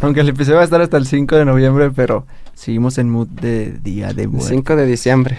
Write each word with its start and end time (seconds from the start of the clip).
Aunque 0.00 0.20
el 0.20 0.28
episodio 0.28 0.56
va 0.56 0.62
a 0.62 0.64
estar 0.64 0.80
hasta 0.80 0.96
el 0.96 1.06
5 1.06 1.36
de 1.36 1.44
noviembre, 1.44 1.90
pero 1.90 2.26
seguimos 2.54 2.98
en 2.98 3.10
mood 3.10 3.26
de 3.28 3.72
día 3.82 4.12
de 4.12 4.28
muerte. 4.28 4.48
5 4.50 4.76
de 4.76 4.86
diciembre. 4.86 5.38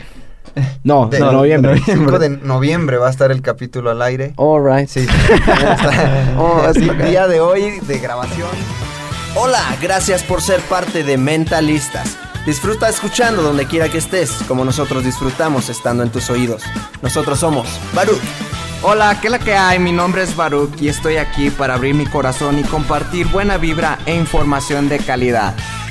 No, 0.84 1.07
De 1.11 1.20
no, 1.20 1.31
noviembre. 1.31 1.80
noviembre. 1.80 1.95
5 1.95 2.20
de 2.20 2.30
noviembre 2.30 2.97
va 2.97 3.07
a 3.07 3.11
estar 3.11 3.31
el 3.31 3.41
capítulo 3.41 3.89
al 3.89 4.02
aire. 4.02 4.33
All 4.35 4.63
right. 4.63 4.89
Sí. 4.89 5.05
oh, 6.38 6.66
es 6.70 6.77
el 6.77 6.97
día 6.97 7.27
de 7.27 7.39
hoy 7.39 7.80
de 7.81 7.99
grabación. 7.99 8.49
Hola, 9.35 9.63
gracias 9.81 10.23
por 10.23 10.41
ser 10.41 10.59
parte 10.61 11.03
de 11.03 11.17
Mentalistas. 11.17 12.17
Disfruta 12.45 12.89
escuchando 12.89 13.41
donde 13.44 13.66
quiera 13.66 13.89
que 13.89 13.99
estés, 13.99 14.31
como 14.47 14.66
nosotros 14.66 15.03
disfrutamos 15.03 15.69
estando 15.69 16.03
en 16.03 16.09
tus 16.09 16.30
oídos. 16.30 16.63
Nosotros 17.02 17.39
somos 17.39 17.67
Baruch. 17.94 18.19
Hola, 18.81 19.19
¿qué 19.21 19.29
la 19.29 19.39
que 19.39 19.55
hay? 19.55 19.77
Mi 19.77 19.91
nombre 19.91 20.23
es 20.23 20.38
Baruch 20.38 20.81
y 20.81 20.88
estoy 20.88 21.17
aquí 21.17 21.49
para 21.49 21.73
abrir 21.73 21.93
mi 21.95 22.05
corazón 22.05 22.59
y 22.59 22.63
compartir 22.63 23.27
buena 23.27 23.57
vibra 23.57 23.99
e 24.05 24.15
información 24.15 24.88
de 24.88 24.99
calidad. 24.99 25.53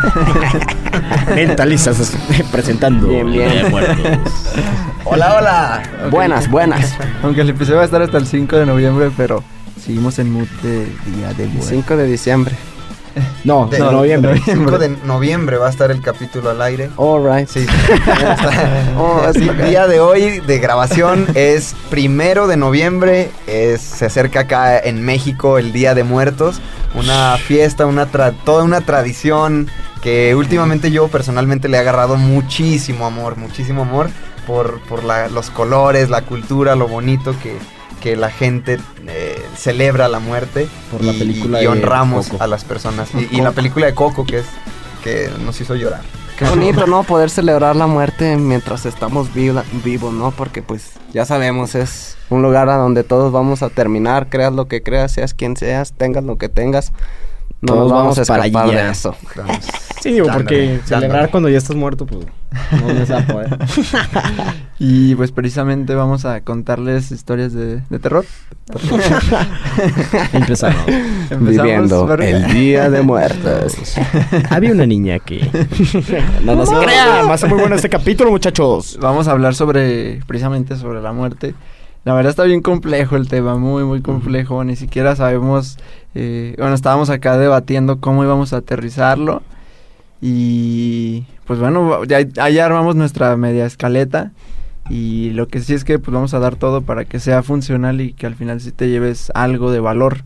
Mentalistas 1.34 2.12
presentando. 2.50 3.08
Bien, 3.08 3.30
bien. 3.30 3.72
Hola, 5.04 5.36
hola. 5.38 5.82
Buenas, 6.10 6.48
buenas. 6.50 6.94
Aunque 7.22 7.40
el 7.42 7.50
episodio 7.50 7.76
va 7.76 7.82
a 7.82 7.86
estar 7.86 8.02
hasta 8.02 8.18
el 8.18 8.26
5 8.26 8.56
de 8.56 8.66
noviembre, 8.66 9.10
pero 9.16 9.42
seguimos 9.82 10.18
en 10.18 10.32
mood 10.32 10.48
de 10.62 10.86
día 11.16 11.32
de 11.36 11.46
muerte. 11.46 11.68
5 11.70 11.96
de 11.96 12.06
diciembre. 12.06 12.54
No, 13.42 13.66
De 13.66 13.78
no, 13.80 13.90
noviembre. 13.90 14.40
5 14.44 14.78
de 14.78 14.90
noviembre 15.04 15.56
va 15.56 15.66
a 15.66 15.70
estar 15.70 15.90
el 15.90 16.00
capítulo 16.00 16.50
al 16.50 16.62
aire. 16.62 16.90
All 16.96 17.24
right. 17.24 17.48
Sí. 17.48 17.66
oh, 18.96 19.22
el 19.34 19.68
día 19.68 19.88
de 19.88 19.98
hoy 19.98 20.38
de 20.40 20.58
grabación 20.60 21.26
es 21.34 21.74
primero 21.90 22.46
de 22.46 22.56
noviembre. 22.56 23.30
Es, 23.48 23.80
se 23.80 24.06
acerca 24.06 24.40
acá 24.40 24.78
en 24.78 25.02
México 25.02 25.58
el 25.58 25.72
Día 25.72 25.94
de 25.96 26.04
Muertos. 26.04 26.60
Una 26.94 27.36
fiesta, 27.36 27.84
una 27.86 28.06
tra- 28.12 28.32
toda 28.44 28.62
una 28.62 28.80
tradición 28.82 29.68
que 30.02 30.34
últimamente 30.34 30.90
yo 30.90 31.08
personalmente 31.08 31.68
le 31.68 31.76
he 31.76 31.80
agarrado 31.80 32.16
muchísimo 32.16 33.06
amor, 33.06 33.36
muchísimo 33.36 33.82
amor 33.82 34.08
por, 34.46 34.80
por 34.82 35.04
la- 35.04 35.28
los 35.28 35.50
colores, 35.50 36.08
la 36.10 36.22
cultura, 36.22 36.74
lo 36.76 36.88
bonito 36.88 37.34
que, 37.42 37.56
que 38.00 38.16
la 38.16 38.30
gente 38.30 38.78
eh, 39.06 39.40
celebra 39.56 40.08
la 40.08 40.18
muerte. 40.18 40.68
Por 40.90 41.04
la 41.04 41.12
y- 41.12 41.18
película 41.18 41.62
y, 41.62 41.66
honramos 41.66 42.28
Coco. 42.28 42.42
a 42.42 42.46
las 42.46 42.64
personas. 42.64 43.10
Y, 43.14 43.36
y 43.36 43.40
la 43.42 43.52
película 43.52 43.86
de 43.86 43.94
Coco 43.94 44.24
que 44.24 44.38
es 44.38 44.46
que 45.04 45.30
nos 45.44 45.60
hizo 45.60 45.74
llorar. 45.74 46.00
Qué 46.38 46.46
bonito, 46.46 46.86
¿no? 46.86 47.02
Poder 47.02 47.28
celebrar 47.28 47.76
la 47.76 47.86
muerte 47.86 48.34
mientras 48.38 48.86
estamos 48.86 49.34
viva- 49.34 49.64
vivos, 49.84 50.14
¿no? 50.14 50.30
Porque 50.30 50.62
pues 50.62 50.92
ya 51.12 51.26
sabemos, 51.26 51.74
es 51.74 52.16
un 52.30 52.40
lugar 52.40 52.70
a 52.70 52.76
donde 52.76 53.04
todos 53.04 53.30
vamos 53.30 53.62
a 53.62 53.68
terminar, 53.68 54.28
creas 54.30 54.54
lo 54.54 54.66
que 54.66 54.82
creas, 54.82 55.12
seas 55.12 55.34
quien 55.34 55.58
seas, 55.58 55.92
tengas 55.92 56.24
lo 56.24 56.38
que 56.38 56.48
tengas. 56.48 56.92
No 57.60 57.74
nos 57.74 57.92
vamos 57.92 58.18
a 58.18 58.24
para 58.24 58.46
escapar 58.46 58.70
allá. 58.70 58.84
de 58.86 58.90
eso. 58.90 59.14
Vamos. 59.36 59.58
Sí, 60.00 60.12
digo, 60.12 60.26
Dándole, 60.26 60.44
porque 60.44 60.66
dándole. 60.66 60.86
celebrar 60.86 61.30
cuando 61.30 61.48
ya 61.48 61.58
estás 61.58 61.76
muerto, 61.76 62.06
pues 62.06 62.26
no 62.80 62.92
les 62.92 63.10
a 63.10 63.26
poder. 63.26 63.58
Y 64.82 65.14
pues 65.14 65.30
precisamente 65.30 65.94
vamos 65.94 66.24
a 66.24 66.40
contarles 66.40 67.12
historias 67.12 67.52
de, 67.52 67.82
de 67.90 67.98
terror. 67.98 68.24
Empezamos. 70.32 70.84
Empezamos, 71.28 71.48
Viviendo 71.48 72.14
el 72.14 72.46
Día 72.54 72.88
de 72.88 73.02
Muertos. 73.02 73.74
Había 74.48 74.72
una 74.72 74.86
niña 74.86 75.18
que. 75.18 75.46
No, 76.42 76.56
no, 76.56 76.64
se 76.64 76.74
crean, 76.76 77.28
va 77.28 77.34
a 77.34 77.38
ser 77.38 77.50
muy 77.50 77.60
bueno 77.60 77.76
este 77.76 77.90
capítulo, 77.90 78.30
muchachos. 78.30 78.98
Vamos 79.02 79.28
a 79.28 79.32
hablar 79.32 79.54
sobre, 79.54 80.20
precisamente 80.26 80.74
sobre 80.76 81.02
la 81.02 81.12
muerte. 81.12 81.54
La 82.04 82.14
verdad 82.14 82.30
está 82.30 82.44
bien 82.44 82.62
complejo 82.62 83.16
el 83.16 83.28
tema, 83.28 83.56
muy, 83.56 83.84
muy 83.84 84.00
complejo. 84.00 84.64
Ni 84.64 84.76
siquiera 84.76 85.14
sabemos, 85.14 85.76
eh, 86.14 86.54
bueno, 86.56 86.74
estábamos 86.74 87.10
acá 87.10 87.36
debatiendo 87.36 88.00
cómo 88.00 88.24
íbamos 88.24 88.54
a 88.54 88.58
aterrizarlo. 88.58 89.42
Y 90.20 91.24
pues 91.46 91.58
bueno, 91.58 92.04
ya, 92.04 92.18
ahí 92.40 92.58
armamos 92.58 92.96
nuestra 92.96 93.36
media 93.36 93.66
escaleta. 93.66 94.32
Y 94.88 95.30
lo 95.30 95.46
que 95.46 95.60
sí 95.60 95.74
es 95.74 95.84
que 95.84 95.98
pues 95.98 96.12
vamos 96.12 96.34
a 96.34 96.40
dar 96.40 96.56
todo 96.56 96.82
para 96.82 97.04
que 97.04 97.20
sea 97.20 97.42
funcional 97.42 98.00
y 98.00 98.12
que 98.12 98.26
al 98.26 98.34
final 98.34 98.60
sí 98.60 98.72
te 98.72 98.88
lleves 98.88 99.30
algo 99.34 99.70
de 99.70 99.80
valor. 99.80 100.24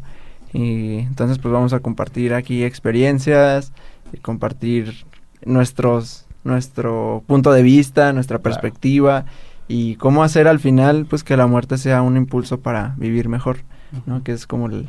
Y 0.52 0.98
entonces 0.98 1.38
pues 1.38 1.52
vamos 1.52 1.72
a 1.72 1.80
compartir 1.80 2.32
aquí 2.34 2.64
experiencias, 2.64 3.72
y 4.12 4.18
compartir 4.18 5.04
nuestros, 5.44 6.26
nuestro 6.44 7.22
punto 7.26 7.52
de 7.52 7.62
vista, 7.62 8.12
nuestra 8.12 8.38
Claro. 8.38 8.42
perspectiva 8.60 9.24
y 9.66 9.96
cómo 9.96 10.22
hacer 10.22 10.46
al 10.46 10.60
final 10.60 11.06
pues 11.06 11.24
que 11.24 11.36
la 11.36 11.46
muerte 11.46 11.78
sea 11.78 12.02
un 12.02 12.16
impulso 12.16 12.60
para 12.60 12.94
vivir 12.96 13.28
mejor, 13.28 13.58
¿no? 14.06 14.22
Que 14.22 14.32
es 14.32 14.46
como 14.46 14.66
el, 14.66 14.88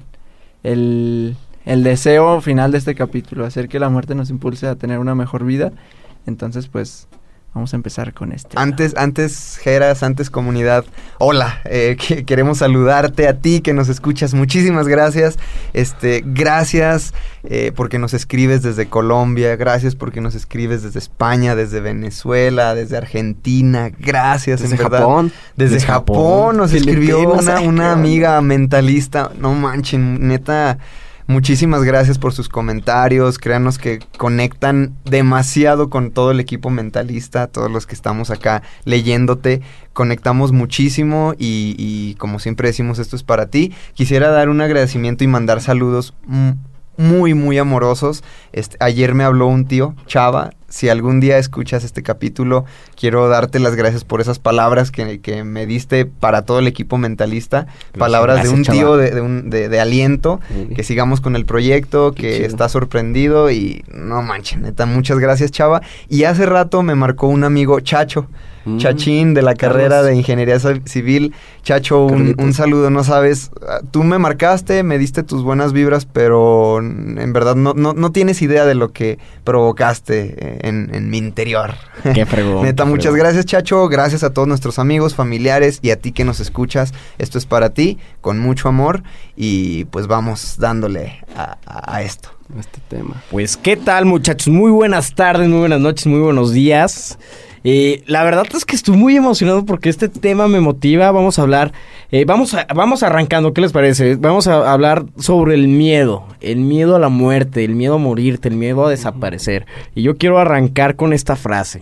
el, 0.63 1.35
el 1.65 1.83
deseo 1.83 2.39
final 2.41 2.71
de 2.71 2.77
este 2.77 2.95
capítulo, 2.95 3.45
hacer 3.45 3.67
que 3.67 3.79
la 3.79 3.89
muerte 3.89 4.15
nos 4.15 4.29
impulse 4.29 4.67
a 4.67 4.75
tener 4.75 4.99
una 4.99 5.15
mejor 5.15 5.43
vida. 5.45 5.71
Entonces 6.27 6.67
pues 6.67 7.07
vamos 7.53 7.71
a 7.73 7.77
empezar 7.77 8.13
con 8.13 8.33
este. 8.33 8.57
Antes, 8.59 8.95
antes, 8.97 9.57
Geras, 9.61 10.03
antes 10.03 10.29
comunidad. 10.29 10.83
Hola, 11.19 11.61
eh, 11.65 11.95
que- 12.07 12.25
queremos 12.25 12.57
saludarte 12.57 13.27
a 13.27 13.37
ti 13.39 13.61
que 13.61 13.73
nos 13.73 13.87
escuchas. 13.89 14.33
Muchísimas 14.33 14.87
gracias. 14.87 15.37
Este, 15.73 16.21
gracias 16.25 17.13
eh, 17.43 17.71
porque 17.75 17.97
nos 17.97 18.13
escribes 18.13 18.61
desde 18.61 18.87
Colombia. 18.87 19.55
Gracias 19.55 19.95
porque 19.95 20.19
nos 20.19 20.35
escribes 20.35 20.83
desde 20.83 20.99
España, 20.99 21.55
desde 21.55 21.79
Venezuela, 21.79 22.75
desde 22.75 22.97
Argentina. 22.97 23.89
Gracias, 23.99 24.61
Desde 24.61 24.75
en 24.75 24.81
verdad. 24.81 24.99
Japón. 24.99 25.31
Desde, 25.55 25.75
Desde 25.75 25.87
Japón, 25.87 26.15
Japón, 26.17 26.57
nos 26.57 26.73
escribió 26.73 27.19
una, 27.31 27.59
una 27.61 27.91
amiga 27.93 28.41
mentalista. 28.41 29.31
No 29.39 29.53
manchen, 29.53 30.27
neta. 30.27 30.77
Muchísimas 31.27 31.83
gracias 31.83 32.19
por 32.19 32.33
sus 32.33 32.49
comentarios. 32.49 33.39
Créanos 33.39 33.79
que 33.79 33.99
conectan 34.17 34.95
demasiado 35.05 35.89
con 35.89 36.11
todo 36.11 36.29
el 36.29 36.39
equipo 36.39 36.69
mentalista, 36.69 37.47
todos 37.47 37.71
los 37.71 37.87
que 37.87 37.95
estamos 37.95 38.29
acá 38.29 38.61
leyéndote. 38.83 39.61
Conectamos 39.93 40.51
muchísimo 40.51 41.33
y, 41.37 41.75
y 41.79 42.13
como 42.15 42.37
siempre 42.37 42.67
decimos, 42.67 42.99
esto 42.99 43.15
es 43.15 43.23
para 43.23 43.47
ti. 43.47 43.73
Quisiera 43.95 44.29
dar 44.29 44.49
un 44.49 44.61
agradecimiento 44.61 45.23
y 45.23 45.27
mandar 45.27 45.61
saludos 45.61 46.13
muy, 46.97 47.33
muy 47.33 47.57
amorosos. 47.57 48.23
Este, 48.53 48.77
ayer 48.79 49.13
me 49.13 49.23
habló 49.23 49.47
un 49.47 49.65
tío, 49.65 49.95
Chava. 50.07 50.51
Si 50.67 50.89
algún 50.89 51.21
día 51.21 51.37
escuchas 51.37 51.85
este 51.85 52.03
capítulo, 52.03 52.65
quiero 52.99 53.29
darte 53.29 53.59
las 53.59 53.75
gracias 53.75 54.03
por 54.03 54.19
esas 54.19 54.39
palabras 54.39 54.91
que, 54.91 55.21
que 55.21 55.43
me 55.45 55.65
diste 55.65 56.05
para 56.05 56.41
todo 56.43 56.59
el 56.59 56.67
equipo 56.67 56.97
mentalista. 56.97 57.67
palabras 57.97 58.43
de 58.43 58.49
un 58.49 58.63
tío 58.63 58.97
de, 58.97 59.11
de 59.11 59.21
un- 59.21 59.49
de- 59.49 59.69
de 59.69 59.79
aliento. 59.79 60.41
Sí. 60.49 60.73
Que 60.75 60.83
sigamos 60.83 61.21
con 61.21 61.35
el 61.37 61.45
proyecto, 61.45 62.11
que 62.11 62.35
chido. 62.37 62.47
está 62.47 62.67
sorprendido 62.67 63.51
y 63.51 63.85
no 63.93 64.21
manchen, 64.21 64.63
neta, 64.63 64.85
muchas 64.85 65.19
gracias, 65.19 65.51
Chava. 65.51 65.81
Y 66.09 66.23
hace 66.25 66.45
rato 66.45 66.83
me 66.83 66.95
marcó 66.95 67.27
un 67.27 67.45
amigo, 67.45 67.79
Chacho. 67.79 68.27
Mm. 68.65 68.77
Chachín 68.77 69.33
de 69.33 69.41
la 69.43 69.53
carrera 69.55 69.89
Carlos. 69.97 70.05
de 70.07 70.15
Ingeniería 70.15 70.55
Ci- 70.57 70.87
Civil. 70.87 71.33
Chacho, 71.63 72.05
un, 72.05 72.53
saludo, 72.53 72.89
no 72.89 73.03
sabes, 73.03 73.49
ah, 73.67 73.79
tú 73.91 74.03
me 74.03 74.17
marcaste, 74.19 74.83
me 74.83 74.97
diste 74.97 75.23
tus 75.23 75.43
buenas 75.43 75.71
vibras, 75.73 76.05
pero 76.05 76.79
en 76.79 77.31
verdad 77.33 77.55
no, 77.55 77.73
no, 77.73 77.93
no 77.93 78.11
tienes 78.11 78.41
idea 78.41 78.65
de 78.65 78.75
lo 78.75 78.91
que 78.91 79.17
provocaste 79.43 80.35
eh, 80.37 80.59
en, 80.63 80.93
en 80.93 81.09
mi 81.09 81.17
interior. 81.17 81.73
Qué 82.13 82.25
fregón. 82.25 82.63
Neta, 82.65 82.83
qué 82.83 82.89
muchas 82.89 83.15
gracias, 83.15 83.45
Chacho. 83.45 83.87
Gracias 83.87 84.23
a 84.23 84.31
todos 84.33 84.47
nuestros 84.47 84.77
amigos, 84.79 85.15
familiares 85.15 85.79
y 85.81 85.91
a 85.91 85.95
ti 85.99 86.11
que 86.11 86.23
nos 86.25 86.39
escuchas. 86.39 86.93
Esto 87.17 87.37
es 87.37 87.45
para 87.45 87.69
ti, 87.71 87.97
con 88.21 88.39
mucho 88.39 88.67
amor. 88.67 89.03
Y 89.35 89.85
pues 89.85 90.07
vamos 90.07 90.57
dándole 90.59 91.19
a, 91.35 91.57
a- 91.65 91.95
a 91.95 92.01
esto. 92.03 92.29
Este 92.59 92.79
tema. 92.89 93.23
Pues, 93.31 93.57
¿qué 93.57 93.75
tal, 93.75 94.05
muchachos? 94.05 94.49
Muy 94.53 94.69
buenas 94.69 95.15
tardes, 95.15 95.49
muy 95.49 95.59
buenas 95.59 95.79
noches, 95.81 96.05
muy 96.05 96.19
buenos 96.19 96.53
días. 96.53 97.17
Eh, 97.67 98.03
la 98.05 98.23
verdad 98.23 98.45
es 98.53 98.63
que 98.63 98.75
estoy 98.75 98.95
muy 98.95 99.17
emocionado 99.17 99.65
porque 99.65 99.89
este 99.89 100.07
tema 100.07 100.47
me 100.47 100.59
motiva. 100.59 101.11
Vamos 101.11 101.39
a 101.39 101.41
hablar, 101.41 101.73
eh, 102.11 102.23
vamos, 102.23 102.53
a, 102.53 102.67
vamos 102.75 103.01
arrancando, 103.01 103.53
¿qué 103.53 103.61
les 103.61 103.71
parece? 103.71 104.17
Vamos 104.17 104.47
a 104.47 104.71
hablar 104.71 105.05
sobre 105.17 105.55
el 105.55 105.67
miedo, 105.67 106.27
el 106.41 106.57
miedo 106.57 106.95
a 106.95 106.99
la 106.99 107.09
muerte, 107.09 107.65
el 107.65 107.73
miedo 107.73 107.95
a 107.95 107.97
morirte, 107.97 108.49
el 108.49 108.55
miedo 108.55 108.85
a 108.85 108.91
desaparecer. 108.91 109.65
Y 109.95 110.03
yo 110.03 110.15
quiero 110.15 110.37
arrancar 110.37 110.95
con 110.95 111.11
esta 111.11 111.35
frase. 111.35 111.81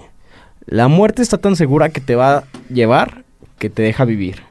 La 0.66 0.88
muerte 0.88 1.22
está 1.22 1.38
tan 1.38 1.58
segura 1.58 1.90
que 1.90 2.00
te 2.00 2.16
va 2.16 2.38
a 2.38 2.44
llevar 2.70 3.26
que 3.60 3.70
te 3.70 3.82
deja 3.82 4.06
vivir. 4.06 4.42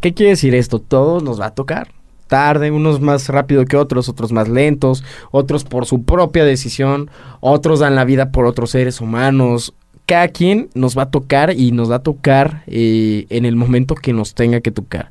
¿Qué 0.00 0.14
quiere 0.14 0.30
decir 0.30 0.54
esto? 0.54 0.78
Todo 0.78 1.20
nos 1.20 1.38
va 1.38 1.46
a 1.46 1.54
tocar. 1.54 1.88
Tarde, 2.26 2.70
unos 2.70 3.00
más 3.00 3.28
rápido 3.28 3.64
que 3.66 3.76
otros, 3.76 4.08
otros 4.08 4.32
más 4.32 4.48
lentos, 4.48 5.04
otros 5.30 5.64
por 5.64 5.86
su 5.86 6.04
propia 6.04 6.44
decisión, 6.44 7.10
otros 7.40 7.80
dan 7.80 7.94
la 7.94 8.04
vida 8.04 8.32
por 8.32 8.46
otros 8.46 8.70
seres 8.70 9.00
humanos. 9.00 9.74
Cada 10.06 10.28
quien 10.28 10.68
nos 10.74 10.96
va 10.96 11.02
a 11.02 11.10
tocar 11.10 11.52
y 11.56 11.72
nos 11.72 11.90
va 11.90 11.96
a 11.96 12.02
tocar 12.02 12.62
eh, 12.66 13.26
en 13.28 13.44
el 13.44 13.56
momento 13.56 13.94
que 13.94 14.12
nos 14.12 14.34
tenga 14.34 14.60
que 14.60 14.70
tocar. 14.70 15.10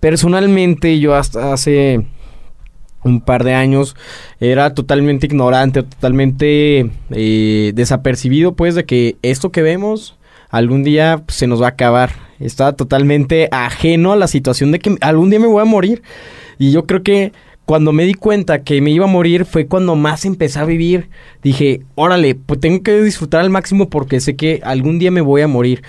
Personalmente, 0.00 0.98
yo 0.98 1.14
hasta 1.14 1.52
hace 1.52 2.04
un 3.04 3.20
par 3.20 3.44
de 3.44 3.54
años 3.54 3.96
era 4.40 4.74
totalmente 4.74 5.26
ignorante, 5.26 5.82
totalmente 5.82 6.90
eh, 7.10 7.72
desapercibido, 7.74 8.54
pues, 8.54 8.74
de 8.74 8.84
que 8.84 9.16
esto 9.22 9.52
que 9.52 9.62
vemos 9.62 10.16
algún 10.50 10.84
día 10.84 11.22
se 11.28 11.46
nos 11.46 11.62
va 11.62 11.66
a 11.66 11.70
acabar. 11.70 12.10
Estaba 12.40 12.72
totalmente 12.74 13.48
ajeno 13.52 14.12
a 14.12 14.16
la 14.16 14.26
situación 14.26 14.72
de 14.72 14.78
que 14.78 14.96
algún 15.00 15.30
día 15.30 15.40
me 15.40 15.46
voy 15.46 15.62
a 15.62 15.64
morir. 15.64 16.02
Y 16.58 16.72
yo 16.72 16.86
creo 16.86 17.02
que 17.02 17.32
cuando 17.66 17.92
me 17.92 18.04
di 18.04 18.14
cuenta 18.14 18.62
que 18.62 18.80
me 18.80 18.90
iba 18.90 19.04
a 19.04 19.08
morir 19.08 19.44
fue 19.46 19.66
cuando 19.66 19.96
más 19.96 20.24
empecé 20.24 20.58
a 20.58 20.64
vivir. 20.64 21.08
Dije, 21.42 21.82
órale, 21.94 22.34
pues 22.34 22.60
tengo 22.60 22.82
que 22.82 23.00
disfrutar 23.02 23.40
al 23.40 23.50
máximo 23.50 23.88
porque 23.88 24.20
sé 24.20 24.36
que 24.36 24.60
algún 24.64 24.98
día 24.98 25.10
me 25.10 25.22
voy 25.22 25.40
a 25.40 25.48
morir. 25.48 25.82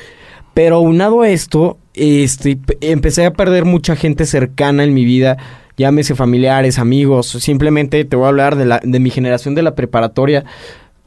Pero 0.54 0.77
aunado 0.77 1.22
a 1.22 1.30
esto, 1.30 1.77
este, 1.94 2.57
empecé 2.80 3.25
a 3.25 3.33
perder 3.33 3.66
mucha 3.66 3.98
gente 3.98 4.25
cercana 4.25 4.86
en 4.86 4.94
mi 4.94 5.04
vida, 5.04 5.36
llámese 5.75 6.16
familiares, 6.16 6.80
amigos, 6.80 7.27
simplemente 7.27 8.06
te 8.06 8.16
voy 8.16 8.25
a 8.25 8.30
hablar 8.30 8.56
de, 8.56 8.66
la, 8.66 8.80
de 8.81 9.00
mi 9.01 9.10
generación 9.10 9.54
de 9.54 9.63
la 9.63 9.75
preparatoria. 9.75 10.45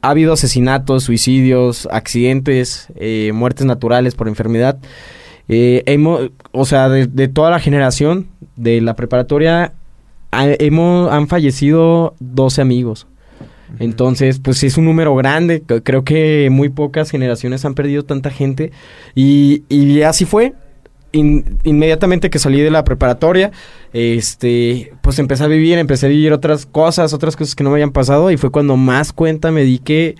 Ha 0.01 0.11
habido 0.11 0.33
asesinatos, 0.33 1.03
suicidios, 1.03 1.87
accidentes, 1.91 2.89
eh, 2.95 3.31
muertes 3.33 3.65
naturales 3.65 4.13
por 4.13 4.27
enfermedad. 4.27 4.77
Eh, 5.47 5.83
o 6.51 6.65
sea, 6.65 6.89
de 6.89 7.27
toda 7.27 7.49
la 7.49 7.59
generación 7.59 8.27
de 8.55 8.81
la 8.81 8.95
preparatoria, 8.95 9.73
ha- 10.31 10.47
hemos, 10.59 11.11
han 11.11 11.27
fallecido 11.27 12.15
12 12.19 12.61
amigos. 12.61 13.07
Entonces, 13.79 14.39
pues 14.39 14.63
es 14.63 14.77
un 14.77 14.85
número 14.85 15.13
grande. 15.15 15.61
Creo 15.83 16.03
que 16.03 16.49
muy 16.51 16.69
pocas 16.69 17.11
generaciones 17.11 17.65
han 17.65 17.75
perdido 17.75 18.03
tanta 18.03 18.31
gente. 18.31 18.71
Y, 19.15 19.63
y 19.69 20.01
así 20.01 20.25
fue. 20.25 20.53
In- 21.11 21.57
inmediatamente 21.63 22.29
que 22.29 22.37
salí 22.37 22.61
de 22.61 22.69
la 22.69 22.83
preparatoria, 22.83 23.51
este, 23.93 24.93
pues 25.01 25.17
empecé 25.17 25.43
a 25.43 25.47
vivir, 25.47 25.77
empecé 25.79 26.05
a 26.05 26.09
vivir 26.09 26.33
otras 26.33 26.65
cosas, 26.67 27.13
otras 27.13 27.35
cosas 27.35 27.55
que 27.55 27.63
no 27.63 27.69
me 27.71 27.75
habían 27.75 27.91
pasado. 27.91 28.31
Y 28.31 28.37
fue 28.37 28.51
cuando 28.51 28.75
más 28.77 29.13
cuenta 29.13 29.51
me 29.51 29.63
di 29.63 29.79
que, 29.79 30.15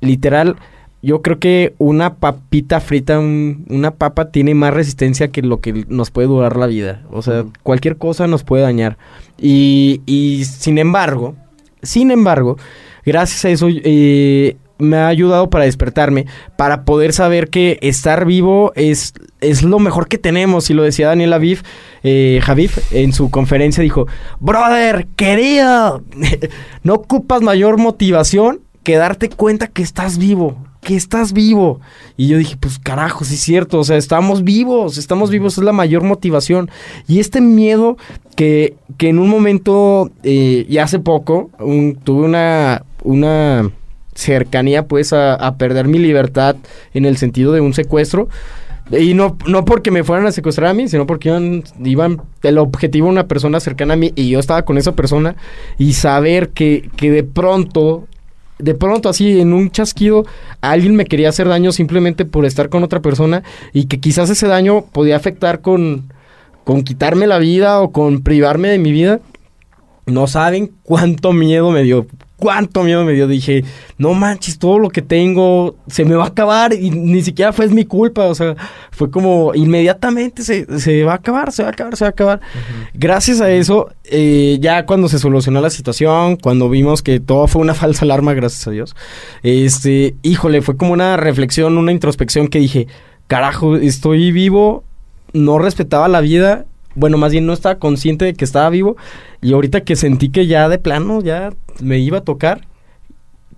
literal, 0.00 0.56
yo 1.04 1.22
creo 1.22 1.38
que 1.38 1.74
una 1.78 2.14
papita 2.14 2.80
frita, 2.80 3.18
un- 3.18 3.64
una 3.68 3.92
papa 3.92 4.30
tiene 4.30 4.54
más 4.54 4.72
resistencia 4.74 5.28
que 5.28 5.42
lo 5.42 5.60
que 5.60 5.84
nos 5.88 6.10
puede 6.10 6.28
durar 6.28 6.56
la 6.56 6.66
vida. 6.66 7.02
O 7.10 7.22
sea, 7.22 7.44
cualquier 7.62 7.96
cosa 7.98 8.26
nos 8.26 8.42
puede 8.44 8.62
dañar. 8.62 8.96
Y, 9.40 10.00
y 10.06 10.44
sin 10.44 10.78
embargo, 10.78 11.34
sin 11.82 12.10
embargo, 12.10 12.56
gracias 13.04 13.44
a 13.44 13.50
eso 13.50 13.68
eh, 13.70 14.56
me 14.78 14.96
ha 14.96 15.08
ayudado 15.08 15.50
para 15.50 15.64
despertarme, 15.66 16.26
para 16.56 16.84
poder 16.84 17.12
saber 17.12 17.48
que 17.48 17.78
estar 17.82 18.24
vivo 18.24 18.72
es, 18.74 19.12
es 19.40 19.62
lo 19.62 19.78
mejor 19.78 20.08
que 20.08 20.18
tenemos. 20.18 20.70
Y 20.70 20.74
lo 20.74 20.82
decía 20.82 21.08
Daniel 21.08 21.32
Aviv, 21.34 21.62
eh, 22.02 22.40
Javif 22.42 22.78
en 22.92 23.12
su 23.12 23.30
conferencia, 23.30 23.82
dijo, 23.82 24.06
brother, 24.40 25.06
querido, 25.16 26.02
no 26.82 26.94
ocupas 26.94 27.42
mayor 27.42 27.78
motivación 27.78 28.60
que 28.82 28.96
darte 28.96 29.28
cuenta 29.28 29.66
que 29.68 29.82
estás 29.82 30.18
vivo. 30.18 30.56
Que 30.84 30.94
estás 30.96 31.32
vivo. 31.32 31.80
Y 32.16 32.28
yo 32.28 32.36
dije, 32.38 32.56
pues 32.60 32.78
carajo, 32.78 33.24
sí 33.24 33.34
es 33.34 33.40
cierto. 33.40 33.78
O 33.78 33.84
sea, 33.84 33.96
estamos 33.96 34.44
vivos, 34.44 34.98
estamos 34.98 35.30
vivos, 35.30 35.56
es 35.58 35.64
la 35.64 35.72
mayor 35.72 36.02
motivación. 36.04 36.70
Y 37.08 37.20
este 37.20 37.40
miedo 37.40 37.96
que, 38.36 38.74
que 38.98 39.08
en 39.08 39.18
un 39.18 39.28
momento, 39.30 40.10
eh, 40.22 40.66
y 40.68 40.78
hace 40.78 40.98
poco, 40.98 41.50
un- 41.58 41.96
tuve 41.96 42.26
una, 42.26 42.84
una 43.02 43.70
cercanía 44.14 44.86
pues 44.86 45.12
a, 45.12 45.34
a 45.34 45.56
perder 45.56 45.88
mi 45.88 45.98
libertad 45.98 46.56
en 46.92 47.04
el 47.06 47.16
sentido 47.16 47.52
de 47.52 47.60
un 47.62 47.72
secuestro. 47.74 48.28
Y 48.90 49.14
no, 49.14 49.38
no 49.46 49.64
porque 49.64 49.90
me 49.90 50.04
fueran 50.04 50.26
a 50.26 50.32
secuestrar 50.32 50.68
a 50.68 50.74
mí, 50.74 50.88
sino 50.88 51.06
porque 51.06 51.30
iban, 51.30 51.64
iban 51.82 52.20
el 52.42 52.58
objetivo 52.58 53.08
una 53.08 53.26
persona 53.26 53.58
cercana 53.58 53.94
a 53.94 53.96
mí 53.96 54.12
y 54.14 54.28
yo 54.28 54.38
estaba 54.38 54.66
con 54.66 54.76
esa 54.76 54.92
persona 54.92 55.36
y 55.78 55.94
saber 55.94 56.50
que, 56.50 56.90
que 56.94 57.10
de 57.10 57.24
pronto, 57.24 58.06
de 58.58 58.74
pronto 58.74 59.08
así 59.08 59.40
en 59.40 59.52
un 59.52 59.70
chasquido, 59.70 60.24
alguien 60.60 60.96
me 60.96 61.06
quería 61.06 61.28
hacer 61.28 61.48
daño 61.48 61.72
simplemente 61.72 62.24
por 62.24 62.44
estar 62.44 62.68
con 62.68 62.84
otra 62.84 63.00
persona 63.00 63.42
y 63.72 63.86
que 63.86 64.00
quizás 64.00 64.30
ese 64.30 64.46
daño 64.46 64.84
podía 64.86 65.16
afectar 65.16 65.60
con, 65.60 66.12
con 66.64 66.82
quitarme 66.82 67.26
la 67.26 67.38
vida 67.38 67.80
o 67.80 67.92
con 67.92 68.22
privarme 68.22 68.68
de 68.68 68.78
mi 68.78 68.92
vida. 68.92 69.20
No 70.06 70.26
saben 70.26 70.72
cuánto 70.82 71.32
miedo 71.32 71.70
me 71.70 71.82
dio. 71.82 72.06
Cuánto 72.36 72.82
miedo 72.82 73.04
me 73.04 73.12
dio. 73.12 73.28
Dije, 73.28 73.64
no 73.96 74.12
manches, 74.12 74.58
todo 74.58 74.78
lo 74.78 74.90
que 74.90 75.02
tengo 75.02 75.76
se 75.86 76.04
me 76.04 76.14
va 76.14 76.24
a 76.24 76.28
acabar 76.28 76.72
y 76.72 76.90
ni 76.90 77.22
siquiera 77.22 77.52
fue 77.52 77.68
mi 77.68 77.84
culpa. 77.84 78.24
O 78.24 78.34
sea, 78.34 78.56
fue 78.90 79.10
como 79.10 79.54
inmediatamente 79.54 80.42
se, 80.42 80.80
se 80.80 81.04
va 81.04 81.12
a 81.12 81.16
acabar, 81.16 81.52
se 81.52 81.62
va 81.62 81.68
a 81.68 81.72
acabar, 81.72 81.96
se 81.96 82.04
va 82.04 82.08
a 82.08 82.10
acabar. 82.10 82.40
Gracias 82.92 83.40
a 83.40 83.50
eso, 83.50 83.90
eh, 84.04 84.58
ya 84.60 84.84
cuando 84.84 85.08
se 85.08 85.18
solucionó 85.18 85.60
la 85.60 85.70
situación, 85.70 86.36
cuando 86.36 86.68
vimos 86.68 87.02
que 87.02 87.20
todo 87.20 87.46
fue 87.46 87.62
una 87.62 87.74
falsa 87.74 88.04
alarma, 88.04 88.34
gracias 88.34 88.66
a 88.66 88.70
Dios, 88.70 88.96
este, 89.42 90.16
híjole, 90.22 90.62
fue 90.62 90.76
como 90.76 90.92
una 90.92 91.16
reflexión, 91.16 91.78
una 91.78 91.92
introspección 91.92 92.48
que 92.48 92.58
dije, 92.58 92.88
carajo, 93.26 93.76
estoy 93.76 94.32
vivo, 94.32 94.84
no 95.32 95.58
respetaba 95.58 96.08
la 96.08 96.20
vida, 96.20 96.66
bueno, 96.94 97.18
más 97.18 97.32
bien 97.32 97.46
no 97.46 97.52
estaba 97.52 97.76
consciente 97.76 98.24
de 98.24 98.34
que 98.34 98.44
estaba 98.44 98.68
vivo 98.70 98.96
y 99.40 99.52
ahorita 99.52 99.82
que 99.82 99.96
sentí 99.96 100.28
que 100.30 100.46
ya 100.46 100.68
de 100.68 100.78
plano 100.78 101.20
ya 101.20 101.52
me 101.80 101.98
iba 101.98 102.18
a 102.18 102.20
tocar, 102.22 102.66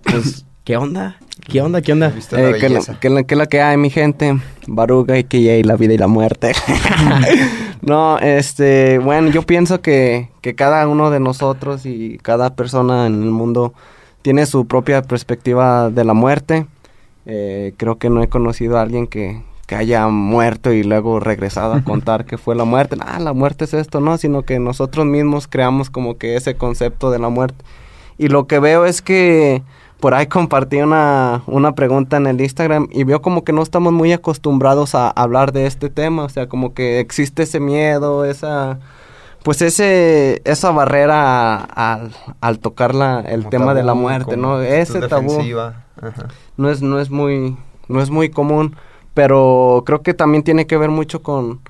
pues, 0.03 0.45
¿qué 0.63 0.77
onda? 0.77 1.17
¿Qué 1.47 1.61
onda? 1.61 1.81
¿Qué 1.81 1.93
onda? 1.93 2.07
Eh, 2.07 2.55
que, 2.59 2.67
belleza. 2.67 2.93
la, 2.93 2.99
que, 2.99 3.09
la, 3.09 3.23
que 3.23 3.35
la 3.35 3.45
que 3.45 3.61
hay, 3.61 3.77
mi 3.77 3.89
gente. 3.89 4.37
Baruga 4.67 5.17
y 5.17 5.23
que 5.23 5.63
la 5.63 5.77
vida 5.77 5.93
y 5.93 5.97
la 5.97 6.07
muerte. 6.07 6.51
no, 7.81 8.19
este, 8.19 8.99
bueno, 8.99 9.29
yo 9.29 9.43
pienso 9.43 9.81
que, 9.81 10.29
que 10.41 10.55
cada 10.55 10.87
uno 10.87 11.09
de 11.09 11.19
nosotros 11.19 11.85
y 11.85 12.17
cada 12.21 12.55
persona 12.55 13.07
en 13.07 13.23
el 13.23 13.31
mundo 13.31 13.73
tiene 14.21 14.45
su 14.45 14.67
propia 14.67 15.01
perspectiva 15.03 15.89
de 15.89 16.03
la 16.03 16.13
muerte. 16.13 16.65
Eh, 17.25 17.73
creo 17.77 17.97
que 17.97 18.09
no 18.09 18.21
he 18.21 18.27
conocido 18.27 18.77
a 18.77 18.81
alguien 18.81 19.07
que, 19.07 19.41
que 19.67 19.75
haya 19.75 20.07
muerto 20.07 20.71
y 20.71 20.81
luego 20.81 21.19
regresado 21.19 21.73
a 21.73 21.81
contar 21.83 22.25
que 22.25 22.39
fue 22.39 22.55
la 22.55 22.63
muerte. 22.63 22.97
Ah, 23.05 23.19
la 23.19 23.33
muerte 23.33 23.65
es 23.65 23.75
esto, 23.75 23.99
no, 23.99 24.17
sino 24.17 24.41
que 24.41 24.57
nosotros 24.57 25.05
mismos 25.05 25.47
creamos 25.47 25.91
como 25.91 26.17
que 26.17 26.35
ese 26.35 26.55
concepto 26.55 27.11
de 27.11 27.19
la 27.19 27.29
muerte. 27.29 27.63
Y 28.17 28.29
lo 28.29 28.47
que 28.47 28.57
veo 28.57 28.85
es 28.85 29.03
que 29.03 29.61
por 29.99 30.13
ahí 30.13 30.27
compartí 30.27 30.77
una, 30.77 31.43
una 31.47 31.75
pregunta 31.75 32.17
en 32.17 32.27
el 32.27 32.39
Instagram 32.39 32.87
y 32.91 33.03
veo 33.03 33.21
como 33.21 33.43
que 33.43 33.53
no 33.53 33.61
estamos 33.61 33.93
muy 33.93 34.13
acostumbrados 34.13 34.95
a 34.95 35.09
hablar 35.09 35.51
de 35.51 35.67
este 35.67 35.89
tema, 35.89 36.23
o 36.23 36.29
sea, 36.29 36.47
como 36.47 36.73
que 36.73 36.99
existe 36.99 37.43
ese 37.43 37.59
miedo, 37.59 38.25
esa 38.25 38.79
pues 39.43 39.61
ese 39.61 40.41
esa 40.45 40.71
barrera 40.71 41.55
al, 41.55 42.11
al 42.41 42.59
tocar 42.59 42.93
la, 42.93 43.21
el 43.21 43.41
Como 43.41 43.49
tema 43.49 43.73
de 43.73 43.83
la 43.83 43.93
muerte, 43.93 44.37
¿no? 44.37 44.61
Ese 44.61 44.99
tabú 45.07 45.29
defensiva. 45.29 45.85
Ajá. 46.01 46.27
no 46.57 46.69
es 46.69 46.81
no 46.81 46.99
es 46.99 47.09
muy 47.09 47.57
no 47.87 48.01
es 48.01 48.09
muy 48.09 48.29
común, 48.29 48.75
pero 49.17 49.81
creo 49.83 50.03
que 50.03 50.13
también 50.13 50.43
tiene 50.43 50.67
que 50.67 50.77
ver 50.77 50.91
mucho 50.91 51.23
con 51.23 51.61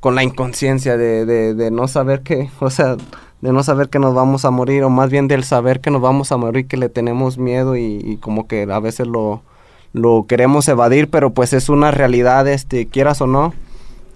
con 0.00 0.14
la 0.14 0.22
inconsciencia 0.22 0.96
de, 0.96 1.26
de, 1.26 1.52
de 1.52 1.70
no 1.70 1.86
saber 1.86 2.22
que, 2.22 2.48
o 2.60 2.70
sea, 2.70 2.96
de 3.42 3.52
no 3.52 3.62
saber 3.62 3.90
que 3.90 3.98
nos 3.98 4.14
vamos 4.14 4.46
a 4.46 4.50
morir, 4.50 4.84
o 4.84 4.88
más 4.88 5.10
bien 5.10 5.28
del 5.28 5.44
saber 5.44 5.80
que 5.80 5.90
nos 5.90 6.00
vamos 6.00 6.32
a 6.32 6.38
morir, 6.38 6.66
que 6.66 6.78
le 6.78 6.88
tenemos 6.88 7.36
miedo 7.36 7.76
y, 7.76 8.00
y 8.02 8.16
como 8.16 8.46
que 8.46 8.62
a 8.62 8.80
veces 8.80 9.06
lo, 9.06 9.42
lo 9.92 10.24
queremos 10.26 10.66
evadir, 10.68 11.10
pero 11.10 11.34
pues 11.34 11.52
es 11.52 11.68
una 11.68 11.90
realidad, 11.90 12.48
este, 12.48 12.86
quieras 12.86 13.20
o 13.20 13.26
no, 13.26 13.52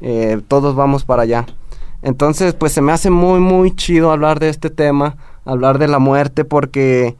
eh, 0.00 0.40
todos 0.48 0.74
vamos 0.74 1.04
para 1.04 1.24
allá. 1.24 1.44
Entonces, 2.00 2.54
pues 2.54 2.72
se 2.72 2.80
me 2.80 2.92
hace 2.92 3.10
muy, 3.10 3.40
muy 3.40 3.76
chido 3.76 4.12
hablar 4.12 4.40
de 4.40 4.48
este 4.48 4.70
tema, 4.70 5.18
hablar 5.44 5.78
de 5.78 5.88
la 5.88 5.98
muerte, 5.98 6.46
porque 6.46 7.16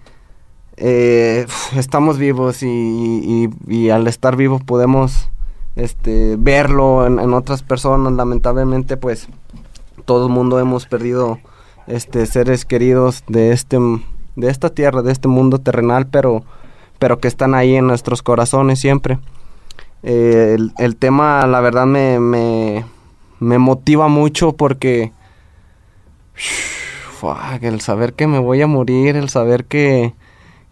eh, 0.78 1.46
estamos 1.76 2.16
vivos 2.16 2.62
y, 2.62 3.50
y, 3.66 3.90
al 3.90 4.06
estar 4.06 4.34
vivos 4.34 4.62
podemos 4.62 5.30
este, 5.78 6.36
verlo 6.36 7.06
en, 7.06 7.32
otras 7.32 7.62
personas. 7.62 8.12
Lamentablemente, 8.12 8.96
pues 8.96 9.28
todo 10.04 10.26
el 10.26 10.32
mundo 10.32 10.58
hemos 10.58 10.86
perdido 10.86 11.38
este, 11.86 12.26
seres 12.26 12.64
queridos 12.64 13.22
de, 13.28 13.52
este, 13.52 13.78
de 14.36 14.50
esta 14.50 14.70
tierra, 14.70 15.02
de 15.02 15.12
este 15.12 15.28
mundo 15.28 15.60
terrenal, 15.60 16.08
pero, 16.08 16.42
pero 16.98 17.20
que 17.20 17.28
están 17.28 17.54
ahí 17.54 17.76
en 17.76 17.86
nuestros 17.86 18.22
corazones 18.22 18.80
siempre. 18.80 19.18
Eh, 20.02 20.56
el, 20.58 20.72
el, 20.78 20.96
tema, 20.96 21.46
la 21.46 21.60
verdad, 21.60 21.86
me, 21.86 22.18
me, 22.18 22.84
me 23.38 23.58
motiva 23.58 24.08
mucho 24.08 24.52
porque 24.52 25.12
el 27.62 27.80
saber 27.80 28.14
que 28.14 28.26
me 28.26 28.40
voy 28.40 28.62
a 28.62 28.66
morir, 28.66 29.16
el 29.16 29.28
saber 29.28 29.64
que, 29.64 30.14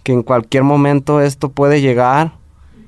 que 0.02 0.12
en 0.12 0.22
cualquier 0.22 0.64
momento 0.64 1.20
esto 1.20 1.50
puede 1.50 1.80
llegar, 1.80 2.32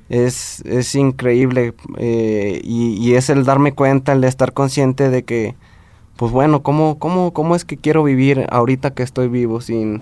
es, 0.09 0.61
es 0.65 0.93
increíble. 0.95 1.73
Eh, 1.97 2.59
y, 2.63 2.95
y, 2.95 3.15
es 3.15 3.29
el 3.29 3.45
darme 3.45 3.73
cuenta, 3.73 4.13
el 4.13 4.23
estar 4.23 4.53
consciente 4.53 5.09
de 5.09 5.23
que, 5.23 5.55
pues 6.17 6.31
bueno, 6.31 6.61
¿cómo, 6.63 6.99
cómo, 6.99 7.31
cómo 7.31 7.55
es 7.55 7.63
que 7.63 7.77
quiero 7.77 8.03
vivir 8.03 8.45
ahorita 8.49 8.91
que 8.93 9.03
estoy 9.03 9.27
vivo 9.27 9.61
sin, 9.61 10.01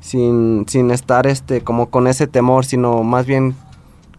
sin, 0.00 0.64
sin 0.68 0.90
estar 0.90 1.26
este, 1.26 1.60
como 1.60 1.90
con 1.90 2.06
ese 2.06 2.26
temor, 2.26 2.64
sino 2.64 3.02
más 3.02 3.26
bien 3.26 3.54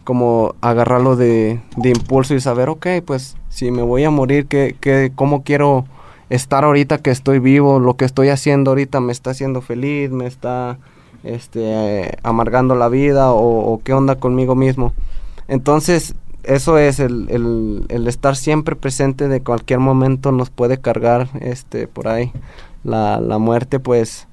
como 0.03 0.55
agarrarlo 0.62 1.15
de, 1.15 1.60
de 1.77 1.89
impulso 1.89 2.36
y 2.36 2.39
saber, 2.39 2.70
ok, 2.70 2.88
pues 3.05 3.36
si 3.50 3.72
me 3.72 3.82
voy 3.82 4.03
a 4.03 4.12
morir, 4.12 4.46
¿qué, 4.46 4.75
qué, 4.79 5.12
¿cómo 5.15 5.44
quiero 5.44 5.86
estar 6.29 6.63
ahorita 6.63 7.00
que 7.00 7.10
estoy 7.10 7.39
vivo, 7.39 7.79
lo 7.79 7.96
que 7.96 8.05
estoy 8.05 8.29
haciendo 8.29 8.72
ahorita 8.72 9.00
me 9.00 9.12
está 9.12 9.32
haciendo 9.32 9.62
feliz, 9.62 10.12
me 10.12 10.27
está 10.27 10.77
este, 11.25 12.17
amargando 12.24 12.75
la 12.75 12.88
vida 12.88 13.32
o, 13.34 13.82
qué 13.84 13.94
onda 13.94 14.15
conmigo 14.15 14.55
mismo. 14.55 14.94
Entonces, 15.48 16.15
eso 16.44 16.77
es 16.77 17.00
el, 17.00 17.27
el, 17.89 18.08
estar 18.08 18.36
siempre 18.36 18.75
presente 18.75 19.27
de 19.27 19.41
cualquier 19.41 19.79
momento 19.79 20.32
nos 20.32 20.50
puede 20.50 20.79
cargar 20.79 21.29
este, 21.41 21.88
por 21.88 22.08
ahí. 22.08 22.32
La, 22.84 23.20
la 23.20 23.39
muerte, 23.39 23.79
pues, 23.79 24.27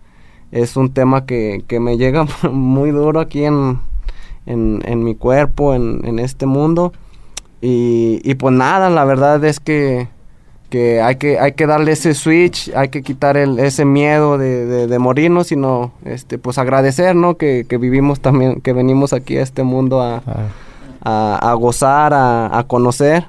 es 0.52 0.76
un 0.76 0.92
tema 0.92 1.24
que, 1.24 1.64
que 1.66 1.80
me 1.80 1.96
llega 1.96 2.26
muy 2.52 2.90
duro 2.90 3.20
aquí 3.20 3.44
en, 3.44 3.80
en, 4.46 4.82
en 4.84 5.02
mi 5.02 5.14
cuerpo, 5.14 5.74
en, 5.74 6.02
en 6.04 6.18
este 6.18 6.46
mundo. 6.46 6.92
Y, 7.60 8.20
y 8.24 8.34
pues 8.34 8.54
nada, 8.54 8.90
la 8.90 9.04
verdad 9.04 9.42
es 9.44 9.60
que 9.60 10.08
que 10.72 11.02
hay 11.02 11.16
que 11.16 11.38
hay 11.38 11.52
que 11.52 11.66
darle 11.66 11.92
ese 11.92 12.14
switch, 12.14 12.72
hay 12.74 12.88
que 12.88 13.02
quitar 13.02 13.36
el, 13.36 13.58
ese 13.58 13.84
miedo 13.84 14.38
de, 14.38 14.86
de, 14.86 14.98
morirnos, 14.98 15.48
sino 15.48 15.92
este 16.06 16.38
pues 16.38 16.56
agradecer, 16.56 17.14
¿no? 17.14 17.36
Que, 17.36 17.66
que, 17.68 17.76
vivimos 17.76 18.20
también, 18.20 18.62
que 18.62 18.72
venimos 18.72 19.12
aquí 19.12 19.36
a 19.36 19.42
este 19.42 19.64
mundo 19.64 20.00
a, 20.00 20.22
ah. 21.04 21.50
a, 21.50 21.52
gozar, 21.52 22.14
a, 22.14 22.58
a 22.58 22.66
conocer 22.66 23.26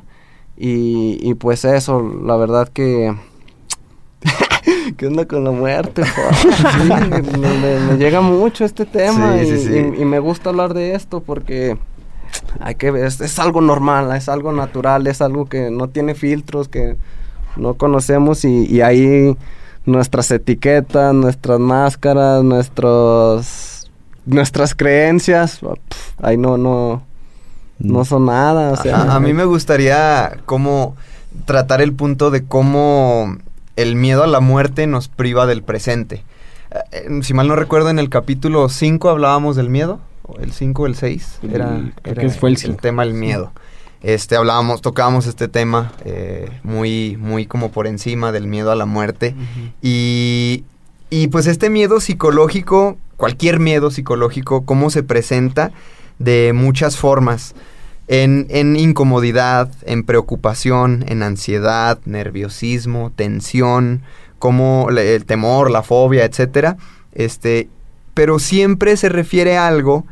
y, 0.55 1.19
y, 1.21 1.33
pues 1.33 1.65
eso, 1.65 2.01
la 2.23 2.37
verdad 2.37 2.69
que 2.69 3.13
¿Qué 4.95 5.07
onda 5.07 5.25
con 5.25 5.43
la 5.43 5.51
muerte? 5.51 6.01
me, 7.89 7.97
llega 7.97 8.21
mucho 8.21 8.63
este 8.63 8.85
tema 8.85 9.35
y, 9.35 9.99
y, 9.99 10.05
me 10.05 10.19
gusta 10.19 10.51
hablar 10.51 10.73
de 10.73 10.95
esto 10.95 11.19
porque 11.19 11.77
hay 12.61 12.75
que 12.75 12.87
es, 13.05 13.19
es 13.19 13.37
algo 13.37 13.59
normal, 13.59 14.15
es 14.15 14.29
algo 14.29 14.53
natural, 14.53 15.07
es 15.07 15.21
algo 15.21 15.47
que 15.47 15.71
no 15.71 15.89
tiene 15.89 16.15
filtros, 16.15 16.69
que 16.69 16.95
no 17.55 17.75
conocemos 17.75 18.45
y, 18.45 18.81
ahí 18.81 19.35
nuestras 19.85 20.31
etiquetas, 20.31 21.13
nuestras 21.13 21.59
máscaras, 21.59 22.43
nuestros 22.43 23.91
nuestras 24.25 24.73
creencias, 24.73 25.59
ahí 26.21 26.37
no 26.37 26.57
no 26.57 27.03
no 27.79 27.99
mm. 27.99 28.05
son 28.05 28.25
nada. 28.25 28.81
a 29.13 29.19
mí 29.19 29.33
me 29.33 29.45
gustaría 29.45 30.37
como 30.45 30.95
tratar 31.45 31.81
el 31.81 31.93
punto 31.93 32.31
de 32.31 32.45
cómo 32.45 33.37
el 33.75 33.95
miedo 33.95 34.23
a 34.23 34.27
la 34.27 34.39
muerte 34.39 34.87
nos 34.87 35.07
priva 35.07 35.45
del 35.45 35.63
presente. 35.63 36.23
Eh, 36.91 37.19
si 37.21 37.33
mal 37.33 37.47
no 37.47 37.55
recuerdo, 37.55 37.89
en 37.89 37.99
el 37.99 38.09
capítulo 38.09 38.69
5 38.69 39.09
hablábamos 39.09 39.55
del 39.55 39.69
miedo, 39.69 39.99
el 40.39 40.51
5 40.51 40.81
o 40.81 40.85
el 40.85 40.95
6, 40.95 41.39
era, 41.51 41.81
fue 42.39 42.49
el, 42.49 42.57
el 42.63 42.77
tema 42.77 43.03
del 43.03 43.13
miedo. 43.13 43.51
Este, 44.03 44.35
hablábamos, 44.35 44.81
tocábamos 44.81 45.27
este 45.27 45.47
tema 45.47 45.93
eh, 46.03 46.49
muy, 46.61 47.17
muy 47.17 47.45
como 47.45 47.71
por 47.71 47.87
encima 47.87 48.33
del 48.33 48.47
miedo 48.47 48.69
a 48.69 48.75
la 48.75 48.85
muerte. 48.85 49.33
y, 49.81 50.65
y 51.09 51.27
pues 51.27 51.47
este 51.47 51.69
miedo 51.69 52.01
psicológico, 52.01 52.97
cualquier 53.15 53.59
miedo 53.59 53.91
psicológico, 53.91 54.65
cómo 54.65 54.89
se 54.89 55.03
presenta 55.03 55.71
de 56.19 56.51
muchas 56.53 56.97
formas. 56.97 57.55
En, 58.09 58.47
en, 58.49 58.75
incomodidad, 58.75 59.71
en 59.83 60.03
preocupación, 60.03 61.05
en 61.07 61.23
ansiedad, 61.23 61.99
nerviosismo, 62.03 63.13
tensión, 63.15 64.01
como 64.39 64.89
el 64.89 65.23
temor, 65.23 65.71
la 65.71 65.83
fobia, 65.83 66.25
etcétera. 66.25 66.75
Este, 67.13 67.69
pero 68.13 68.39
siempre 68.39 68.97
se 68.97 69.07
refiere 69.07 69.55
a 69.55 69.67
algo 69.67 70.05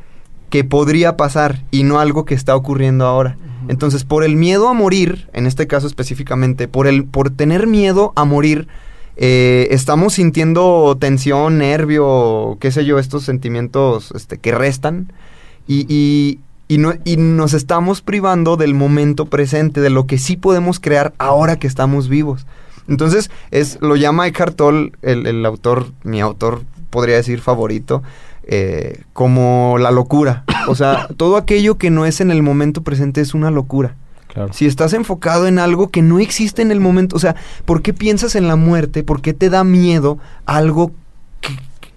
que 0.51 0.63
podría 0.65 1.17
pasar 1.17 1.63
y 1.71 1.83
no 1.83 1.99
algo 1.99 2.25
que 2.25 2.35
está 2.35 2.55
ocurriendo 2.55 3.07
ahora. 3.07 3.37
Entonces, 3.69 4.03
por 4.03 4.25
el 4.25 4.35
miedo 4.35 4.67
a 4.67 4.73
morir, 4.73 5.29
en 5.33 5.47
este 5.47 5.65
caso 5.65 5.87
específicamente, 5.87 6.67
por 6.67 6.87
el, 6.87 7.05
por 7.05 7.29
tener 7.29 7.67
miedo 7.67 8.11
a 8.17 8.25
morir, 8.25 8.67
eh, 9.15 9.69
estamos 9.71 10.15
sintiendo 10.15 10.97
tensión, 10.99 11.57
nervio, 11.57 12.57
qué 12.59 12.69
sé 12.71 12.83
yo, 12.83 12.99
estos 12.99 13.23
sentimientos 13.23 14.11
este, 14.11 14.39
que 14.39 14.51
restan. 14.51 15.13
Y, 15.67 15.85
y, 15.87 16.39
y, 16.67 16.79
no, 16.79 16.95
y, 17.05 17.15
nos 17.15 17.53
estamos 17.53 18.01
privando 18.01 18.57
del 18.57 18.73
momento 18.73 19.27
presente, 19.27 19.79
de 19.79 19.89
lo 19.89 20.05
que 20.05 20.17
sí 20.17 20.35
podemos 20.35 20.81
crear 20.81 21.13
ahora 21.17 21.59
que 21.59 21.67
estamos 21.67 22.09
vivos. 22.09 22.45
Entonces, 22.89 23.31
es, 23.51 23.77
lo 23.79 23.95
llama 23.95 24.27
Eckhart 24.27 24.57
Tolle, 24.57 24.91
el, 25.01 25.25
el 25.25 25.45
autor, 25.45 25.91
mi 26.03 26.19
autor, 26.19 26.63
podría 26.89 27.15
decir 27.15 27.39
favorito, 27.39 28.03
eh, 28.43 29.01
como 29.13 29.77
la 29.79 29.91
locura. 29.91 30.43
O 30.67 30.75
sea, 30.75 31.07
todo 31.17 31.37
aquello 31.37 31.77
que 31.77 31.89
no 31.89 32.05
es 32.05 32.21
en 32.21 32.31
el 32.31 32.43
momento 32.43 32.81
presente 32.81 33.21
es 33.21 33.33
una 33.33 33.51
locura. 33.51 33.95
Si 34.51 34.65
estás 34.65 34.93
enfocado 34.93 35.45
en 35.47 35.59
algo 35.59 35.89
que 35.89 36.01
no 36.01 36.19
existe 36.19 36.61
en 36.61 36.71
el 36.71 36.79
momento, 36.79 37.17
o 37.17 37.19
sea, 37.19 37.35
¿por 37.65 37.81
qué 37.81 37.91
piensas 37.93 38.35
en 38.35 38.47
la 38.47 38.55
muerte? 38.55 39.03
¿Por 39.03 39.21
qué 39.21 39.33
te 39.33 39.49
da 39.49 39.65
miedo 39.65 40.19
algo 40.45 40.91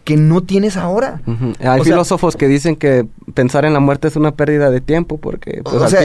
que, 0.05 0.17
no 0.17 0.43
tienes 0.43 0.77
ahora? 0.77 1.21
Hay 1.61 1.83
filósofos 1.83 2.35
que 2.35 2.49
dicen 2.49 2.75
que 2.75 3.07
pensar 3.35 3.65
en 3.65 3.73
la 3.73 3.79
muerte 3.79 4.09
es 4.09 4.17
una 4.17 4.33
pérdida 4.33 4.71
de 4.71 4.81
tiempo 4.81 5.19
porque... 5.19 5.61
Pues, 5.63 5.77
o 5.77 5.89
sea, 5.89 6.01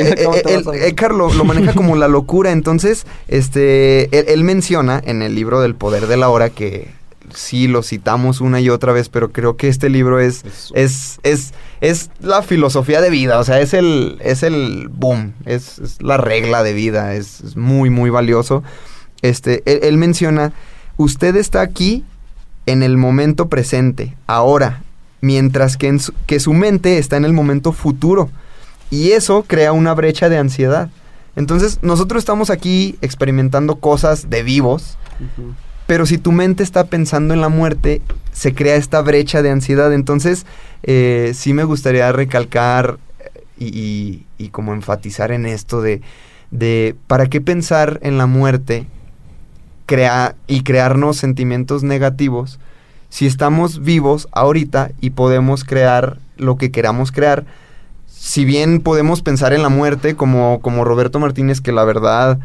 Carlos 0.96 1.36
lo 1.36 1.46
maneja 1.46 1.74
como 1.74 1.96
la 1.96 2.08
locura, 2.08 2.52
entonces, 2.52 3.08
este, 3.28 4.32
él 4.32 4.44
menciona 4.44 5.02
en 5.04 5.24
el 5.24 5.34
libro 5.34 5.62
del 5.62 5.74
poder 5.74 6.06
de 6.06 6.18
la 6.18 6.30
hora 6.30 6.52
que 6.52 6.99
sí 7.34 7.68
lo 7.68 7.84
citamos 7.84 8.42
una 8.42 8.60
y 8.62 8.70
otra 8.70 8.94
vez, 8.94 9.10
pero 9.10 9.32
creo 9.32 9.58
que 9.58 9.68
este 9.68 9.90
libro 9.90 10.20
es, 10.20 10.44
es, 10.74 11.20
es, 11.24 11.54
es, 11.82 12.10
la 12.20 12.42
filosofía 12.42 13.02
de 13.02 13.10
vida, 13.10 13.40
o 13.40 13.44
sea, 13.44 13.60
es 13.60 13.74
el, 13.74 14.18
es 14.22 14.44
el 14.44 14.90
boom, 14.90 15.34
es, 15.46 16.00
la 16.00 16.18
regla 16.18 16.64
de 16.64 16.74
vida, 16.74 17.16
es, 17.16 17.56
muy, 17.56 17.90
muy 17.90 18.10
valioso. 18.10 18.64
Este, 19.22 19.64
él, 19.88 19.98
menciona, 19.98 20.54
usted 20.98 21.36
está 21.36 21.62
aquí 21.62 22.06
en 22.66 22.84
el 22.84 22.98
momento 22.98 23.50
presente, 23.50 24.16
ahora, 24.28 24.82
mientras 25.22 25.78
que, 25.78 25.88
en 25.88 26.00
su, 26.00 26.14
que 26.26 26.40
su 26.40 26.54
mente 26.54 26.98
está 26.98 27.18
en 27.18 27.26
el 27.26 27.34
momento 27.34 27.72
futuro. 27.72 28.30
Y 28.92 29.12
eso 29.12 29.44
crea 29.46 29.72
una 29.72 29.94
brecha 29.94 30.30
de 30.30 30.38
ansiedad. 30.38 30.90
Entonces, 31.36 31.80
nosotros 31.82 32.22
estamos 32.22 32.50
aquí 32.50 32.98
experimentando 33.02 33.76
cosas 33.76 34.30
de 34.30 34.44
vivos, 34.44 34.98
pero 35.90 36.06
si 36.06 36.20
tu 36.20 36.32
mente 36.32 36.62
está 36.62 36.84
pensando 36.84 37.34
en 37.34 37.42
la 37.42 37.50
muerte, 37.50 38.04
se 38.32 38.54
crea 38.54 38.76
esta 38.76 39.02
brecha 39.02 39.42
de 39.42 39.50
ansiedad. 39.50 39.92
Entonces, 39.92 40.46
eh, 40.84 41.32
sí 41.34 41.52
me 41.52 41.64
gustaría 41.64 42.12
recalcar 42.12 43.00
y, 43.58 44.26
como 44.52 44.76
enfatizar 44.76 45.32
en 45.32 45.48
esto 45.48 45.82
de, 45.82 46.04
de 46.52 46.96
¿para 47.08 47.26
qué 47.26 47.42
pensar 47.42 48.00
en 48.04 48.20
la 48.20 48.28
muerte 48.28 48.86
crea, 49.88 50.36
y 50.46 50.62
crearnos 50.62 51.18
sentimientos 51.18 51.82
negativos 51.82 52.60
si 53.10 53.26
estamos 53.26 53.82
vivos 53.82 54.28
ahorita 54.32 54.92
y 55.02 55.10
podemos 55.10 55.64
crear 55.64 56.20
lo 56.38 56.56
que 56.56 56.70
queramos 56.70 57.12
crear? 57.12 57.46
Si 58.06 58.46
bien 58.46 58.82
podemos 58.82 59.24
pensar 59.24 59.54
en 59.54 59.64
la 59.64 59.70
muerte, 59.70 60.16
como, 60.16 60.60
como 60.62 60.86
Roberto 60.86 61.20
Martínez, 61.20 61.62
que 61.62 61.72
la 61.72 61.84
verdad 61.84 62.38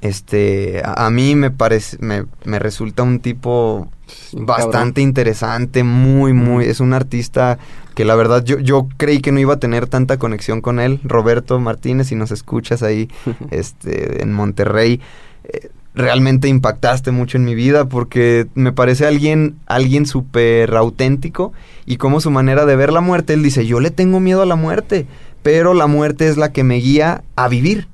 este, 0.00 0.82
a, 0.84 1.06
a 1.06 1.10
mí 1.10 1.34
me 1.34 1.50
parece, 1.50 1.96
me, 2.00 2.24
me 2.44 2.58
resulta 2.58 3.02
un 3.02 3.20
tipo 3.20 3.88
bastante 4.32 5.00
interesante, 5.00 5.84
muy, 5.84 6.32
muy, 6.32 6.66
es 6.66 6.80
un 6.80 6.92
artista 6.92 7.58
que 7.94 8.04
la 8.04 8.14
verdad 8.14 8.44
yo, 8.44 8.58
yo 8.58 8.88
creí 8.96 9.20
que 9.20 9.32
no 9.32 9.40
iba 9.40 9.54
a 9.54 9.58
tener 9.58 9.86
tanta 9.86 10.18
conexión 10.18 10.60
con 10.60 10.80
él. 10.80 11.00
Roberto 11.02 11.58
Martínez, 11.58 12.08
si 12.08 12.14
nos 12.14 12.30
escuchas 12.30 12.82
ahí 12.82 13.08
este, 13.50 14.22
en 14.22 14.32
Monterrey, 14.32 15.00
eh, 15.44 15.70
realmente 15.94 16.48
impactaste 16.48 17.10
mucho 17.10 17.38
en 17.38 17.44
mi 17.44 17.54
vida 17.54 17.86
porque 17.86 18.46
me 18.54 18.72
parece 18.72 19.06
alguien, 19.06 19.56
alguien 19.66 20.06
súper 20.06 20.74
auténtico 20.76 21.52
y 21.86 21.96
como 21.96 22.20
su 22.20 22.30
manera 22.30 22.66
de 22.66 22.76
ver 22.76 22.92
la 22.92 23.00
muerte, 23.00 23.32
él 23.32 23.42
dice, 23.42 23.66
yo 23.66 23.80
le 23.80 23.90
tengo 23.90 24.20
miedo 24.20 24.42
a 24.42 24.46
la 24.46 24.56
muerte, 24.56 25.06
pero 25.42 25.74
la 25.74 25.86
muerte 25.86 26.28
es 26.28 26.36
la 26.36 26.52
que 26.52 26.62
me 26.62 26.76
guía 26.76 27.24
a 27.34 27.48
vivir. 27.48 27.88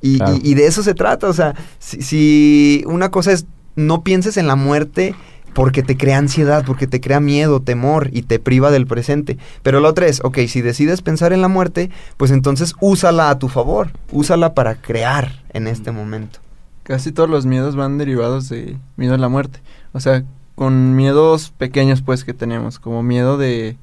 Y, 0.00 0.16
Claro. 0.18 0.36
y- 0.42 0.50
y 0.50 0.54
de 0.54 0.66
eso 0.66 0.82
se 0.82 0.94
trata, 0.94 1.28
o 1.28 1.32
sea, 1.32 1.54
si, 1.78 2.00
si 2.02 2.84
una 2.86 3.10
cosa 3.10 3.32
es, 3.32 3.46
no 3.76 4.02
pienses 4.02 4.36
en 4.36 4.46
la 4.46 4.56
muerte 4.56 5.14
porque 5.54 5.82
te 5.82 5.96
crea 5.96 6.16
ansiedad, 6.18 6.64
porque 6.64 6.86
te 6.86 7.00
crea 7.00 7.18
miedo, 7.20 7.60
temor 7.60 8.08
y 8.12 8.22
te 8.22 8.38
priva 8.38 8.70
del 8.70 8.86
presente. 8.86 9.36
Pero 9.62 9.80
la 9.80 9.88
otra 9.88 10.06
es, 10.06 10.20
ok, 10.24 10.38
si 10.48 10.60
decides 10.62 11.02
pensar 11.02 11.32
en 11.32 11.42
la 11.42 11.48
muerte, 11.48 11.90
pues 12.16 12.30
entonces 12.30 12.74
úsala 12.80 13.30
a 13.30 13.38
tu 13.38 13.48
favor, 13.48 13.90
úsala 14.12 14.54
para 14.54 14.76
crear 14.76 15.42
en 15.52 15.66
este 15.66 15.90
momento. 15.90 16.38
Casi 16.84 17.10
todos 17.12 17.28
los 17.28 17.46
miedos 17.46 17.74
van 17.76 17.98
derivados 17.98 18.48
de 18.48 18.76
miedo 18.96 19.14
a 19.14 19.18
la 19.18 19.28
muerte. 19.28 19.60
O 19.92 19.98
sea, 20.00 20.22
con 20.54 20.94
miedos 20.94 21.52
pequeños 21.58 22.00
pues 22.02 22.22
que 22.24 22.32
tenemos, 22.34 22.78
como 22.78 23.02
miedo 23.02 23.36
de, 23.36 23.76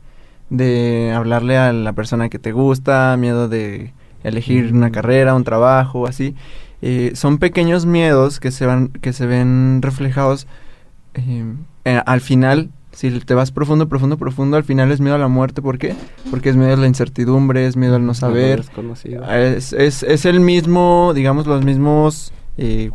de 0.50 1.12
hablarle 1.16 1.58
a 1.58 1.74
la 1.74 1.94
persona 1.94 2.30
que 2.30 2.40
te 2.40 2.52
gusta, 2.54 3.16
miedo 3.18 3.48
de 3.50 3.94
elegir 4.24 4.74
una 4.74 4.92
carrera, 4.92 5.36
un 5.36 5.44
trabajo, 5.44 6.08
así. 6.08 6.36
Eh, 6.82 7.12
son 7.16 7.40
pequeños 7.40 7.86
miedos 7.86 8.40
que 8.40 8.52
se 8.52 8.66
van, 8.66 8.90
que 8.90 9.14
se 9.14 9.26
ven 9.26 9.82
reflejados 9.82 10.48
eh, 11.14 11.46
eh, 11.86 12.02
al 12.06 12.22
final. 12.22 12.70
Si 12.92 13.12
te 13.12 13.34
vas 13.36 13.52
profundo, 13.52 13.88
profundo, 13.88 14.18
profundo, 14.18 14.58
al 14.58 14.64
final 14.64 14.92
es 14.92 15.00
miedo 15.00 15.16
a 15.16 15.20
la 15.20 15.28
muerte. 15.28 15.62
¿Por 15.62 15.78
qué? 15.78 15.96
Porque 16.32 16.50
es 16.50 16.56
miedo 16.56 16.74
a 16.74 16.78
la 16.78 16.88
incertidumbre, 16.88 17.68
es 17.68 17.78
miedo 17.78 17.96
al 17.96 18.06
no 18.06 18.16
saber, 18.16 18.60
Desconocido. 18.60 19.32
es, 19.32 19.74
es, 19.74 20.02
es 20.02 20.26
el 20.26 20.40
mismo, 20.40 21.12
digamos, 21.14 21.46
los 21.46 21.64
mismos 21.64 22.34
eh, 22.58 22.90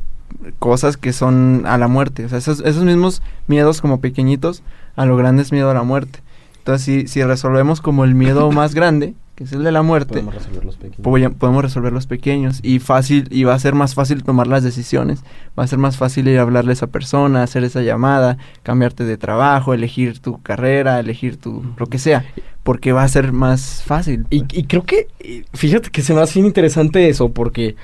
cosas 0.58 0.96
que 0.96 1.12
son 1.12 1.62
a 1.66 1.78
la 1.78 1.88
muerte. 1.88 2.24
O 2.24 2.28
sea, 2.28 2.38
esos, 2.38 2.60
esos 2.60 2.84
mismos 2.84 3.22
miedos 3.46 3.80
como 3.80 4.00
pequeñitos, 4.00 4.62
a 4.96 5.06
lo 5.06 5.16
grande 5.16 5.42
es 5.42 5.52
miedo 5.52 5.70
a 5.70 5.74
la 5.74 5.84
muerte. 5.84 6.20
Entonces, 6.58 6.84
si, 6.84 7.06
si 7.06 7.22
resolvemos 7.22 7.80
como 7.80 8.04
el 8.04 8.14
miedo 8.14 8.50
más 8.52 8.74
grande, 8.74 9.14
que 9.42 9.48
es 9.48 9.52
el 9.52 9.64
de 9.64 9.72
la 9.72 9.82
muerte, 9.82 10.14
Podemos 10.14 10.34
resolver 10.34 10.64
los 10.64 10.76
pequeños. 10.76 11.00
poya- 11.02 11.30
podemos 11.30 11.62
resolver 11.62 11.92
los 11.92 12.06
pequeños 12.06 12.60
y 12.62 12.78
fácil 12.78 13.28
y 13.30 13.44
va 13.44 13.54
a 13.54 13.58
ser 13.58 13.74
más 13.74 13.94
fácil 13.94 14.22
tomar 14.22 14.46
las 14.46 14.62
decisiones 14.62 15.22
va 15.58 15.64
a 15.64 15.66
ser 15.66 15.78
más 15.78 15.96
fácil 15.96 16.28
ir 16.28 16.38
a 16.38 16.42
hablarle 16.42 16.70
a 16.70 16.74
esa 16.74 16.86
persona 16.86 17.42
hacer 17.42 17.64
esa 17.64 17.82
llamada 17.82 18.38
cambiarte 18.62 19.04
de 19.04 19.16
trabajo 19.16 19.74
elegir 19.74 20.18
tu 20.20 20.40
carrera 20.42 20.98
elegir 21.00 21.36
tu 21.36 21.62
lo 21.76 21.86
que 21.86 21.98
sea 21.98 22.24
porque 22.62 22.92
va 22.92 23.02
a 23.02 23.08
ser 23.08 23.32
más 23.32 23.82
fácil 23.84 24.26
Y, 24.30 24.44
pues. 24.44 24.58
y 24.58 24.64
creo 24.64 24.84
que, 24.84 25.08
fíjate 25.52 25.90
que 25.90 26.02
se 26.02 26.14
me 26.14 26.20
hace 26.20 26.34
bien 26.38 26.46
interesante 26.46 27.08
eso, 27.08 27.30
porque 27.30 27.74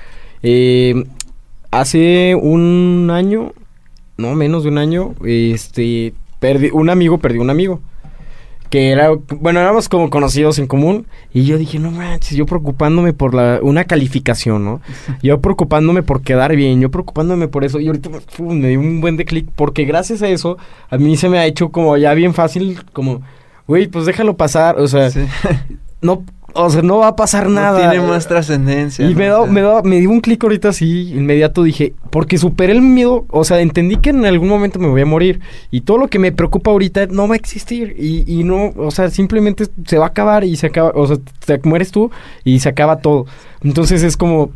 eh, 0.41 1.03
hace 1.71 2.35
un 2.35 3.09
año, 3.11 3.51
no 4.17 4.35
menos 4.35 4.63
de 4.63 4.69
un 4.69 4.77
año, 4.77 5.15
este, 5.25 6.13
perdí, 6.39 6.69
un 6.71 6.89
amigo 6.89 7.17
perdió 7.19 7.41
un 7.41 7.49
amigo. 7.49 7.81
Que 8.69 8.91
era, 8.91 9.09
bueno, 9.39 9.59
éramos 9.59 9.89
como 9.89 10.09
conocidos 10.11 10.59
en 10.59 10.67
común. 10.67 11.07
Y 11.33 11.45
yo 11.45 11.57
dije, 11.57 11.79
no 11.79 11.89
manches, 11.89 12.37
yo 12.37 12.45
preocupándome 12.45 13.13
por 13.13 13.33
la, 13.33 13.59
una 13.63 13.85
calificación, 13.85 14.63
¿no? 14.63 14.81
Yo 15.23 15.41
preocupándome 15.41 16.03
por 16.03 16.21
quedar 16.21 16.55
bien, 16.55 16.79
yo 16.79 16.91
preocupándome 16.91 17.47
por 17.47 17.63
eso. 17.63 17.79
Y 17.79 17.87
ahorita 17.87 18.09
me 18.39 18.67
dio 18.69 18.79
un 18.79 19.01
buen 19.01 19.17
de 19.17 19.25
clic, 19.25 19.47
porque 19.55 19.85
gracias 19.85 20.21
a 20.21 20.27
eso, 20.29 20.57
a 20.89 20.97
mí 20.97 21.17
se 21.17 21.29
me 21.29 21.39
ha 21.39 21.45
hecho 21.47 21.69
como 21.69 21.97
ya 21.97 22.13
bien 22.13 22.33
fácil, 22.35 22.83
como, 22.93 23.21
güey, 23.67 23.87
pues 23.87 24.05
déjalo 24.05 24.37
pasar. 24.37 24.79
O 24.79 24.87
sea, 24.87 25.09
Sí. 25.09 25.21
no, 26.01 26.23
o 26.53 26.69
sea, 26.69 26.81
no 26.81 26.99
va 26.99 27.07
a 27.07 27.15
pasar 27.15 27.49
nada. 27.49 27.85
no 27.85 27.91
tiene 27.91 28.05
más 28.05 28.27
trascendencia 28.27 29.05
Y 29.05 29.13
¿no? 29.13 29.19
me, 29.19 29.27
da, 29.27 29.45
me, 29.45 29.61
da, 29.61 29.81
me 29.81 29.99
dio 29.99 30.09
un 30.09 30.21
clic 30.21 30.43
ahorita 30.43 30.69
así, 30.69 31.11
inmediato 31.11 31.63
dije, 31.63 31.93
porque 32.09 32.37
superé 32.37 32.73
el 32.73 32.81
miedo, 32.81 33.25
o 33.29 33.43
sea, 33.43 33.59
entendí 33.59 33.97
que 33.97 34.09
en 34.09 34.25
algún 34.25 34.49
momento 34.49 34.79
me 34.79 34.87
voy 34.87 35.01
a 35.01 35.05
morir 35.05 35.41
y 35.71 35.81
todo 35.81 35.97
lo 35.97 36.07
que 36.07 36.19
me 36.19 36.31
preocupa 36.31 36.71
ahorita 36.71 37.07
no 37.07 37.27
va 37.27 37.35
a 37.35 37.37
existir 37.37 37.95
y, 37.97 38.23
y 38.27 38.43
no, 38.43 38.73
o 38.77 38.91
sea, 38.91 39.09
simplemente 39.09 39.65
se 39.85 39.97
va 39.97 40.05
a 40.05 40.09
acabar 40.09 40.43
y 40.43 40.55
se 40.55 40.67
acaba, 40.67 40.91
o 40.95 41.07
sea, 41.07 41.17
te 41.45 41.59
mueres 41.63 41.91
tú 41.91 42.11
y 42.43 42.59
se 42.59 42.69
acaba 42.69 42.97
todo. 42.97 43.25
Entonces 43.61 44.03
es 44.03 44.17
como, 44.17 44.51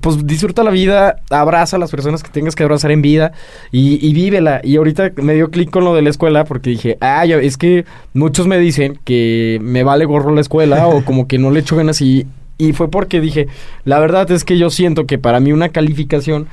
pues 0.00 0.24
disfruta 0.26 0.62
la 0.62 0.70
vida, 0.70 1.16
abraza 1.30 1.76
a 1.76 1.78
las 1.78 1.90
personas 1.90 2.22
que 2.22 2.30
tengas 2.30 2.54
que 2.54 2.62
abrazar 2.62 2.90
en 2.92 3.02
vida 3.02 3.32
y, 3.72 4.04
y 4.06 4.12
vívela. 4.12 4.60
Y 4.62 4.76
ahorita 4.76 5.12
me 5.16 5.34
dio 5.34 5.50
clic 5.50 5.70
con 5.70 5.84
lo 5.84 5.94
de 5.94 6.02
la 6.02 6.10
escuela 6.10 6.44
porque 6.44 6.70
dije, 6.70 6.96
ah, 7.00 7.24
ya, 7.26 7.38
es 7.38 7.56
que 7.56 7.84
muchos 8.14 8.46
me 8.46 8.58
dicen 8.58 8.98
que 9.04 9.58
me 9.62 9.82
vale 9.82 10.04
gorro 10.04 10.34
la 10.34 10.40
escuela 10.40 10.86
o 10.86 11.04
como 11.04 11.26
que 11.26 11.38
no 11.38 11.50
le 11.50 11.60
echo 11.60 11.76
ganas 11.76 12.00
y, 12.00 12.26
y 12.58 12.72
fue 12.72 12.90
porque 12.90 13.20
dije, 13.20 13.48
la 13.84 13.98
verdad 13.98 14.30
es 14.30 14.44
que 14.44 14.58
yo 14.58 14.70
siento 14.70 15.06
que 15.06 15.18
para 15.18 15.40
mí 15.40 15.52
una 15.52 15.70
calificación 15.70 16.46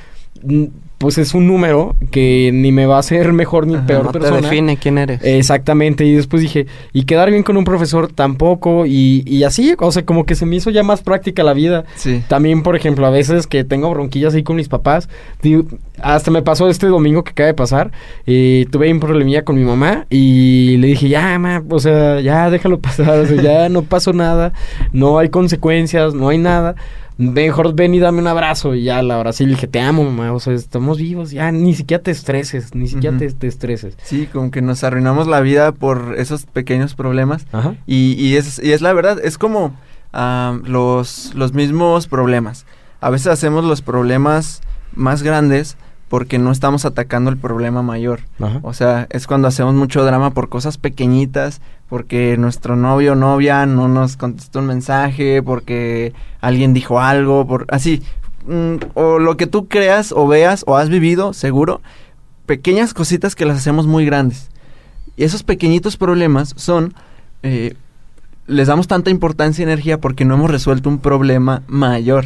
pues 0.97 1.19
es 1.19 1.35
un 1.35 1.45
número 1.45 1.95
que 2.09 2.49
ni 2.51 2.71
me 2.71 2.87
va 2.87 2.95
a 2.95 2.99
hacer 3.01 3.31
mejor 3.31 3.67
ni 3.67 3.75
Ajá, 3.75 3.85
peor 3.85 4.05
no 4.05 4.11
te 4.11 4.19
persona. 4.19 4.41
define 4.41 4.77
quién 4.77 4.97
eres. 4.97 5.19
Exactamente, 5.23 6.05
y 6.05 6.13
después 6.13 6.41
dije, 6.41 6.65
y 6.91 7.03
quedar 7.03 7.29
bien 7.29 7.43
con 7.43 7.55
un 7.55 7.65
profesor 7.65 8.11
tampoco, 8.11 8.87
y, 8.87 9.23
y 9.27 9.43
así, 9.43 9.75
o 9.77 9.91
sea, 9.91 10.05
como 10.05 10.25
que 10.25 10.33
se 10.33 10.47
me 10.47 10.55
hizo 10.55 10.71
ya 10.71 10.81
más 10.81 11.03
práctica 11.03 11.43
la 11.43 11.53
vida. 11.53 11.85
sí 11.93 12.23
También, 12.27 12.63
por 12.63 12.75
ejemplo, 12.75 13.05
a 13.05 13.11
veces 13.11 13.45
que 13.45 13.63
tengo 13.63 13.91
bronquillas 13.91 14.33
ahí 14.33 14.41
con 14.41 14.55
mis 14.55 14.69
papás, 14.69 15.07
digo, 15.43 15.65
hasta 16.01 16.31
me 16.31 16.41
pasó 16.41 16.67
este 16.67 16.87
domingo 16.87 17.23
que 17.23 17.29
acaba 17.29 17.47
de 17.47 17.53
pasar, 17.53 17.91
eh, 18.25 18.65
tuve 18.71 18.91
un 18.91 18.99
problemilla 18.99 19.43
con 19.43 19.55
mi 19.55 19.63
mamá 19.65 20.07
y 20.09 20.77
le 20.77 20.87
dije, 20.87 21.09
ya, 21.09 21.37
ma, 21.37 21.61
o 21.69 21.79
sea, 21.79 22.21
ya 22.21 22.49
déjalo 22.49 22.79
pasar, 22.79 23.19
o 23.19 23.25
sea, 23.27 23.39
ya 23.39 23.69
no 23.69 23.83
pasó 23.83 24.13
nada, 24.13 24.51
no 24.93 25.19
hay 25.19 25.29
consecuencias, 25.29 26.15
no 26.15 26.29
hay 26.29 26.39
nada. 26.39 26.75
Mejor 27.17 27.73
ven 27.73 27.95
y 27.95 27.99
dame 27.99 28.19
un 28.19 28.27
abrazo 28.27 28.75
y 28.75 28.83
ya 28.83 29.01
la 29.01 29.15
abracé 29.15 29.43
y 29.43 29.47
le 29.47 29.53
dije, 29.53 29.67
te 29.67 29.79
amo, 29.79 30.03
mamá, 30.03 30.31
o 30.33 30.39
sea, 30.39 30.53
estamos 30.53 30.99
vivos, 30.99 31.31
ya 31.31 31.51
ni 31.51 31.73
siquiera 31.73 32.03
te 32.03 32.11
estreses, 32.11 32.75
ni 32.75 32.87
siquiera 32.87 33.17
te, 33.17 33.31
te 33.31 33.47
estreses. 33.47 33.97
sí 34.03 34.27
como 34.31 34.51
que 34.51 34.61
nos 34.61 34.83
arruinamos 34.83 35.27
la 35.27 35.41
vida 35.41 35.71
por 35.71 36.15
esos 36.17 36.45
pequeños 36.45 36.93
problemas 36.93 37.47
Ajá. 37.51 37.75
Y, 37.87 38.13
y 38.13 38.35
es, 38.35 38.59
y 38.63 38.71
es 38.71 38.81
la 38.81 38.93
verdad, 38.93 39.19
es 39.23 39.37
como 39.37 39.73
los, 40.63 41.33
los 41.35 41.53
mismos 41.53 42.07
problemas. 42.07 42.65
A 43.01 43.09
veces 43.09 43.27
hacemos 43.27 43.63
los 43.63 43.81
problemas 43.81 44.61
más 44.93 45.23
grandes 45.23 45.77
porque 46.09 46.39
no 46.39 46.51
estamos 46.51 46.85
atacando 46.85 47.29
el 47.29 47.37
problema 47.37 47.81
mayor. 47.81 48.21
Ajá. 48.39 48.59
O 48.63 48.73
sea, 48.73 49.07
es 49.09 49.27
cuando 49.27 49.47
hacemos 49.47 49.75
mucho 49.75 50.03
drama 50.05 50.31
por 50.31 50.49
cosas 50.49 50.77
pequeñitas, 50.77 51.61
porque 51.89 52.35
nuestro 52.37 52.75
novio 52.75 53.13
o 53.13 53.15
novia 53.15 53.65
no 53.65 53.87
nos 53.87 54.17
contestó 54.17 54.59
un 54.59 54.67
mensaje, 54.67 55.41
porque 55.41 56.13
alguien 56.41 56.73
dijo 56.73 56.99
algo, 56.99 57.47
por 57.47 57.65
así. 57.69 58.01
mm, 58.45 58.75
o 58.93 59.19
lo 59.19 59.37
que 59.37 59.47
tú 59.47 59.67
creas 59.67 60.11
o 60.11 60.27
veas 60.27 60.63
o 60.67 60.77
has 60.77 60.89
vivido, 60.89 61.33
seguro, 61.33 61.81
pequeñas 62.45 62.93
cositas 62.93 63.35
que 63.35 63.45
las 63.45 63.57
hacemos 63.57 63.87
muy 63.87 64.05
grandes. 64.05 64.49
Y 65.15 65.23
esos 65.23 65.43
pequeñitos 65.43 65.97
problemas 65.97 66.53
son, 66.55 66.93
eh, 67.43 67.75
les 68.47 68.67
damos 68.67 68.87
tanta 68.87 69.09
importancia 69.09 69.61
y 69.61 69.65
energía 69.65 69.99
porque 69.99 70.25
no 70.25 70.35
hemos 70.35 70.51
resuelto 70.51 70.89
un 70.89 70.99
problema 70.99 71.63
mayor. 71.67 72.25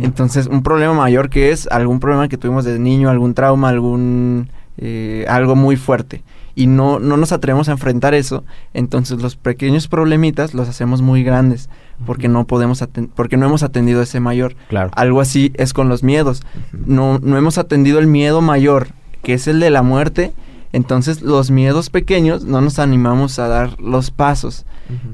Entonces, 0.00 0.48
un 0.48 0.64
problema 0.64 0.92
mayor 0.92 1.30
que 1.30 1.52
es 1.52 1.68
algún 1.68 2.00
problema 2.00 2.26
que 2.26 2.36
tuvimos 2.36 2.64
desde 2.64 2.80
niño, 2.80 3.10
algún 3.10 3.34
trauma, 3.34 3.68
algún 3.68 4.50
eh, 4.76 5.24
algo 5.28 5.56
muy 5.56 5.76
fuerte. 5.76 6.22
Y 6.58 6.66
no, 6.66 6.98
no 6.98 7.16
nos 7.16 7.30
atrevemos 7.30 7.68
a 7.68 7.72
enfrentar 7.72 8.14
eso. 8.14 8.42
Entonces, 8.74 9.22
los 9.22 9.36
pequeños 9.36 9.86
problemitas 9.86 10.54
los 10.54 10.68
hacemos 10.68 11.02
muy 11.02 11.22
grandes 11.22 11.68
porque 12.04 12.26
no 12.28 12.46
podemos 12.46 12.82
aten- 12.82 13.10
porque 13.14 13.36
no 13.36 13.46
hemos 13.46 13.62
atendido 13.62 14.02
ese 14.02 14.18
mayor. 14.18 14.56
Claro. 14.68 14.90
Algo 14.94 15.20
así 15.20 15.52
es 15.54 15.72
con 15.72 15.88
los 15.88 16.02
miedos. 16.02 16.42
No, 16.72 17.20
no 17.22 17.36
hemos 17.38 17.58
atendido 17.58 18.00
el 18.00 18.08
miedo 18.08 18.40
mayor, 18.40 18.88
que 19.22 19.34
es 19.34 19.46
el 19.46 19.60
de 19.60 19.70
la 19.70 19.82
muerte. 19.82 20.32
Entonces, 20.72 21.22
los 21.22 21.50
miedos 21.52 21.90
pequeños 21.90 22.44
no 22.44 22.60
nos 22.60 22.78
animamos 22.80 23.38
a 23.38 23.46
dar 23.46 23.80
los 23.80 24.10
pasos. 24.10 24.66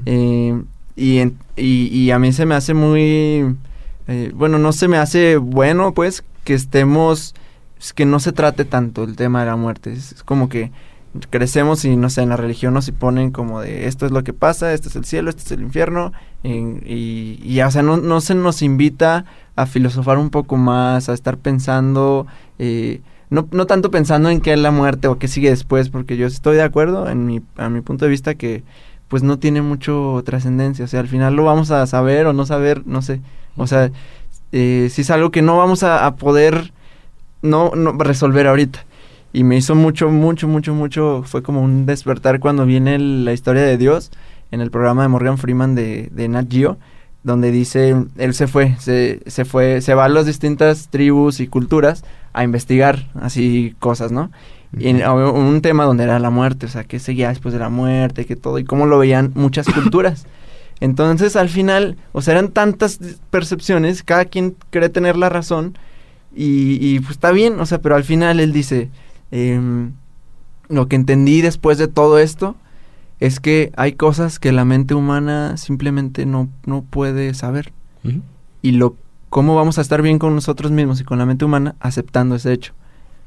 Eh, 0.07 0.59
y, 0.95 1.17
en- 1.19 1.37
y, 1.55 1.87
y 1.95 2.09
a 2.11 2.17
mí 2.17 2.33
se 2.33 2.45
me 2.47 2.55
hace 2.55 2.73
muy... 2.73 3.55
eh, 4.07 4.31
bueno, 4.33 4.57
no 4.57 4.71
se 4.73 4.87
me 4.87 4.97
hace 4.97 5.37
bueno, 5.37 5.93
pues, 5.93 6.23
que 6.43 6.55
estemos... 6.55 7.35
es 7.79 7.93
que 7.93 8.05
no 8.05 8.19
se 8.19 8.31
trate 8.31 8.65
tanto 8.65 9.03
el 9.03 9.15
tema 9.15 9.41
de 9.41 9.45
la 9.45 9.55
muerte. 9.55 9.93
Es 9.93 10.23
como 10.23 10.49
que 10.49 10.71
crecemos 11.29 11.85
y, 11.85 11.95
no 11.95 12.09
sé, 12.09 12.21
en 12.21 12.29
la 12.29 12.37
religión 12.37 12.73
nos 12.73 12.89
ponen 12.91 13.31
como 13.31 13.61
de 13.61 13.87
esto 13.87 14.05
es 14.05 14.11
lo 14.11 14.23
que 14.23 14.33
pasa, 14.33 14.73
este 14.73 14.89
es 14.89 14.95
el 14.95 15.05
cielo, 15.05 15.29
este 15.29 15.43
es 15.43 15.51
el 15.51 15.61
infierno. 15.61 16.11
y, 16.43 17.39
y 17.43 17.61
o 17.61 17.71
sea, 17.71 17.81
no, 17.81 17.97
no 17.97 18.21
se 18.21 18.35
nos 18.35 18.61
invita 18.61 19.25
a 19.55 19.65
filosofar 19.65 20.17
un 20.17 20.29
poco 20.29 20.57
más, 20.57 21.09
a 21.09 21.13
estar 21.13 21.37
pensando... 21.37 22.27
eh, 22.59 23.01
no, 23.29 23.47
no 23.51 23.65
tanto 23.65 23.89
pensando 23.91 24.29
en 24.29 24.39
qué 24.39 24.53
es 24.53 24.59
la 24.59 24.71
muerte 24.71 25.07
o 25.07 25.17
qué 25.17 25.27
sigue 25.27 25.49
después, 25.49 25.89
porque 25.89 26.15
yo 26.15 26.27
estoy 26.27 26.55
de 26.57 26.61
acuerdo, 26.61 27.09
en 27.09 27.25
mi, 27.25 27.41
a 27.57 27.69
mi 27.69 27.81
punto 27.81 28.05
de 28.05 28.11
vista, 28.11 28.35
que 28.35 28.63
pues 29.07 29.23
no 29.23 29.39
tiene 29.39 29.61
mucho 29.61 30.21
trascendencia. 30.25 30.85
O 30.85 30.87
sea, 30.87 30.99
al 30.99 31.07
final 31.07 31.35
lo 31.35 31.43
vamos 31.43 31.71
a 31.71 31.85
saber 31.87 32.27
o 32.27 32.33
no 32.33 32.45
saber, 32.45 32.83
no 32.85 33.01
sé. 33.01 33.21
O 33.57 33.67
sea, 33.67 33.91
eh, 34.51 34.89
si 34.91 35.01
es 35.01 35.09
algo 35.09 35.31
que 35.31 35.41
no 35.41 35.57
vamos 35.57 35.83
a, 35.83 36.05
a 36.05 36.15
poder 36.15 36.71
no, 37.41 37.71
no 37.75 37.93
resolver 37.93 38.47
ahorita. 38.47 38.85
Y 39.35 39.43
me 39.43 39.57
hizo 39.57 39.75
mucho, 39.75 40.09
mucho, 40.09 40.47
mucho, 40.47 40.73
mucho, 40.73 41.23
fue 41.25 41.43
como 41.43 41.61
un 41.61 41.85
despertar 41.85 42.39
cuando 42.39 42.65
viene 42.65 42.95
el- 42.95 43.25
la 43.25 43.33
historia 43.33 43.63
de 43.63 43.77
Dios 43.77 44.09
en 44.49 44.61
el 44.61 44.71
programa 44.71 45.01
de 45.01 45.09
Morgan 45.09 45.37
Freeman 45.37 45.75
de, 45.75 46.07
de 46.13 46.29
Nat 46.29 46.49
Geo, 46.49 46.77
donde 47.21 47.51
dice, 47.51 47.97
él 48.17 48.33
se 48.33 48.47
fue, 48.47 48.77
se, 48.79 49.19
se 49.27 49.43
fue, 49.43 49.81
se 49.81 49.93
va 49.93 50.05
a 50.05 50.07
las 50.07 50.25
distintas 50.25 50.87
tribus 50.87 51.41
y 51.41 51.47
culturas 51.47 52.05
a 52.31 52.45
investigar 52.45 53.09
así 53.13 53.75
cosas, 53.79 54.13
¿no? 54.13 54.31
Y 54.77 54.87
en, 54.87 55.05
un 55.05 55.59
tema 55.59 55.83
donde 55.83 56.05
era 56.05 56.17
la 56.19 56.29
muerte, 56.29 56.67
o 56.67 56.69
sea, 56.69 56.85
qué 56.85 56.99
seguía 56.99 57.27
después 57.27 57.53
de 57.53 57.59
la 57.59 57.67
muerte, 57.67 58.25
que 58.25 58.37
todo, 58.37 58.57
y 58.57 58.63
cómo 58.63 58.85
lo 58.85 58.99
veían 58.99 59.33
muchas 59.35 59.67
culturas. 59.67 60.27
Entonces, 60.79 61.35
al 61.35 61.49
final, 61.49 61.97
o 62.13 62.21
sea, 62.21 62.35
eran 62.35 62.51
tantas 62.51 62.99
percepciones, 63.31 64.01
cada 64.01 64.23
quien 64.23 64.55
cree 64.69 64.87
tener 64.87 65.17
la 65.17 65.27
razón, 65.27 65.77
y, 66.33 66.77
y, 66.79 66.99
pues 67.01 67.11
está 67.11 67.31
bien, 67.31 67.59
o 67.59 67.65
sea, 67.65 67.81
pero 67.81 67.95
al 67.95 68.05
final 68.05 68.39
él 68.39 68.53
dice, 68.53 68.89
em, 69.31 69.93
lo 70.69 70.87
que 70.87 70.95
entendí 70.95 71.41
después 71.41 71.77
de 71.77 71.87
todo 71.87 72.19
esto 72.19 72.55
es 73.19 73.39
que 73.39 73.71
hay 73.77 73.93
cosas 73.93 74.39
que 74.39 74.51
la 74.51 74.65
mente 74.65 74.93
humana 74.93 75.57
simplemente 75.57 76.25
no, 76.25 76.49
no 76.65 76.81
puede 76.83 77.33
saber. 77.33 77.71
Y 78.61 78.71
lo 78.71 78.95
cómo 79.29 79.55
vamos 79.55 79.77
a 79.77 79.81
estar 79.81 80.01
bien 80.01 80.17
con 80.19 80.33
nosotros 80.35 80.71
mismos 80.71 81.01
y 81.01 81.03
con 81.03 81.17
la 81.17 81.25
mente 81.25 81.45
humana 81.45 81.75
aceptando 81.79 82.35
ese 82.35 82.53
hecho. 82.53 82.73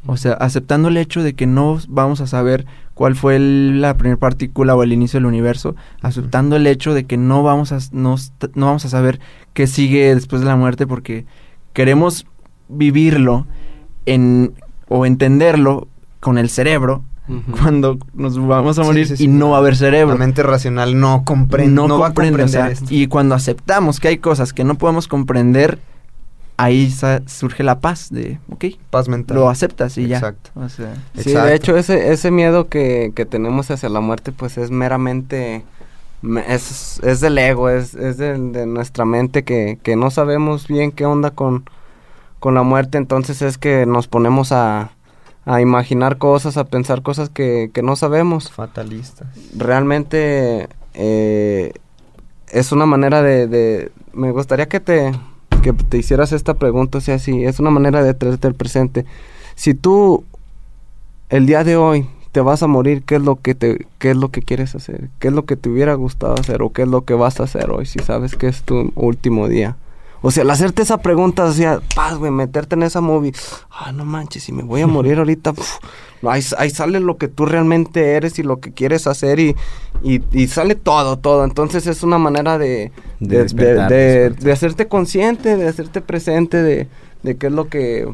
O 0.06 0.16
sea, 0.16 0.32
aceptando 0.34 0.88
el 0.88 0.96
hecho 0.96 1.22
de 1.22 1.34
que 1.34 1.46
no 1.46 1.78
vamos 1.88 2.20
a 2.20 2.26
saber 2.26 2.66
cuál 2.94 3.14
fue 3.16 3.36
el- 3.36 3.80
la 3.80 3.96
primera 3.96 4.18
partícula 4.18 4.74
o 4.76 4.82
el 4.84 4.92
inicio 4.92 5.18
del 5.18 5.26
universo, 5.26 5.74
aceptando 6.00 6.54
el 6.56 6.66
hecho 6.66 6.94
de 6.94 7.04
que 7.04 7.16
no 7.16 7.42
vamos 7.42 7.72
a 7.72 7.78
no, 7.92 8.14
no 8.54 8.66
vamos 8.66 8.84
a 8.84 8.88
saber 8.88 9.20
qué 9.54 9.66
sigue 9.66 10.14
después 10.14 10.40
de 10.40 10.46
la 10.48 10.56
muerte 10.56 10.86
porque 10.86 11.26
queremos 11.72 12.26
vivirlo 12.68 13.46
en 14.06 14.54
o 14.88 15.06
entenderlo 15.06 15.88
con 16.20 16.38
el 16.38 16.48
cerebro 16.50 17.02
cuando 17.60 17.98
nos 18.14 18.38
vamos 18.44 18.78
a 18.78 18.82
morir 18.84 19.06
sí, 19.06 19.16
sí. 19.18 19.24
y 19.24 19.28
no 19.28 19.50
va 19.50 19.56
a 19.56 19.60
haber 19.60 19.76
cerebro. 19.76 20.14
La 20.14 20.18
mente 20.18 20.42
racional 20.42 20.98
no 20.98 21.24
comprende, 21.26 21.72
no, 21.74 21.86
va 21.98 22.06
a 22.06 22.08
comprende, 22.08 22.38
comprender 22.44 22.44
o 22.46 22.48
sea, 22.48 22.70
esto. 22.70 22.86
Y 22.88 23.06
cuando 23.06 23.34
aceptamos 23.34 24.00
que 24.00 24.08
hay 24.08 24.16
cosas 24.18 24.54
que 24.54 24.64
no 24.64 24.76
podemos 24.76 25.08
comprender, 25.08 25.78
ahí 26.56 26.90
surge 27.26 27.62
la 27.62 27.80
paz 27.80 28.08
de, 28.10 28.38
ok, 28.50 28.64
Paz 28.90 29.08
mental. 29.08 29.36
lo 29.36 29.48
aceptas 29.50 29.98
y 29.98 30.06
ya. 30.08 30.16
Exacto. 30.16 30.50
O 30.54 30.68
sea, 30.70 30.94
Sí, 31.14 31.28
Exacto. 31.30 31.46
de 31.48 31.54
hecho 31.54 31.76
ese, 31.76 32.12
ese 32.12 32.30
miedo 32.30 32.68
que, 32.68 33.12
que 33.14 33.26
tenemos 33.26 33.70
hacia 33.70 33.90
la 33.90 34.00
muerte 34.00 34.32
pues 34.32 34.56
es 34.56 34.70
meramente, 34.70 35.64
me- 36.22 36.52
es, 36.52 36.98
es 37.04 37.20
del 37.20 37.36
ego, 37.36 37.68
es, 37.68 37.94
es 37.94 38.16
de, 38.16 38.38
de 38.38 38.64
nuestra 38.66 39.04
mente 39.04 39.44
que, 39.44 39.78
que 39.82 39.96
no 39.96 40.10
sabemos 40.10 40.66
bien 40.66 40.92
qué 40.92 41.04
onda 41.04 41.30
con, 41.30 41.64
con 42.40 42.54
la 42.54 42.62
muerte, 42.62 42.98
entonces 42.98 43.42
es 43.42 43.58
que 43.58 43.84
nos 43.86 44.06
ponemos 44.08 44.52
a, 44.52 44.90
a 45.44 45.60
imaginar 45.60 46.18
cosas, 46.18 46.56
a 46.56 46.64
pensar 46.64 47.02
cosas 47.02 47.28
que, 47.30 47.70
que 47.72 47.82
no 47.82 47.96
sabemos. 47.96 48.50
Fatalistas. 48.52 49.26
Realmente 49.56 50.68
eh, 50.94 51.72
es 52.50 52.72
una 52.72 52.86
manera 52.86 53.22
de, 53.22 53.46
de- 53.46 53.90
Me 54.12 54.30
gustaría 54.30 54.68
que 54.68 54.80
te, 54.80 55.12
que 55.62 55.72
te 55.72 55.98
hicieras 55.98 56.32
esta 56.32 56.54
pregunta, 56.54 56.98
o 56.98 57.00
sea, 57.00 57.18
si 57.18 57.44
es 57.44 57.58
una 57.60 57.70
manera 57.70 58.02
de 58.02 58.14
traerte 58.14 58.48
el 58.48 58.54
presente. 58.54 59.04
Si 59.54 59.74
tú 59.74 60.24
el 61.30 61.46
día 61.46 61.64
de 61.64 61.76
hoy 61.76 62.08
te 62.32 62.40
vas 62.40 62.62
a 62.62 62.66
morir, 62.68 63.02
¿qué 63.04 63.16
es 63.16 63.22
lo 63.22 63.36
que 63.36 63.54
te 63.54 63.86
qué 63.98 64.10
es 64.12 64.16
lo 64.16 64.28
que 64.30 64.42
quieres 64.42 64.74
hacer? 64.74 65.08
¿Qué 65.18 65.28
es 65.28 65.34
lo 65.34 65.44
que 65.44 65.56
te 65.56 65.68
hubiera 65.68 65.94
gustado 65.94 66.34
hacer 66.34 66.62
o 66.62 66.72
qué 66.72 66.82
es 66.82 66.88
lo 66.88 67.04
que 67.04 67.14
vas 67.14 67.40
a 67.40 67.44
hacer 67.44 67.70
hoy 67.70 67.86
si 67.86 67.98
sabes 67.98 68.36
que 68.36 68.46
es 68.48 68.62
tu 68.62 68.92
último 68.94 69.48
día? 69.48 69.76
O 70.20 70.30
sea, 70.30 70.42
al 70.42 70.50
hacerte 70.50 70.82
esa 70.82 70.98
pregunta, 70.98 71.44
o 71.44 71.52
sea, 71.52 71.80
paz, 71.94 72.16
güey, 72.18 72.30
meterte 72.32 72.74
en 72.74 72.82
esa 72.82 73.00
movie. 73.00 73.32
Ah, 73.70 73.92
no 73.92 74.04
manches, 74.04 74.42
si 74.42 74.52
me 74.52 74.62
voy 74.64 74.80
a 74.80 74.86
morir 74.88 75.18
ahorita, 75.18 75.52
pf, 75.52 75.78
ahí, 76.28 76.42
ahí 76.58 76.70
sale 76.70 76.98
lo 77.00 77.16
que 77.18 77.28
tú 77.28 77.46
realmente 77.46 78.12
eres 78.14 78.38
y 78.38 78.42
lo 78.42 78.58
que 78.60 78.72
quieres 78.72 79.06
hacer 79.06 79.38
y, 79.38 79.54
y, 80.02 80.20
y 80.32 80.48
sale 80.48 80.74
todo, 80.74 81.18
todo. 81.18 81.44
Entonces 81.44 81.86
es 81.86 82.02
una 82.02 82.18
manera 82.18 82.58
de, 82.58 82.90
De 83.20 83.44
de, 83.44 84.52
hacerte 84.52 84.88
consciente, 84.88 85.56
de 85.56 85.68
hacerte 85.68 86.00
presente 86.00 86.62
de, 86.62 86.88
de 87.22 87.36
qué 87.36 87.46
es 87.46 87.52
lo 87.52 87.68
que 87.68 88.08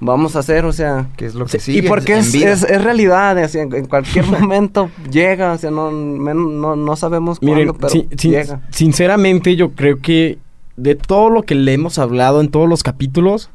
vamos 0.00 0.36
a 0.36 0.40
hacer, 0.40 0.64
o 0.66 0.72
sea... 0.72 1.08
Que 1.16 1.26
es 1.26 1.34
lo 1.34 1.46
que 1.46 1.58
Sí, 1.58 1.72
sigue 1.72 1.86
y 1.86 1.88
porque 1.88 2.18
es, 2.18 2.34
es, 2.34 2.62
es 2.62 2.82
realidad, 2.84 3.42
o 3.42 3.48
sea, 3.48 3.62
en, 3.62 3.86
cualquier 3.86 4.26
momento 4.40 4.90
llega, 5.10 5.52
o 5.52 5.58
sea, 5.58 5.70
no, 5.70 5.90
no, 5.90 6.76
no 6.76 6.96
sabemos 6.96 7.40
Miren, 7.42 7.68
cuándo, 7.68 7.74
pero 7.74 7.88
sin- 7.90 8.08
llega. 8.10 8.60
sinceramente 8.70 9.56
yo 9.56 9.72
creo 9.72 10.00
que 10.00 10.38
de 10.76 10.94
todo 10.94 11.30
lo 11.30 11.42
que 11.42 11.54
le 11.54 11.72
hemos 11.72 11.98
hablado 11.98 12.40
en 12.40 12.48
todos 12.48 12.68
los 12.68 12.82
capítulos, 12.82 13.50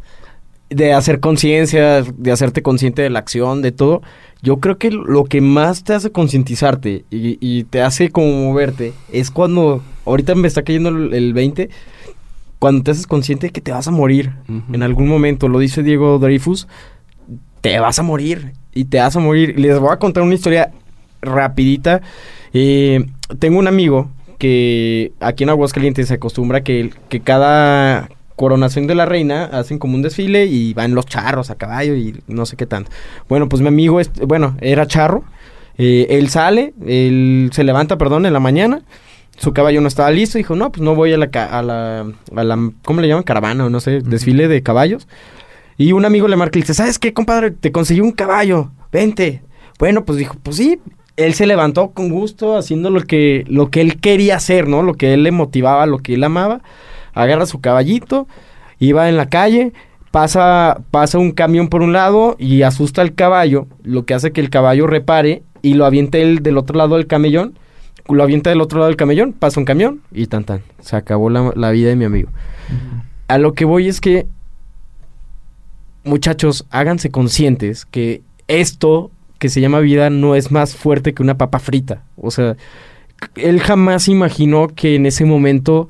de 0.69 0.93
hacer 0.93 1.19
conciencia, 1.19 2.03
de 2.03 2.31
hacerte 2.31 2.61
consciente 2.61 3.01
de 3.01 3.09
la 3.09 3.19
acción, 3.19 3.61
de 3.61 3.71
todo, 3.71 4.01
yo 4.41 4.57
creo 4.57 4.77
que 4.77 4.91
lo 4.91 5.25
que 5.25 5.41
más 5.41 5.83
te 5.83 5.93
hace 5.93 6.11
concientizarte 6.11 7.05
y, 7.09 7.37
y 7.41 7.63
te 7.63 7.81
hace 7.81 8.11
como 8.11 8.31
moverte 8.31 8.93
es 9.11 9.31
cuando, 9.31 9.81
ahorita 10.05 10.35
me 10.35 10.47
está 10.47 10.61
cayendo 10.61 10.89
el, 10.89 11.13
el 11.13 11.33
20, 11.33 11.69
cuando 12.59 12.83
te 12.83 12.91
haces 12.91 13.07
consciente 13.07 13.47
de 13.47 13.51
que 13.51 13.61
te 13.61 13.71
vas 13.71 13.87
a 13.87 13.91
morir 13.91 14.33
en 14.71 14.83
algún 14.83 15.07
momento, 15.07 15.47
lo 15.47 15.59
dice 15.59 15.81
Diego 15.81 16.19
Dreyfus, 16.19 16.67
te 17.61 17.79
vas 17.79 17.99
a 17.99 18.03
morir 18.03 18.53
y 18.73 18.85
te 18.85 18.99
vas 18.99 19.15
a 19.15 19.19
morir. 19.19 19.57
Les 19.57 19.79
voy 19.79 19.91
a 19.91 19.97
contar 19.97 20.23
una 20.23 20.35
historia 20.35 20.71
rapidita. 21.21 22.01
Eh, 22.53 23.05
tengo 23.39 23.59
un 23.59 23.67
amigo 23.67 24.09
que 24.39 25.11
aquí 25.19 25.43
en 25.43 25.51
Aguascalientes 25.51 26.07
se 26.07 26.15
acostumbra 26.15 26.63
que, 26.63 26.91
que 27.09 27.19
cada 27.19 28.09
coronación 28.35 28.87
de 28.87 28.95
la 28.95 29.05
reina 29.05 29.43
hacen 29.43 29.79
como 29.79 29.95
un 29.95 30.01
desfile 30.01 30.45
y 30.45 30.73
van 30.73 30.95
los 30.95 31.05
charros 31.05 31.49
a 31.49 31.55
caballo 31.55 31.93
y 31.93 32.23
no 32.27 32.45
sé 32.45 32.55
qué 32.55 32.65
tanto. 32.65 32.89
Bueno, 33.27 33.49
pues 33.49 33.61
mi 33.61 33.67
amigo, 33.67 33.99
es, 33.99 34.11
bueno, 34.13 34.55
era 34.61 34.87
charro. 34.87 35.25
Eh, 35.77 36.07
él 36.09 36.29
sale, 36.29 36.73
él 36.85 37.49
se 37.53 37.65
levanta, 37.65 37.97
perdón, 37.97 38.25
en 38.25 38.31
la 38.31 38.39
mañana. 38.39 38.81
Su 39.37 39.53
caballo 39.53 39.81
no 39.81 39.89
estaba 39.89 40.09
listo. 40.09 40.37
Dijo, 40.37 40.55
no, 40.55 40.71
pues 40.71 40.81
no 40.81 40.95
voy 40.95 41.11
a 41.11 41.17
la, 41.17 41.25
a 41.25 41.61
la, 41.61 42.07
a 42.35 42.43
la 42.43 42.71
¿cómo 42.85 43.01
le 43.01 43.09
llaman? 43.09 43.23
Caravana 43.23 43.65
o 43.65 43.69
no 43.69 43.81
sé, 43.81 43.99
desfile 43.99 44.47
de 44.47 44.63
caballos. 44.63 45.07
Y 45.77 45.91
un 45.91 46.05
amigo 46.05 46.29
le 46.29 46.37
marca 46.37 46.57
y 46.59 46.61
dice, 46.61 46.73
¿sabes 46.73 46.97
qué, 46.97 47.13
compadre? 47.13 47.51
Te 47.51 47.73
conseguí 47.73 47.99
un 47.99 48.13
caballo, 48.13 48.71
vente. 48.91 49.43
Bueno, 49.79 50.05
pues 50.05 50.17
dijo, 50.17 50.35
pues 50.41 50.55
sí. 50.55 50.79
Él 51.19 51.33
se 51.33 51.45
levantó 51.45 51.91
con 51.91 52.09
gusto, 52.09 52.57
haciendo 52.57 52.89
lo 52.89 53.01
que, 53.01 53.43
lo 53.47 53.69
que 53.69 53.81
él 53.81 53.99
quería 53.99 54.37
hacer, 54.37 54.67
¿no? 54.67 54.83
Lo 54.83 54.93
que 54.93 55.13
él 55.13 55.23
le 55.23 55.31
motivaba, 55.31 55.85
lo 55.85 55.99
que 55.99 56.13
él 56.13 56.23
amaba. 56.23 56.61
Agarra 57.13 57.45
su 57.45 57.59
caballito, 57.59 58.27
iba 58.79 59.09
en 59.09 59.17
la 59.17 59.27
calle, 59.27 59.73
pasa, 60.11 60.81
pasa 60.91 61.17
un 61.17 61.31
camión 61.31 61.67
por 61.67 61.81
un 61.81 61.91
lado 61.91 62.35
y 62.39 62.61
asusta 62.61 63.01
al 63.01 63.15
caballo, 63.15 63.67
lo 63.83 64.05
que 64.05 64.13
hace 64.13 64.31
que 64.31 64.39
el 64.39 64.49
caballo 64.49 64.87
repare 64.87 65.43
y 65.61 65.73
lo 65.73 65.85
avienta 65.85 66.17
él 66.19 66.39
del 66.41 66.57
otro 66.57 66.77
lado 66.77 66.95
del 66.95 67.07
camellón. 67.07 67.59
Lo 68.07 68.23
avienta 68.23 68.49
del 68.49 68.61
otro 68.61 68.79
lado 68.79 68.87
del 68.87 68.97
camellón, 68.97 69.33
pasa 69.33 69.59
un 69.59 69.65
camión 69.65 70.01
y 70.11 70.25
tan 70.25 70.43
tan. 70.43 70.63
Se 70.81 70.95
acabó 70.95 71.29
la, 71.29 71.51
la 71.55 71.69
vida 71.69 71.89
de 71.89 71.95
mi 71.95 72.05
amigo. 72.05 72.29
A 73.27 73.37
lo 73.37 73.53
que 73.53 73.65
voy 73.65 73.87
es 73.87 74.01
que 74.01 74.25
muchachos, 76.03 76.65
háganse 76.71 77.11
conscientes 77.11 77.85
que 77.85 78.21
esto 78.47 79.11
que 79.39 79.49
se 79.49 79.61
llama 79.61 79.79
vida 79.79 80.09
no 80.09 80.35
es 80.35 80.51
más 80.51 80.75
fuerte 80.75 81.13
que 81.13 81.23
una 81.23 81.37
papa 81.37 81.59
frita. 81.59 82.03
O 82.17 82.29
sea, 82.29 82.57
él 83.35 83.59
jamás 83.59 84.07
imaginó 84.07 84.67
que 84.67 84.95
en 84.95 85.05
ese 85.05 85.25
momento, 85.25 85.89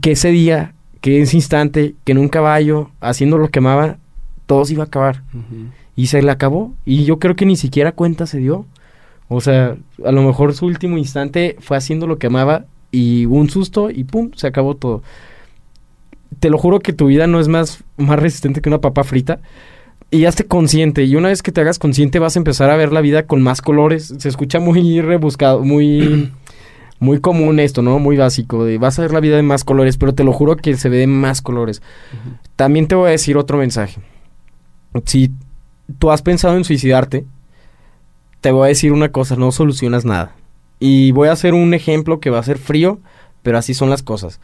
que 0.00 0.12
ese 0.12 0.30
día, 0.30 0.74
que 1.00 1.22
ese 1.22 1.36
instante, 1.36 1.94
que 2.04 2.12
en 2.12 2.18
un 2.18 2.28
caballo, 2.28 2.90
haciendo 3.00 3.38
lo 3.38 3.48
que 3.48 3.58
amaba, 3.58 3.96
todo 4.46 4.64
se 4.64 4.74
iba 4.74 4.84
a 4.84 4.86
acabar. 4.86 5.22
Y 5.96 6.08
se 6.08 6.22
le 6.22 6.30
acabó. 6.30 6.74
Y 6.84 7.04
yo 7.04 7.18
creo 7.18 7.34
que 7.34 7.46
ni 7.46 7.56
siquiera 7.56 7.92
cuenta 7.92 8.26
se 8.26 8.38
dio. 8.38 8.66
O 9.28 9.40
sea, 9.40 9.76
a 10.04 10.12
lo 10.12 10.22
mejor 10.22 10.54
su 10.54 10.66
último 10.66 10.98
instante 10.98 11.56
fue 11.60 11.76
haciendo 11.76 12.06
lo 12.06 12.18
que 12.18 12.28
amaba 12.28 12.66
y 12.92 13.26
un 13.26 13.50
susto 13.50 13.90
y 13.90 14.04
pum, 14.04 14.30
se 14.36 14.46
acabó 14.46 14.76
todo. 14.76 15.02
Te 16.38 16.50
lo 16.50 16.58
juro 16.58 16.80
que 16.80 16.92
tu 16.92 17.06
vida 17.06 17.26
no 17.26 17.40
es 17.40 17.48
más, 17.48 17.82
más 17.96 18.18
resistente 18.18 18.60
que 18.60 18.68
una 18.68 18.80
papa 18.80 19.02
frita. 19.02 19.40
Y 20.10 20.24
hazte 20.24 20.46
consciente. 20.46 21.04
Y 21.04 21.16
una 21.16 21.28
vez 21.28 21.42
que 21.42 21.52
te 21.52 21.60
hagas 21.60 21.78
consciente 21.78 22.18
vas 22.18 22.36
a 22.36 22.38
empezar 22.38 22.70
a 22.70 22.76
ver 22.76 22.92
la 22.92 23.00
vida 23.00 23.26
con 23.26 23.42
más 23.42 23.60
colores. 23.60 24.14
Se 24.18 24.28
escucha 24.28 24.60
muy 24.60 25.00
rebuscado, 25.00 25.62
muy... 25.62 26.32
Muy 26.98 27.20
común 27.20 27.60
esto, 27.60 27.82
¿no? 27.82 27.98
Muy 27.98 28.16
básico. 28.16 28.64
De 28.64 28.78
vas 28.78 28.98
a 28.98 29.02
ver 29.02 29.12
la 29.12 29.20
vida 29.20 29.36
de 29.36 29.42
más 29.42 29.64
colores, 29.64 29.98
pero 29.98 30.14
te 30.14 30.24
lo 30.24 30.32
juro 30.32 30.56
que 30.56 30.78
se 30.78 30.88
ve 30.88 30.96
de 30.96 31.06
más 31.06 31.42
colores. 31.42 31.82
También 32.56 32.88
te 32.88 32.94
voy 32.94 33.08
a 33.08 33.10
decir 33.10 33.36
otro 33.36 33.58
mensaje. 33.58 34.00
Si 35.04 35.30
tú 35.98 36.10
has 36.10 36.22
pensado 36.22 36.56
en 36.56 36.64
suicidarte, 36.64 37.26
te 38.40 38.50
voy 38.50 38.64
a 38.64 38.68
decir 38.68 38.92
una 38.92 39.10
cosa, 39.10 39.36
no 39.36 39.52
solucionas 39.52 40.06
nada. 40.06 40.34
Y 40.78 41.12
voy 41.12 41.28
a 41.28 41.32
hacer 41.32 41.54
un 41.54 41.74
ejemplo 41.74 42.20
que 42.20 42.30
va 42.30 42.38
a 42.38 42.44
ser 42.44 42.58
frío, 42.58 43.00
pero 43.42 43.58
así 43.58 43.74
son 43.74 43.90
las 43.90 44.02
cosas. 44.02 44.40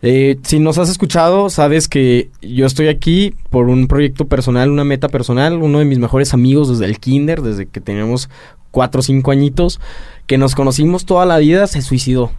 Eh, 0.00 0.38
si 0.42 0.60
nos 0.60 0.78
has 0.78 0.88
escuchado, 0.88 1.50
sabes 1.50 1.88
que 1.88 2.30
yo 2.40 2.66
estoy 2.66 2.88
aquí 2.88 3.34
por 3.50 3.68
un 3.68 3.88
proyecto 3.88 4.26
personal, 4.26 4.70
una 4.70 4.84
meta 4.84 5.08
personal, 5.08 5.54
uno 5.60 5.80
de 5.80 5.84
mis 5.84 5.98
mejores 5.98 6.34
amigos 6.34 6.68
desde 6.68 6.84
el 6.84 7.00
kinder, 7.00 7.42
desde 7.42 7.66
que 7.66 7.80
teníamos 7.80 8.30
cuatro 8.70 9.00
o 9.00 9.02
cinco 9.02 9.32
añitos, 9.32 9.80
que 10.26 10.38
nos 10.38 10.54
conocimos 10.54 11.04
toda 11.04 11.26
la 11.26 11.38
vida, 11.38 11.66
se 11.66 11.82
suicidó. 11.82 12.30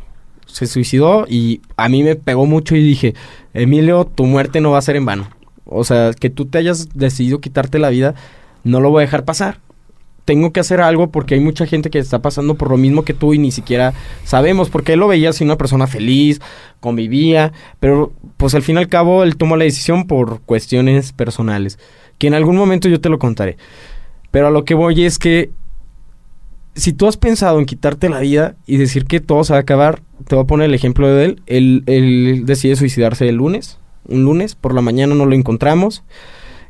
Se 0.45 0.67
suicidó 0.67 1.25
y 1.27 1.61
a 1.75 1.89
mí 1.89 2.01
me 2.01 2.15
pegó 2.15 2.45
mucho 2.45 2.75
y 2.75 2.81
dije, 2.81 3.13
Emilio, 3.53 4.05
tu 4.05 4.25
muerte 4.25 4.61
no 4.61 4.71
va 4.71 4.79
a 4.79 4.83
ser 4.83 4.95
en 4.95 5.05
vano. 5.05 5.29
O 5.65 5.83
sea, 5.83 6.11
que 6.13 6.29
tú 6.29 6.45
te 6.45 6.57
hayas 6.57 6.89
decidido 6.95 7.39
quitarte 7.39 7.77
la 7.77 7.89
vida, 7.89 8.15
no 8.63 8.79
lo 8.79 8.89
voy 8.89 9.01
a 9.01 9.05
dejar 9.05 9.25
pasar. 9.25 9.59
Tengo 10.29 10.53
que 10.53 10.59
hacer 10.59 10.79
algo 10.79 11.09
porque 11.09 11.33
hay 11.33 11.39
mucha 11.39 11.65
gente 11.65 11.89
que 11.89 11.97
está 11.97 12.21
pasando 12.21 12.53
por 12.53 12.69
lo 12.69 12.77
mismo 12.77 13.03
que 13.03 13.15
tú 13.15 13.33
y 13.33 13.39
ni 13.39 13.49
siquiera 13.49 13.95
sabemos, 14.25 14.69
porque 14.69 14.93
él 14.93 14.99
lo 14.99 15.07
veía 15.07 15.31
así 15.31 15.43
una 15.43 15.57
persona 15.57 15.87
feliz, 15.87 16.39
convivía, 16.79 17.51
pero 17.79 18.13
pues 18.37 18.53
al 18.53 18.61
fin 18.61 18.75
y 18.75 18.77
al 18.77 18.89
cabo 18.89 19.23
él 19.23 19.37
tomó 19.37 19.57
la 19.57 19.63
decisión 19.63 20.05
por 20.05 20.41
cuestiones 20.41 21.13
personales, 21.13 21.79
que 22.19 22.27
en 22.27 22.35
algún 22.35 22.57
momento 22.57 22.87
yo 22.87 23.01
te 23.01 23.09
lo 23.09 23.17
contaré. 23.17 23.57
Pero 24.29 24.45
a 24.45 24.51
lo 24.51 24.65
que 24.65 24.75
voy 24.75 25.03
es 25.03 25.17
que 25.17 25.49
si 26.75 26.93
tú 26.93 27.07
has 27.07 27.17
pensado 27.17 27.57
en 27.57 27.65
quitarte 27.65 28.07
la 28.07 28.19
vida 28.19 28.55
y 28.67 28.77
decir 28.77 29.05
que 29.05 29.21
todo 29.21 29.43
se 29.43 29.53
va 29.53 29.57
a 29.57 29.61
acabar, 29.63 30.03
te 30.27 30.35
voy 30.35 30.43
a 30.43 30.47
poner 30.47 30.67
el 30.67 30.75
ejemplo 30.75 31.07
de 31.07 31.25
él. 31.25 31.41
Él, 31.47 31.81
él 31.87 32.43
decide 32.45 32.75
suicidarse 32.75 33.27
el 33.27 33.37
lunes, 33.37 33.79
un 34.07 34.25
lunes, 34.25 34.53
por 34.53 34.75
la 34.75 34.81
mañana 34.81 35.15
no 35.15 35.25
lo 35.25 35.33
encontramos. 35.33 36.03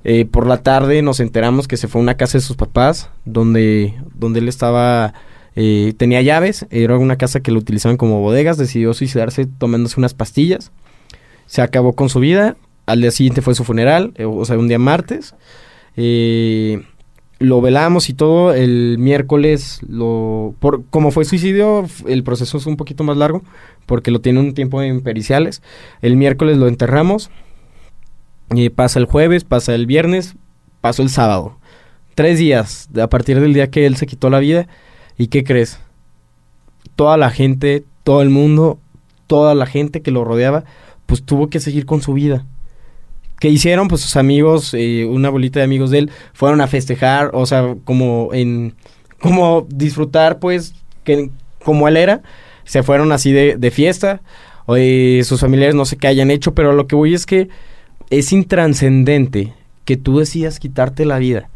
Eh, 0.03 0.25
por 0.25 0.47
la 0.47 0.63
tarde 0.63 1.01
nos 1.01 1.19
enteramos 1.19 1.67
que 1.67 1.77
se 1.77 1.87
fue 1.87 1.99
a 1.99 2.03
una 2.03 2.15
casa 2.15 2.37
de 2.37 2.43
sus 2.43 2.55
papás, 2.55 3.09
donde, 3.25 3.95
donde 4.15 4.39
él 4.39 4.47
estaba, 4.47 5.13
eh, 5.55 5.93
tenía 5.97 6.21
llaves, 6.21 6.65
era 6.69 6.97
una 6.97 7.17
casa 7.17 7.41
que 7.41 7.51
lo 7.51 7.59
utilizaban 7.59 7.97
como 7.97 8.21
bodegas, 8.21 8.57
decidió 8.57 8.93
suicidarse 8.93 9.45
tomándose 9.45 9.99
unas 9.99 10.13
pastillas, 10.13 10.71
se 11.47 11.61
acabó 11.61 11.93
con 11.93 12.09
su 12.09 12.19
vida, 12.19 12.55
al 12.85 13.01
día 13.01 13.11
siguiente 13.11 13.41
fue 13.41 13.55
su 13.55 13.63
funeral, 13.65 14.13
eh, 14.15 14.25
o 14.25 14.45
sea, 14.45 14.57
un 14.57 14.67
día 14.67 14.79
martes, 14.79 15.35
lo 17.39 17.61
velamos 17.61 18.09
y 18.09 18.13
todo, 18.13 18.53
el 18.53 18.97
miércoles, 18.99 19.79
lo, 19.87 20.55
por, 20.59 20.85
como 20.85 21.11
fue 21.11 21.25
suicidio, 21.25 21.85
el 22.07 22.23
proceso 22.23 22.57
es 22.57 22.65
un 22.65 22.77
poquito 22.77 23.03
más 23.03 23.17
largo, 23.17 23.43
porque 23.85 24.11
lo 24.11 24.21
tiene 24.21 24.39
un 24.39 24.53
tiempo 24.53 24.81
en 24.81 25.01
periciales, 25.01 25.61
el 26.01 26.15
miércoles 26.15 26.57
lo 26.57 26.67
enterramos, 26.67 27.31
y 28.51 28.69
pasa 28.69 28.99
el 28.99 29.05
jueves, 29.05 29.43
pasa 29.43 29.75
el 29.75 29.85
viernes, 29.85 30.35
pasó 30.81 31.01
el 31.01 31.09
sábado. 31.09 31.57
Tres 32.15 32.39
días 32.39 32.89
a 32.99 33.07
partir 33.07 33.39
del 33.39 33.53
día 33.53 33.69
que 33.69 33.85
él 33.85 33.95
se 33.95 34.07
quitó 34.07 34.29
la 34.29 34.39
vida. 34.39 34.67
¿Y 35.17 35.27
qué 35.27 35.43
crees? 35.43 35.79
Toda 36.95 37.17
la 37.17 37.29
gente, 37.29 37.83
todo 38.03 38.21
el 38.21 38.29
mundo, 38.29 38.79
toda 39.27 39.55
la 39.55 39.65
gente 39.65 40.01
que 40.01 40.11
lo 40.11 40.23
rodeaba, 40.23 40.63
pues 41.05 41.23
tuvo 41.23 41.49
que 41.49 41.59
seguir 41.59 41.85
con 41.85 42.01
su 42.01 42.13
vida. 42.13 42.45
¿Qué 43.39 43.47
hicieron? 43.47 43.87
Pues 43.87 44.01
sus 44.01 44.17
amigos, 44.17 44.73
eh, 44.73 45.05
una 45.05 45.29
bolita 45.29 45.59
de 45.59 45.65
amigos 45.65 45.91
de 45.91 45.99
él, 45.99 46.11
fueron 46.33 46.59
a 46.59 46.67
festejar, 46.67 47.31
o 47.33 47.45
sea, 47.45 47.75
como 47.85 48.29
en, 48.33 48.75
como 49.21 49.65
disfrutar, 49.69 50.39
pues, 50.39 50.73
que 51.05 51.29
como 51.63 51.87
él 51.87 51.95
era, 51.95 52.21
se 52.65 52.83
fueron 52.83 53.11
así 53.13 53.31
de, 53.31 53.55
de 53.57 53.71
fiesta, 53.71 54.21
eh, 54.75 55.21
sus 55.23 55.39
familiares 55.39 55.73
no 55.73 55.85
sé 55.85 55.97
qué 55.97 56.07
hayan 56.07 56.31
hecho, 56.31 56.53
pero 56.53 56.73
lo 56.73 56.87
que 56.87 56.95
voy 56.95 57.13
es 57.13 57.25
que 57.25 57.49
es 58.09 58.31
intranscendente 58.31 59.53
que 59.85 59.97
tú 59.97 60.19
decidas 60.19 60.59
quitarte 60.59 61.05
la 61.05 61.19
vida. 61.19 61.49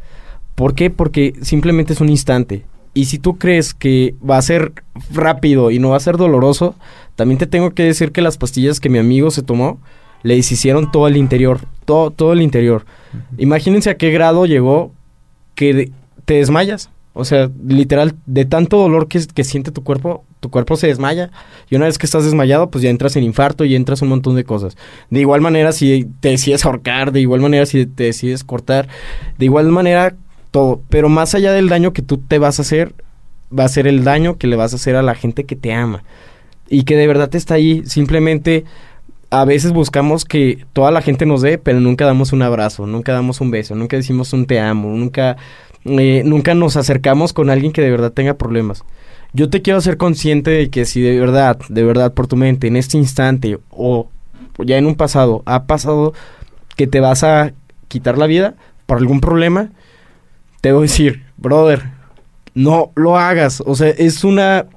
¿Por 0.55 0.75
qué? 0.75 0.89
Porque 0.89 1.33
simplemente 1.41 1.93
es 1.93 2.01
un 2.01 2.09
instante. 2.09 2.63
Y 2.93 3.05
si 3.05 3.17
tú 3.17 3.37
crees 3.37 3.73
que 3.73 4.15
va 4.27 4.37
a 4.37 4.41
ser 4.41 4.71
rápido 5.11 5.71
y 5.71 5.79
no 5.79 5.89
va 5.89 5.97
a 5.97 6.01
ser 6.01 6.17
doloroso, 6.17 6.75
también 7.15 7.39
te 7.39 7.47
tengo 7.47 7.71
que 7.71 7.83
decir 7.83 8.11
que 8.11 8.21
las 8.21 8.37
pastillas 8.37 8.79
que 8.79 8.89
mi 8.89 8.99
amigo 8.99 9.31
se 9.31 9.41
tomó 9.41 9.79
le 10.21 10.35
deshicieron 10.35 10.91
todo 10.91 11.07
el 11.07 11.17
interior, 11.17 11.59
todo, 11.85 12.11
todo 12.11 12.33
el 12.33 12.41
interior. 12.41 12.85
Imagínense 13.37 13.89
a 13.89 13.97
qué 13.97 14.11
grado 14.11 14.45
llegó 14.45 14.91
que 15.55 15.91
te 16.25 16.35
desmayas. 16.35 16.89
O 17.13 17.25
sea, 17.25 17.51
literal, 17.67 18.15
de 18.25 18.45
tanto 18.45 18.77
dolor 18.77 19.07
que, 19.07 19.21
que, 19.33 19.43
siente 19.43 19.71
tu 19.71 19.83
cuerpo, 19.83 20.23
tu 20.43 20.49
cuerpo 20.49 20.75
se 20.75 20.87
desmaya. 20.87 21.31
Y 21.69 21.75
una 21.77 21.85
vez 21.85 21.97
que 21.97 22.05
estás 22.05 22.25
desmayado, 22.25 22.69
pues 22.69 22.83
ya 22.83 22.89
entras 22.89 23.15
en 23.15 23.23
infarto 23.23 23.63
y 23.63 23.75
entras 23.75 24.01
un 24.01 24.09
montón 24.09 24.35
de 24.35 24.43
cosas. 24.43 24.75
De 25.09 25.21
igual 25.21 25.39
manera, 25.39 25.71
si 25.71 26.05
te 26.19 26.29
decides 26.29 26.65
ahorcar, 26.65 27.13
de 27.13 27.21
igual 27.21 27.39
manera, 27.39 27.65
si 27.65 27.85
te 27.85 28.03
decides 28.03 28.43
cortar, 28.43 28.89
de 29.37 29.45
igual 29.45 29.69
manera, 29.69 30.15
todo. 30.51 30.81
Pero 30.89 31.07
más 31.07 31.33
allá 31.33 31.53
del 31.53 31.69
daño 31.69 31.93
que 31.93 32.01
tú 32.01 32.17
te 32.17 32.39
vas 32.39 32.59
a 32.59 32.63
hacer, 32.63 32.93
va 33.57 33.63
a 33.63 33.69
ser 33.69 33.87
el 33.87 34.03
daño 34.03 34.37
que 34.37 34.47
le 34.47 34.57
vas 34.57 34.73
a 34.73 34.75
hacer 34.75 34.97
a 34.97 35.01
la 35.01 35.15
gente 35.15 35.45
que 35.45 35.55
te 35.55 35.73
ama. 35.73 36.03
Y 36.67 36.83
que 36.83 36.97
de 36.97 37.07
verdad 37.07 37.33
está 37.33 37.53
ahí. 37.53 37.83
Simplemente 37.85 38.65
a 39.29 39.45
veces 39.45 39.71
buscamos 39.71 40.25
que 40.25 40.65
toda 40.73 40.91
la 40.91 41.01
gente 41.01 41.25
nos 41.25 41.41
dé, 41.41 41.57
pero 41.57 41.79
nunca 41.79 42.05
damos 42.05 42.33
un 42.33 42.41
abrazo, 42.41 42.85
nunca 42.85 43.13
damos 43.13 43.39
un 43.39 43.49
beso, 43.49 43.75
nunca 43.75 43.95
decimos 43.95 44.33
un 44.33 44.45
te 44.45 44.59
amo, 44.59 44.89
nunca 44.89 45.37
eh, 45.85 46.21
nunca 46.25 46.53
nos 46.53 46.77
acercamos 46.77 47.33
con 47.33 47.49
alguien 47.49 47.71
que 47.71 47.81
de 47.81 47.91
verdad 47.91 48.11
tenga 48.11 48.35
problemas. 48.35 48.83
Yo 49.33 49.49
te 49.49 49.61
quiero 49.61 49.79
hacer 49.79 49.97
consciente 49.97 50.51
de 50.51 50.69
que 50.69 50.85
si 50.85 51.01
de 51.01 51.19
verdad, 51.19 51.57
de 51.69 51.83
verdad 51.83 52.13
por 52.13 52.27
tu 52.27 52.35
mente, 52.35 52.67
en 52.67 52.75
este 52.75 52.97
instante 52.97 53.57
o 53.71 54.07
ya 54.59 54.77
en 54.77 54.85
un 54.85 54.95
pasado, 54.95 55.41
ha 55.45 55.63
pasado 55.63 56.13
que 56.75 56.87
te 56.87 56.99
vas 56.99 57.23
a 57.23 57.53
quitar 57.87 58.17
la 58.17 58.27
vida 58.27 58.55
por 58.85 58.97
algún 58.97 59.21
problema, 59.21 59.71
te 60.61 60.71
voy 60.71 60.81
a 60.81 60.89
decir, 60.89 61.23
brother, 61.37 61.83
no 62.53 62.91
lo 62.95 63.17
hagas. 63.17 63.61
O 63.65 63.75
sea, 63.75 63.89
es 63.89 64.23
una, 64.23 64.67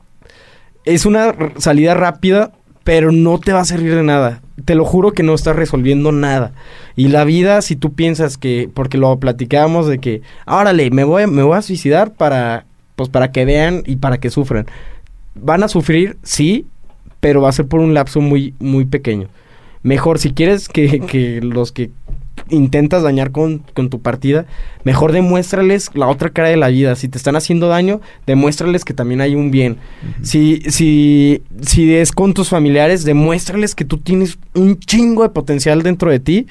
es 0.84 1.04
una 1.04 1.34
salida 1.58 1.94
rápida, 1.94 2.52
pero 2.82 3.12
no 3.12 3.38
te 3.38 3.52
va 3.52 3.60
a 3.60 3.64
servir 3.64 3.94
de 3.94 4.02
nada 4.02 4.40
te 4.64 4.74
lo 4.74 4.84
juro 4.84 5.12
que 5.12 5.22
no 5.22 5.34
estás 5.34 5.56
resolviendo 5.56 6.12
nada. 6.12 6.52
Y 6.96 7.08
la 7.08 7.24
vida, 7.24 7.60
si 7.62 7.76
tú 7.76 7.92
piensas 7.92 8.38
que, 8.38 8.70
porque 8.72 8.98
lo 8.98 9.18
platicábamos 9.18 9.86
de 9.86 9.98
que, 9.98 10.22
órale, 10.46 10.90
me 10.90 11.04
voy, 11.04 11.26
me 11.26 11.42
voy 11.42 11.56
a 11.56 11.62
suicidar 11.62 12.14
para, 12.14 12.64
pues 12.96 13.08
para 13.08 13.30
que 13.30 13.44
vean 13.44 13.82
y 13.86 13.96
para 13.96 14.18
que 14.18 14.30
sufran. 14.30 14.66
Van 15.34 15.62
a 15.62 15.68
sufrir, 15.68 16.16
sí, 16.22 16.66
pero 17.20 17.42
va 17.42 17.50
a 17.50 17.52
ser 17.52 17.66
por 17.66 17.80
un 17.80 17.94
lapso 17.94 18.20
muy, 18.20 18.54
muy 18.58 18.86
pequeño. 18.86 19.28
Mejor, 19.82 20.18
si 20.18 20.32
quieres 20.32 20.68
que, 20.68 21.00
que 21.00 21.40
los 21.40 21.70
que 21.70 21.90
intentas 22.48 23.02
dañar 23.02 23.32
con, 23.32 23.62
tu 23.90 24.00
partida, 24.00 24.46
mejor 24.84 25.12
demuéstrales 25.12 25.90
la 25.94 26.08
otra 26.08 26.30
cara 26.30 26.48
de 26.48 26.56
la 26.56 26.68
vida. 26.68 26.94
Si 26.96 27.08
te 27.08 27.18
están 27.18 27.36
haciendo 27.36 27.68
daño, 27.68 28.00
demuéstrales 28.26 28.84
que 28.84 28.94
también 28.94 29.20
hay 29.20 29.34
un 29.34 29.50
bien. 29.50 29.78
si, 30.22 30.60
si, 30.68 31.42
si 31.62 31.94
es 31.94 32.12
con 32.12 32.34
tus 32.34 32.48
familiares, 32.48 33.04
demuéstrales 33.04 33.74
que 33.74 33.84
tú 33.84 33.98
tienes 33.98 34.38
un 34.54 34.78
chingo 34.78 35.22
de 35.22 35.30
potencial 35.30 35.82
dentro 35.82 36.10
de 36.10 36.20
ti. 36.20 36.46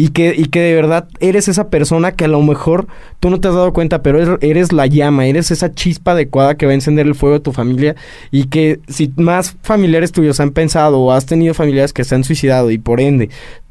Y 0.00 0.08
que, 0.08 0.34
y 0.34 0.46
que 0.46 0.60
de 0.60 0.74
verdad 0.74 1.08
eres 1.20 1.46
esa 1.48 1.68
persona 1.68 2.12
que 2.12 2.24
a 2.24 2.28
lo 2.28 2.40
mejor 2.40 2.86
tú 3.20 3.28
no 3.28 3.38
te 3.38 3.48
has 3.48 3.54
dado 3.54 3.74
cuenta, 3.74 4.00
pero 4.00 4.38
eres, 4.40 4.72
la 4.72 4.86
llama, 4.86 5.26
eres 5.26 5.50
esa 5.50 5.74
chispa 5.74 6.12
adecuada 6.12 6.54
que 6.54 6.64
va 6.64 6.72
a 6.72 6.74
encender 6.74 7.06
el 7.06 7.14
fuego 7.14 7.34
de 7.34 7.40
tu 7.40 7.52
familia. 7.52 7.96
Y 8.30 8.44
que 8.44 8.80
si 8.88 9.12
más 9.16 9.58
familiares 9.62 10.10
tuyos 10.10 10.40
han 10.40 10.52
pensado 10.52 11.00
o 11.00 11.12
has 11.12 11.26
tenido 11.26 11.52
familiares 11.52 11.92
que 11.92 12.04
se 12.04 12.14
han 12.14 12.24
suicidado 12.24 12.70
y 12.70 12.78
por 12.78 12.98
ende 12.98 13.28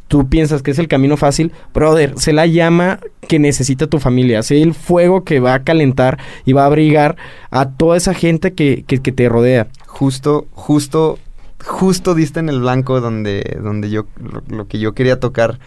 tú 0.07 0.29
piensas 0.29 0.61
que 0.61 0.69
es 0.69 0.77
el 0.77 0.87
camino 0.87 1.17
fácil, 1.17 1.51
brother, 1.73 2.13
sé 2.15 2.31
la 2.31 2.45
llama 2.45 2.99
que 3.27 3.39
necesita 3.39 3.87
tu 3.87 3.97
familia, 3.97 4.43
sé 4.43 4.61
el 4.61 4.75
fuego 4.75 5.23
que 5.23 5.39
va 5.39 5.55
a 5.55 5.63
calentar 5.63 6.19
y 6.45 6.53
va 6.53 6.61
a 6.61 6.67
abrigar 6.67 7.15
a 7.49 7.71
toda 7.71 7.97
esa 7.97 8.13
gente 8.13 8.53
que, 8.53 8.83
que, 8.85 8.99
te 8.99 9.29
rodea. 9.29 9.67
Justo, 9.87 10.45
justo, 10.51 11.17
justo 11.65 12.13
diste 12.13 12.39
en 12.39 12.49
el 12.49 12.59
blanco 12.59 13.01
donde, 13.01 13.57
donde 13.63 13.89
yo, 13.89 14.05
lo 14.47 14.67
que 14.67 14.77
yo 14.77 14.93
quería 14.93 15.19
tocar 15.19 15.57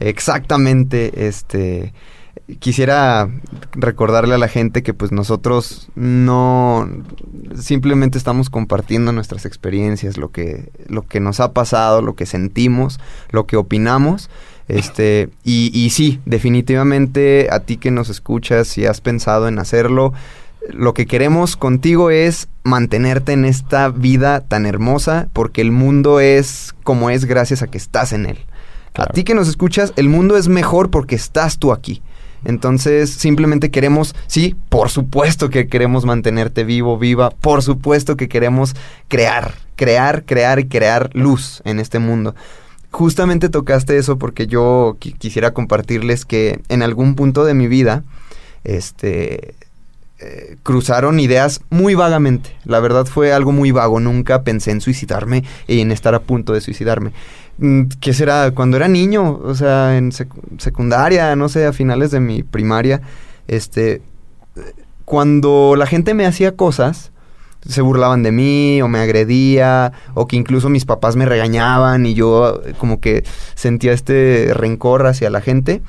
exactamente, 0.00 1.28
este, 1.28 1.92
quisiera 2.58 3.30
recordarle 3.72 4.34
a 4.34 4.38
la 4.38 4.48
gente 4.48 4.82
que 4.82 4.94
pues 4.94 5.12
nosotros 5.12 5.88
no 5.94 6.88
simplemente 7.58 8.18
estamos 8.18 8.50
compartiendo 8.50 9.12
nuestras 9.12 9.44
experiencias, 9.46 10.16
lo 10.16 10.30
que, 10.30 10.70
lo 10.88 11.02
que 11.02 11.20
nos 11.20 11.40
ha 11.40 11.52
pasado, 11.52 12.02
lo 12.02 12.14
que 12.14 12.26
sentimos, 12.26 12.98
lo 13.30 13.46
que 13.46 13.56
opinamos. 13.56 14.30
Este, 14.68 15.30
y, 15.42 15.70
y 15.74 15.90
sí, 15.90 16.20
definitivamente 16.26 17.48
a 17.50 17.60
ti 17.60 17.76
que 17.76 17.90
nos 17.90 18.08
escuchas, 18.08 18.68
si 18.68 18.86
has 18.86 19.00
pensado 19.00 19.48
en 19.48 19.58
hacerlo, 19.58 20.12
lo 20.68 20.94
que 20.94 21.06
queremos 21.06 21.56
contigo 21.56 22.10
es 22.10 22.48
mantenerte 22.62 23.32
en 23.32 23.44
esta 23.44 23.88
vida 23.88 24.40
tan 24.40 24.66
hermosa, 24.66 25.28
porque 25.32 25.60
el 25.60 25.72
mundo 25.72 26.20
es 26.20 26.74
como 26.84 27.10
es 27.10 27.24
gracias 27.24 27.62
a 27.62 27.66
que 27.66 27.78
estás 27.78 28.12
en 28.12 28.26
él. 28.26 28.38
A 28.94 29.06
ti 29.06 29.24
que 29.24 29.34
nos 29.34 29.48
escuchas, 29.48 29.92
el 29.96 30.08
mundo 30.08 30.36
es 30.36 30.48
mejor 30.48 30.90
porque 30.90 31.14
estás 31.14 31.58
tú 31.58 31.72
aquí. 31.72 32.02
Entonces, 32.44 33.10
simplemente 33.10 33.70
queremos, 33.70 34.14
sí, 34.26 34.56
por 34.68 34.88
supuesto 34.90 35.50
que 35.50 35.68
queremos 35.68 36.04
mantenerte 36.04 36.64
vivo, 36.64 36.98
viva, 36.98 37.30
por 37.30 37.62
supuesto 37.62 38.16
que 38.16 38.28
queremos 38.28 38.74
crear, 39.08 39.54
crear, 39.76 40.24
crear 40.24 40.58
y 40.58 40.66
crear 40.66 41.10
luz 41.12 41.60
en 41.64 41.80
este 41.80 41.98
mundo. 41.98 42.34
Justamente 42.90 43.50
tocaste 43.50 43.98
eso 43.98 44.18
porque 44.18 44.46
yo 44.46 44.96
quisiera 45.18 45.52
compartirles 45.52 46.24
que 46.24 46.60
en 46.68 46.82
algún 46.82 47.14
punto 47.14 47.44
de 47.44 47.54
mi 47.54 47.68
vida, 47.68 48.04
este, 48.64 49.54
eh, 50.22 50.56
cruzaron 50.62 51.18
ideas 51.18 51.62
muy 51.70 51.94
vagamente. 51.94 52.54
La 52.64 52.80
verdad 52.80 53.06
fue 53.06 53.32
algo 53.32 53.52
muy 53.52 53.70
vago. 53.70 54.00
Nunca 54.00 54.42
pensé 54.42 54.70
en 54.70 54.82
suicidarme 54.82 55.44
y 55.66 55.80
en 55.80 55.92
estar 55.92 56.14
a 56.14 56.20
punto 56.20 56.52
de 56.52 56.60
suicidarme. 56.60 57.12
Mm, 57.60 57.82
¿Qué 58.00 58.14
será? 58.14 58.50
Cuando 58.52 58.78
era 58.78 58.88
niño, 58.88 59.38
o 59.44 59.54
sea, 59.54 59.96
en 59.98 60.12
secundaria, 60.12 61.36
no 61.36 61.48
sé, 61.48 61.66
a 61.66 61.72
finales 61.72 62.10
de 62.10 62.18
mi 62.18 62.42
primaria, 62.42 63.02
este, 63.48 64.00
cuando 65.04 65.74
la 65.76 65.86
gente 65.86 66.14
me 66.14 66.24
hacía 66.24 66.56
cosas, 66.56 67.12
se 67.68 67.82
burlaban 67.82 68.22
de 68.22 68.32
mí 68.32 68.80
o 68.80 68.88
me 68.88 69.00
agredía 69.00 69.92
o 70.14 70.26
que 70.26 70.36
incluso 70.36 70.70
mis 70.70 70.86
papás 70.86 71.16
me 71.16 71.26
regañaban 71.26 72.06
y 72.06 72.14
yo 72.14 72.62
eh, 72.64 72.74
como 72.78 73.00
que 73.00 73.24
sentía 73.54 73.92
este 73.92 74.52
rencor 74.54 75.06
hacia 75.06 75.28
la 75.28 75.42
gente, 75.42 75.82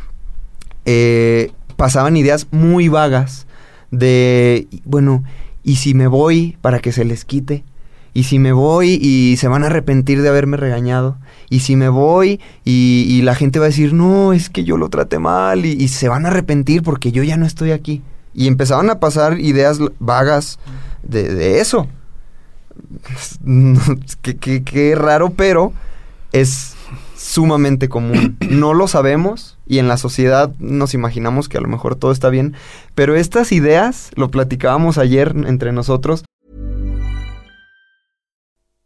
eh, 0.85 1.51
pasaban 1.77 2.17
ideas 2.17 2.47
muy 2.51 2.89
vagas 2.89 3.47
de, 3.91 4.67
bueno, 4.83 5.23
¿y 5.63 5.77
si 5.77 5.93
me 5.93 6.07
voy 6.07 6.57
para 6.61 6.79
que 6.79 6.91
se 6.91 7.05
les 7.05 7.23
quite? 7.23 7.63
¿Y 8.13 8.23
si 8.23 8.39
me 8.39 8.51
voy 8.51 8.99
y 9.01 9.37
se 9.37 9.47
van 9.47 9.63
a 9.63 9.67
arrepentir 9.67 10.21
de 10.21 10.29
haberme 10.29 10.57
regañado? 10.57 11.17
¿Y 11.49 11.61
si 11.61 11.75
me 11.75 11.89
voy 11.89 12.41
y, 12.65 13.21
la 13.23 13.35
gente 13.35 13.59
va 13.59 13.65
a 13.65 13.69
decir, 13.69 13.93
no, 13.93 14.33
es 14.33 14.49
que 14.49 14.63
yo 14.63 14.77
lo 14.77 14.89
traté 14.89 15.19
mal 15.19 15.65
y, 15.65 15.87
se 15.87 16.09
van 16.09 16.25
a 16.25 16.29
arrepentir 16.29 16.83
porque 16.83 17.11
yo 17.11 17.23
ya 17.23 17.37
no 17.37 17.45
estoy 17.45 17.71
aquí? 17.71 18.01
Y 18.33 18.47
empezaban 18.47 18.89
a 18.89 18.99
pasar 18.99 19.39
ideas 19.39 19.79
vagas 19.99 20.59
de, 21.03 21.33
de 21.33 21.59
eso. 21.61 21.87
qué, 24.21 24.37
qué- 24.37 24.63
qué 24.63 24.95
raro, 24.95 25.31
pero 25.31 25.73
es 26.31 26.75
sumamente 27.15 27.87
común. 27.89 28.37
No 28.49 28.73
lo 28.73 28.87
sabemos 28.87 29.57
y 29.67 29.79
en 29.79 29.87
la 29.87 29.97
sociedad 29.97 30.51
nos 30.59 30.93
imaginamos 30.93 31.47
que 31.47 31.57
a 31.57 31.61
lo 31.61 31.67
mejor 31.67 31.95
todo 31.95 32.11
está 32.11 32.29
bien, 32.29 32.55
pero 32.95 33.15
estas 33.15 33.51
ideas, 33.51 34.11
lo 34.15 34.31
platicábamos 34.31 34.97
ayer 34.97 35.33
entre 35.47 35.71
nosotros, 35.71 36.23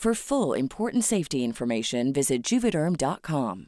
For 0.00 0.14
full 0.14 0.56
important 0.56 1.02
safety 1.02 1.42
information, 1.42 2.12
visit 2.12 2.44
juvederm.com. 2.44 3.66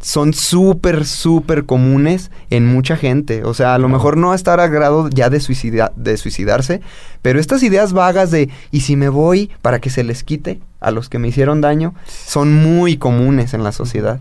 son 0.00 0.32
súper, 0.34 1.04
súper 1.06 1.64
comunes 1.64 2.32
en 2.50 2.66
mucha 2.66 2.96
gente. 2.96 3.44
O 3.44 3.54
sea, 3.54 3.74
a 3.74 3.78
lo 3.78 3.88
mejor 3.88 4.16
no 4.16 4.34
estar 4.34 4.58
a 4.58 4.66
grado 4.66 5.08
ya 5.08 5.30
de, 5.30 5.38
suicida- 5.38 5.92
de 5.94 6.16
suicidarse, 6.16 6.80
pero 7.22 7.38
estas 7.38 7.62
ideas 7.62 7.92
vagas 7.92 8.32
de, 8.32 8.48
¿y 8.72 8.80
si 8.80 8.96
me 8.96 9.08
voy 9.08 9.50
para 9.62 9.80
que 9.80 9.90
se 9.90 10.02
les 10.02 10.24
quite 10.24 10.60
a 10.80 10.90
los 10.90 11.08
que 11.08 11.20
me 11.20 11.28
hicieron 11.28 11.60
daño? 11.60 11.94
Son 12.26 12.52
muy 12.52 12.96
comunes 12.96 13.54
en 13.54 13.62
la 13.62 13.70
sociedad. 13.70 14.20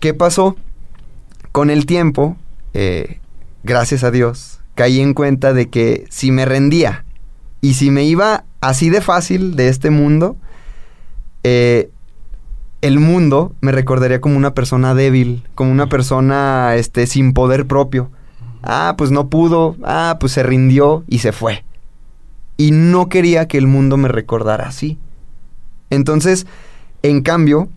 ¿Qué 0.00 0.12
pasó? 0.12 0.54
Con 1.52 1.70
el 1.70 1.86
tiempo, 1.86 2.36
eh, 2.74 3.20
gracias 3.62 4.04
a 4.04 4.10
Dios, 4.10 4.60
caí 4.74 5.00
en 5.00 5.14
cuenta 5.14 5.54
de 5.54 5.70
que 5.70 6.06
si 6.10 6.30
me 6.30 6.44
rendía 6.44 7.04
y 7.60 7.74
si 7.74 7.90
me 7.90 8.04
iba 8.04 8.44
así 8.60 8.90
de 8.90 9.00
fácil 9.00 9.56
de 9.56 9.68
este 9.68 9.90
mundo, 9.90 10.36
eh, 11.44 11.90
el 12.80 13.00
mundo 13.00 13.52
me 13.60 13.72
recordaría 13.72 14.20
como 14.20 14.36
una 14.36 14.54
persona 14.54 14.94
débil, 14.94 15.42
como 15.54 15.72
una 15.72 15.88
persona 15.88 16.74
este, 16.76 17.06
sin 17.06 17.32
poder 17.32 17.66
propio. 17.66 18.10
Ah, 18.62 18.94
pues 18.96 19.10
no 19.10 19.28
pudo, 19.28 19.76
ah, 19.84 20.16
pues 20.20 20.32
se 20.32 20.42
rindió 20.42 21.04
y 21.08 21.18
se 21.18 21.32
fue. 21.32 21.64
Y 22.56 22.70
no 22.70 23.08
quería 23.08 23.46
que 23.48 23.58
el 23.58 23.66
mundo 23.66 23.96
me 23.96 24.08
recordara 24.08 24.68
así. 24.68 24.98
Entonces, 25.90 26.46
en 27.02 27.22
cambio, 27.22 27.68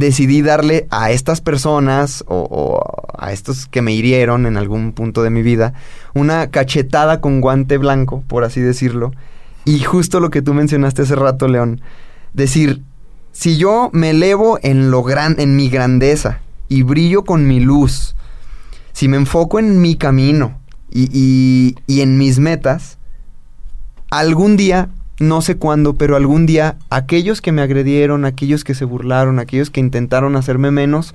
decidí 0.00 0.42
darle 0.42 0.86
a 0.90 1.10
estas 1.10 1.40
personas 1.40 2.24
o, 2.26 2.82
a 3.18 3.32
estos 3.32 3.66
que 3.66 3.82
me 3.82 3.92
hirieron 3.92 4.46
en 4.46 4.56
algún 4.56 4.92
punto 4.92 5.22
de 5.22 5.30
mi 5.30 5.42
vida 5.42 5.74
una 6.14 6.48
cachetada 6.50 7.20
con 7.20 7.40
guante 7.40 7.78
blanco, 7.78 8.24
por 8.26 8.44
así 8.44 8.60
decirlo. 8.60 9.12
Y 9.64 9.80
justo 9.80 10.20
lo 10.20 10.30
que 10.30 10.42
tú 10.42 10.54
mencionaste 10.54 11.02
hace 11.02 11.14
rato, 11.14 11.46
León, 11.48 11.80
decir, 12.32 12.82
si 13.32 13.58
yo 13.58 13.90
me 13.92 14.10
elevo 14.10 14.58
en 14.62 14.90
lo 14.90 15.02
gran, 15.02 15.36
en 15.38 15.54
mi 15.54 15.68
grandeza 15.68 16.40
y 16.68 16.82
brillo 16.82 17.24
con 17.24 17.46
mi 17.46 17.60
luz, 17.60 18.16
si 18.92 19.06
me 19.06 19.16
enfoco 19.18 19.58
en 19.58 19.80
mi 19.80 19.96
camino 19.96 20.58
y, 20.90 21.08
y- 21.12 21.76
y 21.86 22.00
en 22.00 22.16
mis 22.18 22.38
metas, 22.38 22.98
algún 24.10 24.56
día, 24.56 24.88
no 25.20 25.40
sé 25.42 25.56
cuándo, 25.56 25.94
pero 25.94 26.16
algún 26.16 26.46
día, 26.46 26.76
aquellos 26.88 27.40
que 27.40 27.52
me 27.52 27.62
agredieron, 27.62 28.24
aquellos 28.24 28.64
que 28.64 28.74
se 28.74 28.84
burlaron, 28.84 29.38
aquellos 29.38 29.70
que 29.70 29.78
intentaron 29.80 30.34
hacerme 30.34 30.70
menos, 30.72 31.14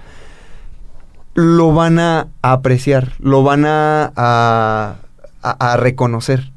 lo 1.33 1.73
van 1.73 1.99
a 1.99 2.27
apreciar, 2.41 3.13
lo 3.19 3.43
van 3.43 3.65
a, 3.65 4.13
a, 4.15 5.77
reconocer. 5.77 6.51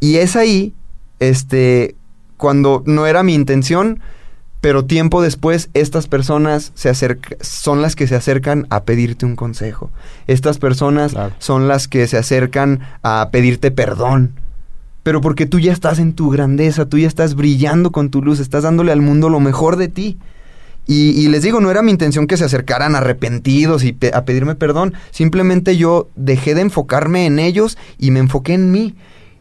Y 0.00 0.16
es 0.16 0.36
ahí, 0.36 0.74
este, 1.20 1.96
cuando 2.36 2.82
no 2.86 3.06
era 3.06 3.22
mi 3.22 3.34
intención, 3.34 4.00
pero 4.60 4.84
tiempo 4.84 5.22
después 5.22 5.70
estas 5.74 6.06
personas 6.06 6.72
se 6.74 6.88
acerca- 6.90 7.36
son 7.40 7.82
las 7.82 7.96
que 7.96 8.06
se 8.06 8.14
acercan 8.16 8.66
a 8.70 8.84
pedirte 8.84 9.24
un 9.26 9.36
consejo. 9.36 9.90
Estas 10.26 10.58
personas 10.58 11.12
Claro. 11.12 11.34
son 11.38 11.68
las 11.68 11.86
que 11.88 12.06
se 12.06 12.18
acercan 12.18 12.80
a 13.02 13.28
pedirte 13.30 13.70
perdón. 13.70 14.40
Pero 15.04 15.20
porque 15.20 15.46
tú 15.46 15.60
ya 15.60 15.72
estás 15.72 16.00
en 16.00 16.14
tu 16.14 16.30
grandeza, 16.30 16.86
tú 16.86 16.98
ya 16.98 17.06
estás 17.06 17.36
brillando 17.36 17.92
con 17.92 18.10
tu 18.10 18.20
luz, 18.22 18.40
estás 18.40 18.64
dándole 18.64 18.90
al 18.90 19.00
mundo 19.02 19.28
lo 19.28 19.38
mejor 19.38 19.76
de 19.76 19.86
ti. 19.86 20.18
Y, 20.86 21.10
y 21.10 21.28
les 21.28 21.42
digo, 21.42 21.60
no 21.60 21.70
era 21.70 21.80
mi 21.82 21.92
intención 21.92 22.26
que 22.26 22.36
se 22.36 22.44
acercaran 22.44 22.94
arrepentidos 22.96 23.84
y 23.84 23.92
pe- 23.92 24.10
a 24.12 24.24
pedirme 24.24 24.54
perdón. 24.54 24.92
Simplemente 25.12 25.76
yo 25.76 26.08
dejé 26.16 26.54
de 26.54 26.62
enfocarme 26.62 27.24
en 27.26 27.38
ellos 27.38 27.78
y 27.98 28.10
me 28.10 28.18
enfoqué 28.18 28.54
en 28.54 28.70
mí. 28.72 28.94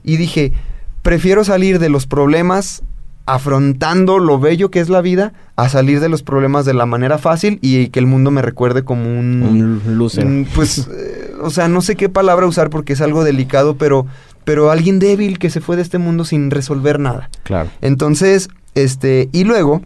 Y 0.06 0.17
dije, 0.17 0.54
prefiero 1.02 1.43
salir 1.43 1.80
de 1.80 1.89
los 1.89 2.06
problemas 2.08 2.84
afrontando 3.26 4.19
lo 4.19 4.38
bello 4.39 4.69
que 4.69 4.80
es 4.82 4.89
la 4.89 5.02
vida 5.02 5.32
a 5.56 5.69
salir 5.69 5.99
de 6.02 6.10
los 6.10 6.23
problemas 6.23 6.65
de 6.65 6.73
la 6.73 6.86
manera 6.86 7.17
fácil 7.17 7.58
y 7.62 7.88
que 7.88 7.99
el 7.99 8.06
mundo 8.06 8.32
me 8.32 8.41
recuerde 8.41 8.84
como 8.84 9.04
un... 9.17 9.43
Un 9.43 9.97
loser. 9.97 10.28
Pues, 10.54 10.88
eh, 10.91 11.32
o 11.41 11.49
sea, 11.49 11.67
no 11.67 11.82
sé 11.82 11.95
qué 11.95 12.10
palabra 12.10 12.47
usar 12.47 12.69
porque 12.69 12.93
es 12.93 13.02
algo 13.02 13.23
delicado, 13.23 13.78
pero, 13.78 14.06
pero 14.45 14.71
alguien 14.71 14.99
débil 14.99 15.39
que 15.39 15.49
se 15.49 15.62
fue 15.62 15.75
de 15.75 15.82
este 15.82 15.97
mundo 15.97 16.25
sin 16.25 16.51
resolver 16.51 16.99
nada. 16.99 17.29
Claro. 17.43 17.69
Entonces, 17.82 18.49
este, 18.75 19.29
y 19.32 19.43
luego, 19.43 19.82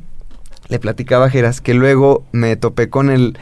le 0.70 0.80
platicaba 0.80 1.26
a 1.26 1.30
Geras 1.30 1.62
que 1.62 1.74
luego 1.74 2.26
me 2.32 2.56
topé 2.56 2.90
con 2.90 3.10
el 3.10 3.38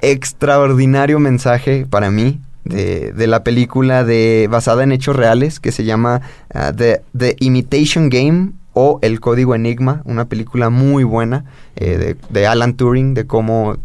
extraordinario 0.00 1.18
mensaje 1.18 1.86
para 1.88 2.10
mí 2.10 2.40
de, 2.64 3.12
de 3.12 3.26
la 3.26 3.44
película 3.44 4.04
de 4.04 4.48
basada 4.50 4.82
en 4.82 4.92
hechos 4.92 5.16
reales 5.16 5.60
que 5.60 5.72
se 5.72 5.84
llama 5.84 6.22
ah, 6.52 6.72
The, 6.76 7.02
The 7.16 7.36
Imitation 7.40 8.08
Game 8.08 8.52
o 8.72 8.98
El 9.02 9.20
Código 9.20 9.54
Enigma, 9.54 10.02
una 10.04 10.26
película 10.26 10.70
muy 10.70 11.04
buena 11.04 11.44
eh, 11.76 11.98
de, 11.98 12.16
de 12.30 12.46
Alan 12.46 12.74
Turing, 12.74 13.14
de 13.14 13.26
cómo 13.26 13.76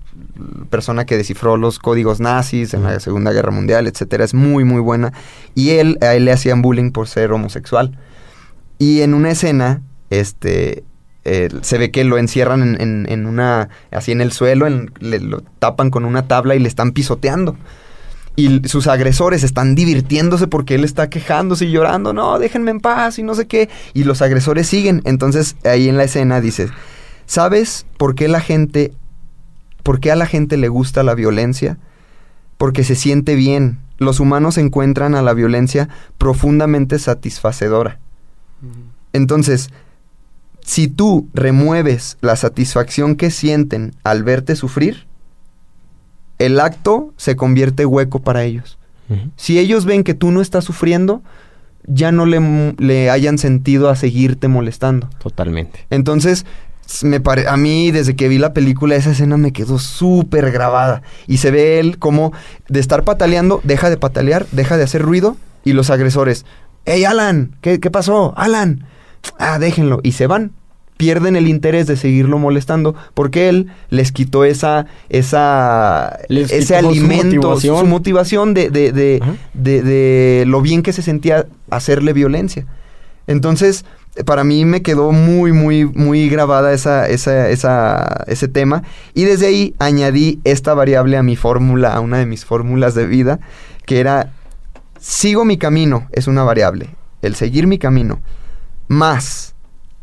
persona 0.69 1.06
que 1.06 1.17
descifró 1.17 1.58
los 1.58 1.80
códigos 1.80 2.19
nazis 2.19 2.73
en 2.73 2.84
la 2.84 3.00
Segunda 3.00 3.32
Guerra 3.32 3.52
Mundial, 3.52 3.88
etcétera, 3.88 4.23
es 4.23 4.34
muy 4.34 4.63
muy 4.63 4.82
buena 4.82 5.13
y 5.56 5.71
él 5.71 5.97
a 6.02 6.13
él 6.15 6.26
le 6.26 6.32
hacían 6.32 6.62
bullying 6.62 6.91
por 6.91 7.08
ser 7.08 7.32
homosexual. 7.32 7.97
Y 8.80 9.02
en 9.02 9.13
una 9.13 9.32
escena, 9.32 9.82
este, 10.10 10.83
eh, 11.25 11.50
se 11.62 11.77
ve 11.77 11.92
que 11.92 12.04
lo 12.04 12.17
encierran 12.17 12.62
en, 12.62 12.81
en- 12.81 13.06
en 13.10 13.25
una, 13.25 13.69
así 13.92 14.12
en 14.12 14.21
el 14.21 14.31
suelo, 14.31 14.67
en- 14.67 14.92
le, 15.00 15.19
lo 15.19 15.42
tapan 15.60 15.90
con 15.90 16.06
una 16.06 16.27
tabla 16.27 16.56
y 16.56 16.60
le 16.60 16.67
están 16.67 16.92
pisoteando. 16.92 17.58
Y 18.35 18.62
sus 18.67 18.85
agresores 18.85 19.44
están 19.44 19.73
divirtiéndose 19.73 20.46
porque 20.46 20.75
él 20.75 20.83
está 20.83 21.10
quejándose 21.10 21.65
y 21.65 21.71
llorando, 21.71 22.13
no, 22.13 22.38
déjenme 22.38 22.69
en 22.69 22.79
paz 22.81 23.17
y 23.17 23.23
no 23.23 23.33
sé 23.33 23.48
qué. 23.48 23.67
Y 23.96 24.04
los 24.04 24.21
agresores 24.21 24.67
siguen. 24.67 25.02
Entonces 25.06 25.56
ahí 25.65 25.90
en 25.90 25.98
la 25.98 26.04
escena 26.04 26.40
dice, 26.40 26.67
¿sabes 27.25 27.88
por 27.98 28.13
qué 28.13 28.27
la 28.27 28.40
gente, 28.40 28.94
por 29.88 30.02
qué 30.02 30.12
a 30.12 30.17
la 30.17 30.25
gente 30.25 30.58
le 30.58 30.67
gusta 30.67 31.02
la 31.02 31.15
violencia? 31.15 31.77
porque 32.58 32.83
se 32.83 32.96
siente 32.96 33.35
bien. 33.35 33.79
Los 33.98 34.19
humanos 34.19 34.58
encuentran 34.58 35.15
a 35.15 35.21
la 35.21 35.33
violencia 35.33 35.90
profundamente 36.17 37.00
satisfacedora. 37.00 38.00
Entonces, 39.13 39.69
si 40.62 40.88
tú 40.88 41.27
remueves 41.33 42.17
la 42.21 42.35
satisfacción 42.35 43.15
que 43.15 43.31
sienten 43.31 43.96
al 44.04 44.23
verte 44.23 44.56
sufrir, 44.56 45.08
el 46.38 46.60
acto 46.60 47.13
se 47.17 47.35
convierte 47.35 47.85
hueco 47.85 48.19
para 48.19 48.44
ellos. 48.44 48.77
Si 49.38 49.58
ellos 49.58 49.85
ven 49.85 50.04
que 50.04 50.13
tú 50.13 50.31
no 50.31 50.42
estás 50.42 50.65
sufriendo, 50.65 51.23
ya 51.85 52.12
no 52.12 52.25
le, 52.25 52.75
le 52.77 53.10
hayan 53.10 53.38
sentido 53.38 53.90
a 53.90 53.96
seguirte 53.96 54.50
molestando. 54.50 55.10
Totalmente. 55.23 55.85
Entonces, 55.90 56.46
me 57.04 57.19
pare- 57.19 57.48
a 57.48 57.58
mí 57.58 57.92
desde 57.92 58.15
que 58.15 58.27
vi 58.27 58.38
la 58.38 58.54
película 58.54 58.96
esa 58.96 59.12
escena 59.12 59.38
me 59.38 59.52
quedó 59.54 59.77
súper 59.79 60.52
grabada. 60.52 61.02
Y 61.27 61.38
se 61.38 61.52
ve 61.52 61.79
él 61.79 62.00
como 62.00 62.31
de 62.69 62.79
estar 62.79 63.04
pataleando, 63.04 63.60
deja 63.63 63.90
de 63.90 63.98
patalear, 63.98 64.46
deja 64.52 64.77
de 64.77 64.83
hacer 64.83 65.02
ruido 65.02 65.38
y 65.63 65.73
los 65.73 65.90
agresores, 65.90 66.46
¡Hey 66.85 67.04
Alan! 67.04 67.56
¿Qué, 67.62 67.79
qué 67.81 67.92
pasó? 67.92 68.33
Alan. 68.38 68.85
Ah, 69.38 69.60
déjenlo. 69.60 70.00
Y 70.04 70.13
se 70.13 70.27
van. 70.27 70.52
Pierden 70.96 71.35
el 71.35 71.48
interés 71.48 71.85
de 71.85 71.96
seguirlo 71.98 72.40
molestando 72.40 72.96
porque 73.13 73.50
él 73.50 73.67
les 73.90 74.12
quitó 74.12 74.46
esa, 74.46 74.85
esa, 75.10 76.17
Les 76.29 76.52
ese 76.52 76.75
quitó 76.75 76.79
su 76.81 76.88
alimento, 76.90 77.25
motivación. 77.35 77.79
su 77.79 77.85
motivación 77.85 78.54
de, 78.54 78.69
de, 78.71 78.92
de, 78.94 79.21
de 79.83 80.44
lo 80.48 80.62
bien 80.62 80.81
que 80.81 80.94
se 80.94 81.02
sentía 81.02 81.46
hacerle 81.69 82.13
violencia. 82.13 82.65
Entonces, 83.27 83.85
para 84.26 84.44
mí 84.44 84.66
me 84.66 84.82
quedó 84.82 85.12
muy, 85.12 85.52
muy, 85.52 85.86
muy 85.86 86.30
grabada 86.30 86.74
esa, 86.74 87.08
esa, 87.08 87.50
esa, 87.50 88.24
ese 88.28 88.48
tema. 88.48 88.84
Y 89.14 89.26
desde 89.26 89.48
ahí 89.48 89.76
añadí 89.80 90.40
esta 90.44 90.74
variable 90.74 91.18
a 91.18 91.24
mi 91.24 91.36
fórmula, 91.36 91.94
a 91.94 92.00
una 92.00 92.18
de 92.18 92.26
mis 92.26 92.46
fórmulas 92.46 92.96
de 92.96 93.06
vida, 93.06 93.40
que 93.86 94.00
era, 94.00 94.32
sigo 95.00 95.46
mi 95.46 95.58
camino, 95.58 96.08
es 96.12 96.28
una 96.28 96.44
variable. 96.44 96.90
El 97.22 97.36
seguir 97.36 97.68
mi 97.68 97.78
camino, 97.78 98.20
más 98.88 99.56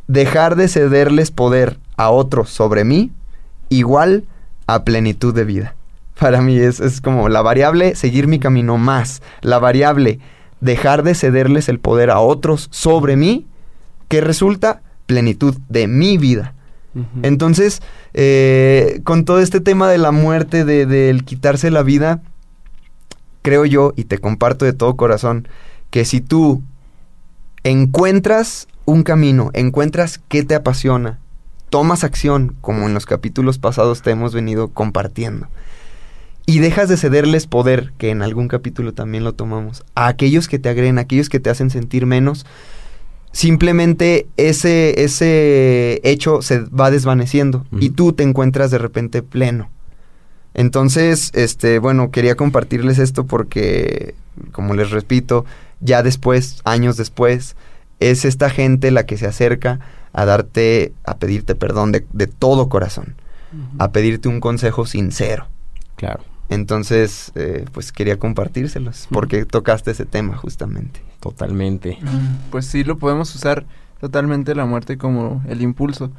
dejar 0.06 0.56
de 0.56 0.68
cederles 0.68 1.30
poder 1.30 1.78
a 1.96 2.10
otros 2.10 2.50
sobre 2.50 2.84
mí, 2.84 3.10
igual 3.68 4.24
a 4.66 4.84
plenitud 4.84 5.34
de 5.34 5.44
vida. 5.44 5.74
Para 6.18 6.40
mí 6.40 6.56
es, 6.56 6.78
es 6.80 7.00
como 7.00 7.28
la 7.28 7.42
variable 7.42 7.96
seguir 7.96 8.28
mi 8.28 8.38
camino 8.38 8.78
más, 8.78 9.22
la 9.40 9.58
variable 9.58 10.20
dejar 10.60 11.02
de 11.02 11.14
cederles 11.14 11.68
el 11.68 11.80
poder 11.80 12.10
a 12.10 12.20
otros 12.20 12.68
sobre 12.70 13.16
mí, 13.16 13.46
que 14.14 14.20
resulta 14.20 14.80
plenitud 15.06 15.56
de 15.68 15.88
mi 15.88 16.18
vida. 16.18 16.54
Entonces, 17.24 17.82
eh, 18.12 19.00
con 19.02 19.24
todo 19.24 19.40
este 19.40 19.58
tema 19.58 19.88
de 19.88 19.98
la 19.98 20.12
muerte, 20.12 20.64
de- 20.64 20.86
del 20.86 21.24
quitarse 21.24 21.72
la 21.72 21.82
vida, 21.82 22.22
creo 23.42 23.64
yo, 23.64 23.92
y 23.96 24.04
te 24.04 24.18
comparto 24.18 24.64
de 24.64 24.72
todo 24.72 24.94
corazón, 24.94 25.48
que 25.90 26.04
si 26.04 26.20
tú 26.20 26.62
encuentras 27.64 28.68
un 28.84 29.02
camino, 29.02 29.50
encuentras 29.52 30.20
qué 30.28 30.44
te 30.44 30.54
apasiona, 30.54 31.18
tomas 31.68 32.04
acción, 32.04 32.54
como 32.60 32.86
en 32.86 32.94
los 32.94 33.06
capítulos 33.06 33.58
pasados 33.58 34.00
te 34.02 34.12
hemos 34.12 34.32
venido 34.32 34.68
compartiendo, 34.68 35.48
y 36.46 36.60
dejas 36.60 36.88
de 36.88 36.98
cederles 36.98 37.48
poder, 37.48 37.92
que 37.98 38.10
en 38.10 38.22
algún 38.22 38.46
capítulo 38.46 38.92
también 38.92 39.24
lo 39.24 39.32
tomamos, 39.32 39.82
a 39.96 40.06
aquellos 40.06 40.46
que 40.46 40.60
te 40.60 40.68
agreden, 40.68 40.98
a 40.98 41.00
aquellos 41.00 41.28
que 41.28 41.40
te 41.40 41.50
hacen 41.50 41.70
sentir 41.70 42.06
menos, 42.06 42.46
simplemente 43.34 44.28
ese, 44.36 45.02
ese 45.02 46.00
hecho 46.04 46.40
se 46.40 46.60
va 46.60 46.92
desvaneciendo 46.92 47.66
y 47.72 47.90
tú 47.90 48.12
te 48.12 48.22
encuentras 48.22 48.70
de 48.70 48.78
repente 48.78 49.22
pleno. 49.22 49.70
Entonces, 50.54 51.32
este, 51.34 51.80
bueno, 51.80 52.12
quería 52.12 52.36
compartirles 52.36 53.00
esto 53.00 53.26
porque, 53.26 54.14
como 54.52 54.74
les 54.74 54.92
repito, 54.92 55.44
ya 55.80 56.04
después, 56.04 56.60
años 56.64 56.96
después, 56.96 57.56
es 57.98 58.24
esta 58.24 58.50
gente 58.50 58.92
la 58.92 59.04
que 59.04 59.16
se 59.16 59.26
acerca 59.26 59.80
a 60.12 60.24
darte, 60.24 60.92
a 61.04 61.16
pedirte 61.16 61.56
perdón 61.56 61.90
de, 61.90 62.06
de 62.12 62.28
todo 62.28 62.68
corazón, 62.68 63.16
a 63.78 63.90
pedirte 63.90 64.28
un 64.28 64.38
consejo 64.38 64.86
sincero. 64.86 65.48
Claro. 65.96 66.22
Entonces, 66.48 67.32
eh, 67.34 67.64
pues 67.72 67.90
quería 67.92 68.18
compartírselos 68.18 69.08
porque 69.10 69.44
tocaste 69.44 69.90
ese 69.90 70.04
tema 70.04 70.36
justamente. 70.36 71.00
Totalmente. 71.20 71.98
Mm, 72.02 72.50
Pues 72.50 72.66
sí, 72.66 72.84
lo 72.84 72.98
podemos 72.98 73.34
usar 73.34 73.64
totalmente 74.00 74.54
la 74.54 74.66
muerte 74.66 74.98
como 74.98 75.42
el 75.48 75.62
impulso. 75.62 76.10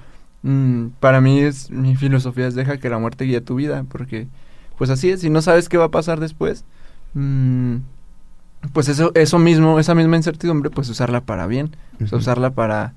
Mm, 0.41 0.87
para 0.99 1.21
mí 1.21 1.39
es 1.39 1.69
mi 1.69 1.95
filosofía 1.95 2.47
es 2.47 2.55
deja 2.55 2.77
que 2.77 2.89
la 2.89 2.97
muerte 2.99 3.25
guíe 3.25 3.41
tu 3.41 3.55
vida, 3.55 3.83
porque 3.89 4.27
pues 4.77 4.89
así 4.89 5.09
es, 5.09 5.21
si 5.21 5.29
no 5.29 5.41
sabes 5.41 5.69
qué 5.69 5.77
va 5.77 5.85
a 5.85 5.91
pasar 5.91 6.19
después, 6.19 6.65
mm, 7.13 7.75
pues 8.73 8.89
eso 8.89 9.11
eso 9.15 9.37
mismo, 9.39 9.79
esa 9.79 9.95
misma 9.95 10.17
incertidumbre, 10.17 10.69
pues 10.69 10.89
usarla 10.89 11.21
para 11.21 11.47
bien, 11.47 11.75
o 11.95 11.97
sea, 11.99 12.07
Ujú. 12.07 12.17
usarla 12.17 12.51
para 12.51 12.93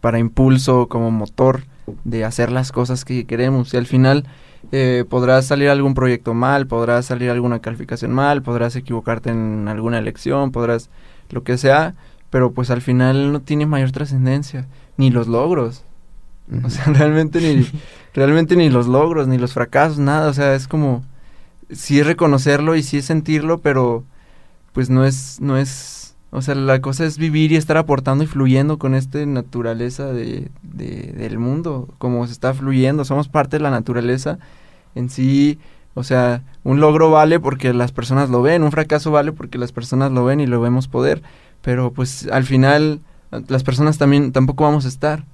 para 0.00 0.18
impulso, 0.18 0.88
como 0.88 1.10
motor 1.12 1.64
de 2.04 2.24
hacer 2.24 2.50
las 2.50 2.72
cosas 2.72 3.04
que 3.04 3.24
queremos 3.24 3.72
y 3.72 3.76
al 3.76 3.86
final 3.86 4.26
eh, 4.70 5.04
podrás 5.08 5.46
salir 5.46 5.68
algún 5.68 5.94
proyecto 5.94 6.34
mal, 6.34 6.66
podrás 6.66 7.06
salir 7.06 7.30
alguna 7.30 7.58
calificación 7.58 8.12
mal, 8.12 8.42
podrás 8.42 8.76
equivocarte 8.76 9.30
en 9.30 9.66
alguna 9.68 9.98
elección, 9.98 10.52
podrás 10.52 10.88
lo 11.30 11.42
que 11.42 11.58
sea, 11.58 11.94
pero 12.30 12.52
pues 12.52 12.70
al 12.70 12.80
final 12.80 13.32
no 13.32 13.40
tiene 13.40 13.66
mayor 13.66 13.92
trascendencia, 13.92 14.66
ni 14.96 15.10
los 15.10 15.26
logros. 15.28 15.84
O 16.64 16.70
sea, 16.70 16.84
realmente 16.86 17.40
ni, 17.40 17.66
realmente 18.14 18.56
ni 18.56 18.70
los 18.70 18.86
logros, 18.86 19.28
ni 19.28 19.38
los 19.38 19.52
fracasos, 19.52 19.98
nada. 19.98 20.28
O 20.28 20.34
sea, 20.34 20.54
es 20.54 20.68
como, 20.68 21.04
sí 21.70 22.00
es 22.00 22.06
reconocerlo 22.06 22.76
y 22.76 22.82
sí 22.82 22.98
es 22.98 23.04
sentirlo, 23.04 23.58
pero 23.58 24.04
pues 24.72 24.90
no 24.90 25.04
es, 25.04 25.40
no 25.40 25.56
es, 25.56 26.01
o 26.32 26.42
sea, 26.42 26.54
la 26.56 26.80
cosa 26.80 27.04
es 27.04 27.18
vivir 27.18 27.52
y 27.52 27.56
estar 27.56 27.76
aportando 27.76 28.24
y 28.24 28.26
fluyendo 28.26 28.78
con 28.78 28.94
esta 28.94 29.24
naturaleza 29.26 30.06
de, 30.12 30.48
de- 30.62 31.12
del 31.16 31.38
mundo, 31.38 31.88
como 31.98 32.26
se 32.26 32.32
está 32.32 32.54
fluyendo, 32.54 33.04
somos 33.04 33.28
parte 33.28 33.58
de 33.58 33.62
la 33.62 33.70
naturaleza 33.70 34.38
en 34.94 35.08
sí. 35.10 35.58
O 35.94 36.04
sea, 36.04 36.42
un 36.64 36.80
logro 36.80 37.10
vale 37.10 37.38
porque 37.38 37.74
las 37.74 37.92
personas 37.92 38.30
lo 38.30 38.40
ven, 38.40 38.62
un 38.62 38.72
fracaso 38.72 39.10
vale 39.10 39.30
porque 39.32 39.58
las 39.58 39.72
personas 39.72 40.10
lo 40.10 40.24
ven 40.24 40.40
y 40.40 40.46
lo 40.46 40.58
vemos 40.58 40.88
poder, 40.88 41.22
pero 41.60 41.92
pues 41.92 42.26
al 42.32 42.44
final 42.44 43.00
las 43.48 43.62
personas 43.62 43.98
también 43.98 44.32
tampoco 44.32 44.64
vamos 44.64 44.86
a 44.86 44.88
estar. 44.88 45.24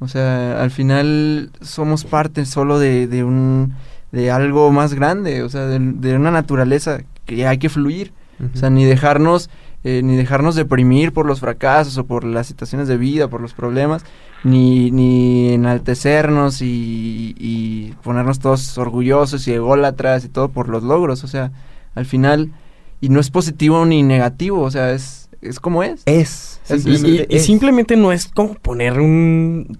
O 0.00 0.08
sea, 0.08 0.60
al 0.62 0.72
final 0.72 1.50
somos 1.60 2.04
parte 2.04 2.44
solo 2.44 2.80
de, 2.80 3.06
de 3.06 3.22
un 3.22 3.74
de 4.10 4.32
algo 4.32 4.72
más 4.72 4.94
grande, 4.94 5.44
o 5.44 5.48
sea, 5.48 5.66
de, 5.66 5.78
de 5.78 6.16
una 6.16 6.32
naturaleza 6.32 7.02
que 7.24 7.46
hay 7.46 7.58
que 7.58 7.68
fluir. 7.68 8.12
O 8.54 8.56
sea, 8.56 8.70
ni 8.70 8.84
dejarnos 8.86 9.48
eh, 9.84 10.02
ni 10.04 10.16
dejarnos 10.16 10.54
deprimir 10.54 11.12
por 11.12 11.26
los 11.26 11.40
fracasos 11.40 11.96
o 11.98 12.04
por 12.06 12.24
las 12.24 12.46
situaciones 12.46 12.86
de 12.88 12.96
vida, 12.98 13.28
por 13.28 13.40
los 13.40 13.54
problemas, 13.54 14.04
ni, 14.44 14.90
ni 14.90 15.48
enaltecernos 15.52 16.62
y, 16.62 17.34
y 17.38 17.92
ponernos 18.02 18.38
todos 18.38 18.76
orgullosos 18.78 19.46
y 19.48 19.52
ególatras 19.52 20.24
y 20.24 20.28
todo 20.28 20.48
por 20.48 20.68
los 20.68 20.82
logros. 20.82 21.24
O 21.24 21.28
sea, 21.28 21.50
al 21.94 22.06
final, 22.06 22.52
y 23.00 23.08
no 23.08 23.20
es 23.20 23.30
positivo 23.30 23.84
ni 23.86 24.02
negativo, 24.02 24.60
o 24.60 24.70
sea, 24.70 24.92
es, 24.92 25.28
es 25.40 25.60
como 25.60 25.82
es. 25.82 26.02
Es. 26.06 26.60
Es- 26.68 26.86
Y, 26.86 26.90
y- 26.90 26.96
simplemente 26.96 27.26
y 27.30 27.36
es. 27.36 27.44
simplemente 27.46 27.96
no 27.96 28.12
es 28.12 28.28
como 28.28 28.54
poner 28.54 29.00
un... 29.00 29.78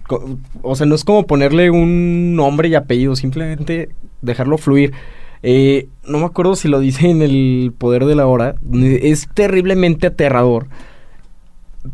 O 0.63 0.75
sea, 0.75 0.87
no 0.87 0.95
es 0.95 1.05
como 1.05 1.27
ponerle 1.27 1.71
un 1.71 2.35
nombre 2.35 2.69
y 2.69 2.75
apellido, 2.75 3.15
simplemente 3.17 3.91
dejarlo 4.23 4.59
fluir. 4.59 4.93
Eh, 5.43 5.89
no 6.05 6.19
me 6.19 6.27
acuerdo 6.27 6.57
si 6.57 6.69
lo 6.69 6.81
dice 6.81 7.09
en 7.09 7.23
el 7.23 7.73
Poder 7.77 8.05
de 8.05 8.15
la 8.15 8.27
Hora. 8.27 8.57
Es 8.73 9.29
terriblemente 9.33 10.09
aterrador 10.09 10.69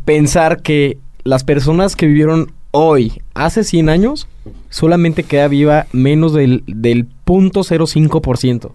pensar 0.05 0.61
que 0.61 0.97
las 1.23 1.43
personas 1.43 1.95
que 1.95 2.07
vivieron 2.07 2.51
hoy, 2.71 3.21
hace 3.33 3.63
100 3.63 3.89
años, 3.89 4.27
solamente 4.69 5.23
queda 5.23 5.47
viva 5.47 5.87
menos 5.91 6.33
del, 6.33 6.63
del 6.67 7.07
0.05%. 7.25 8.71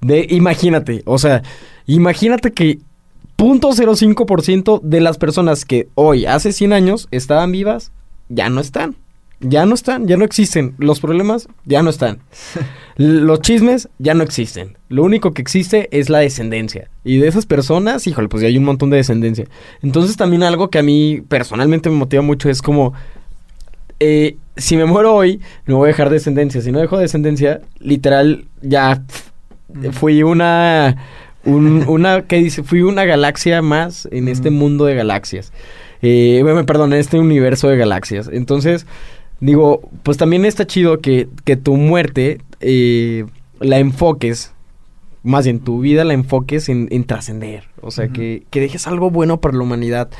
De, 0.00 0.26
imagínate, 0.30 1.02
o 1.04 1.18
sea, 1.18 1.42
imagínate 1.86 2.52
que 2.52 2.78
0.05% 3.36 4.80
de 4.82 5.00
las 5.00 5.18
personas 5.18 5.64
que 5.64 5.88
hoy, 5.94 6.26
hace 6.26 6.52
100 6.52 6.72
años, 6.72 7.08
estaban 7.10 7.52
vivas, 7.52 7.92
ya 8.28 8.48
no 8.50 8.60
están. 8.60 8.96
Ya 9.42 9.64
no 9.64 9.74
están, 9.74 10.06
ya 10.06 10.16
no 10.18 10.24
existen. 10.24 10.74
Los 10.78 11.00
problemas 11.00 11.48
ya 11.64 11.82
no 11.82 11.88
están. 11.90 12.18
Los 12.96 13.40
chismes 13.40 13.88
ya 13.98 14.12
no 14.12 14.22
existen. 14.22 14.76
Lo 14.90 15.02
único 15.02 15.32
que 15.32 15.40
existe 15.40 15.88
es 15.98 16.10
la 16.10 16.18
descendencia. 16.18 16.90
Y 17.04 17.16
de 17.18 17.28
esas 17.28 17.46
personas, 17.46 18.06
híjole, 18.06 18.28
pues 18.28 18.42
ya 18.42 18.48
hay 18.48 18.58
un 18.58 18.64
montón 18.64 18.90
de 18.90 18.98
descendencia. 18.98 19.46
Entonces 19.82 20.16
también 20.18 20.42
algo 20.42 20.68
que 20.68 20.78
a 20.78 20.82
mí 20.82 21.22
personalmente 21.26 21.88
me 21.88 21.96
motiva 21.96 22.22
mucho 22.22 22.50
es 22.50 22.60
como... 22.60 22.92
eh, 23.98 24.36
si 24.56 24.76
me 24.76 24.84
muero 24.84 25.14
hoy, 25.14 25.40
no 25.64 25.76
voy 25.78 25.86
a 25.86 25.92
dejar 25.92 26.10
descendencia. 26.10 26.60
Si 26.60 26.70
no 26.70 26.78
dejo 26.80 26.98
descendencia, 26.98 27.62
literal, 27.78 28.44
ya 28.60 29.02
pf, 29.06 29.92
fui 29.92 30.22
una... 30.22 30.96
un- 31.44 31.84
una, 31.88 32.22
¿qué 32.26 32.36
dice? 32.36 32.62
Fui 32.62 32.82
una 32.82 33.06
galaxia 33.06 33.62
más 33.62 34.06
en 34.12 34.28
este 34.28 34.48
Ujú. 34.50 34.58
mundo 34.58 34.84
de 34.84 34.94
galaxias. 34.96 35.50
Eh, 36.02 36.40
bueno, 36.42 36.66
perdón, 36.66 36.92
en 36.92 36.98
este 36.98 37.18
universo 37.18 37.68
de 37.68 37.78
galaxias. 37.78 38.28
Entonces, 38.32 38.86
digo, 39.40 39.80
pues 40.02 40.16
también 40.16 40.44
está 40.44 40.66
chido 40.66 41.00
que, 41.00 41.28
que 41.44 41.56
tu 41.56 41.76
muerte 41.76 42.40
eh, 42.60 43.24
la 43.60 43.78
enfoques 43.78 44.52
más 45.22 45.44
bien 45.44 45.60
tu 45.60 45.80
vida 45.80 46.04
la 46.04 46.14
enfoques 46.14 46.68
en, 46.68 46.88
en 46.90 47.04
trascender. 47.04 47.64
O 47.80 47.90
sea, 47.90 48.08
que, 48.08 48.44
que 48.50 48.60
dejes 48.60 48.86
algo 48.86 49.10
bueno 49.10 49.40
para 49.40 49.56
la 49.56 49.62
humanidad. 49.62 50.10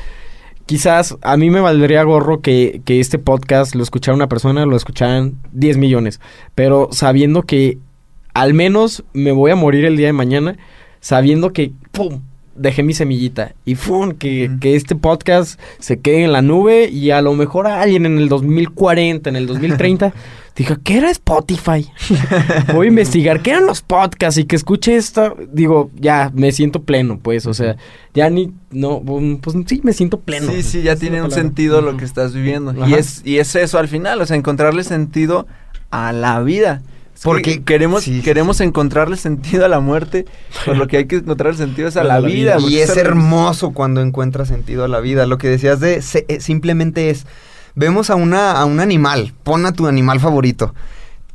Quizás 0.65 1.17
a 1.21 1.37
mí 1.37 1.49
me 1.49 1.59
valdría 1.59 2.03
gorro 2.03 2.41
que, 2.41 2.81
que 2.85 2.99
este 2.99 3.19
podcast 3.19 3.75
lo 3.75 3.83
escuchara 3.83 4.15
una 4.15 4.29
persona, 4.29 4.65
lo 4.65 4.75
escucharan 4.75 5.35
10 5.53 5.77
millones. 5.77 6.19
Pero 6.55 6.89
sabiendo 6.91 7.43
que 7.43 7.79
al 8.33 8.53
menos 8.53 9.03
me 9.13 9.31
voy 9.31 9.51
a 9.51 9.55
morir 9.55 9.85
el 9.85 9.97
día 9.97 10.07
de 10.07 10.13
mañana, 10.13 10.57
sabiendo 10.99 11.51
que, 11.51 11.73
¡pum! 11.91 12.21
Dejé 12.61 12.83
mi 12.83 12.93
semillita 12.93 13.53
y 13.65 13.75
¡pum! 13.75 14.13
Que, 14.13 14.51
que 14.61 14.75
este 14.75 14.95
podcast 14.95 15.59
se 15.79 15.99
quede 15.99 16.23
en 16.23 16.31
la 16.31 16.41
nube 16.41 16.89
y 16.89 17.11
a 17.11 17.21
lo 17.21 17.33
mejor 17.33 17.67
alguien 17.67 18.05
en 18.05 18.17
el 18.17 18.29
2040, 18.29 19.29
en 19.29 19.35
el 19.35 19.47
2030, 19.47 20.13
diga, 20.55 20.77
¿qué 20.83 20.97
era 20.97 21.09
Spotify? 21.09 21.89
Voy 22.73 22.87
a 22.87 22.89
investigar 22.89 23.41
qué 23.41 23.51
eran 23.51 23.65
los 23.65 23.81
podcasts 23.81 24.37
y 24.37 24.45
que 24.45 24.55
escuche 24.55 24.95
esto. 24.95 25.35
Digo, 25.51 25.89
ya 25.95 26.31
me 26.33 26.51
siento 26.51 26.83
pleno, 26.83 27.19
pues, 27.19 27.45
o 27.45 27.53
sea, 27.53 27.77
ya 28.13 28.29
ni, 28.29 28.53
no, 28.69 28.97
um, 28.97 29.39
pues 29.39 29.57
sí, 29.65 29.81
me 29.83 29.93
siento 29.93 30.19
pleno. 30.19 30.51
Sí, 30.51 30.61
sí, 30.63 30.81
ya 30.83 30.95
tiene 30.95 31.21
un 31.21 31.31
sentido 31.31 31.81
lo 31.81 31.97
que 31.97 32.05
estás 32.05 32.33
viviendo. 32.33 32.73
Y 32.87 32.93
es, 32.93 33.21
y 33.25 33.39
es 33.39 33.55
eso 33.55 33.79
al 33.79 33.87
final, 33.87 34.21
o 34.21 34.25
sea, 34.25 34.37
encontrarle 34.37 34.83
sentido 34.83 35.47
a 35.89 36.11
la 36.11 36.41
vida. 36.41 36.81
Porque- 37.23 37.59
que 37.59 37.63
queremos, 37.63 38.03
sí, 38.03 38.17
sí, 38.17 38.21
queremos 38.21 38.61
encontrarle 38.61 39.15
sentido 39.17 39.65
a 39.65 39.67
la 39.67 39.79
muerte, 39.79 40.25
por 40.65 40.75
lo 40.77 40.87
que 40.87 40.97
hay 40.97 41.05
que 41.05 41.17
encontrarle 41.17 41.57
sentido 41.57 41.87
es 41.87 41.97
a 41.97 42.03
la, 42.03 42.19
la 42.19 42.27
vida. 42.27 42.57
Y 42.67 42.77
es 42.77 42.89
hermoso 42.97 43.71
cuando 43.71 44.01
encuentra 44.01 44.45
sentido 44.45 44.83
a 44.83 44.87
la 44.87 44.99
vida. 44.99 45.25
Lo 45.27 45.37
que 45.37 45.47
decías 45.49 45.79
de 45.79 46.01
se- 46.01 46.25
eh, 46.29 46.39
simplemente 46.39 47.09
es, 47.09 47.27
vemos 47.75 48.09
a, 48.09 48.15
una, 48.15 48.53
a 48.53 48.65
un 48.65 48.79
animal, 48.79 49.33
pon 49.43 49.65
a 49.65 49.71
tu 49.73 49.87
animal 49.87 50.19
favorito. 50.19 50.73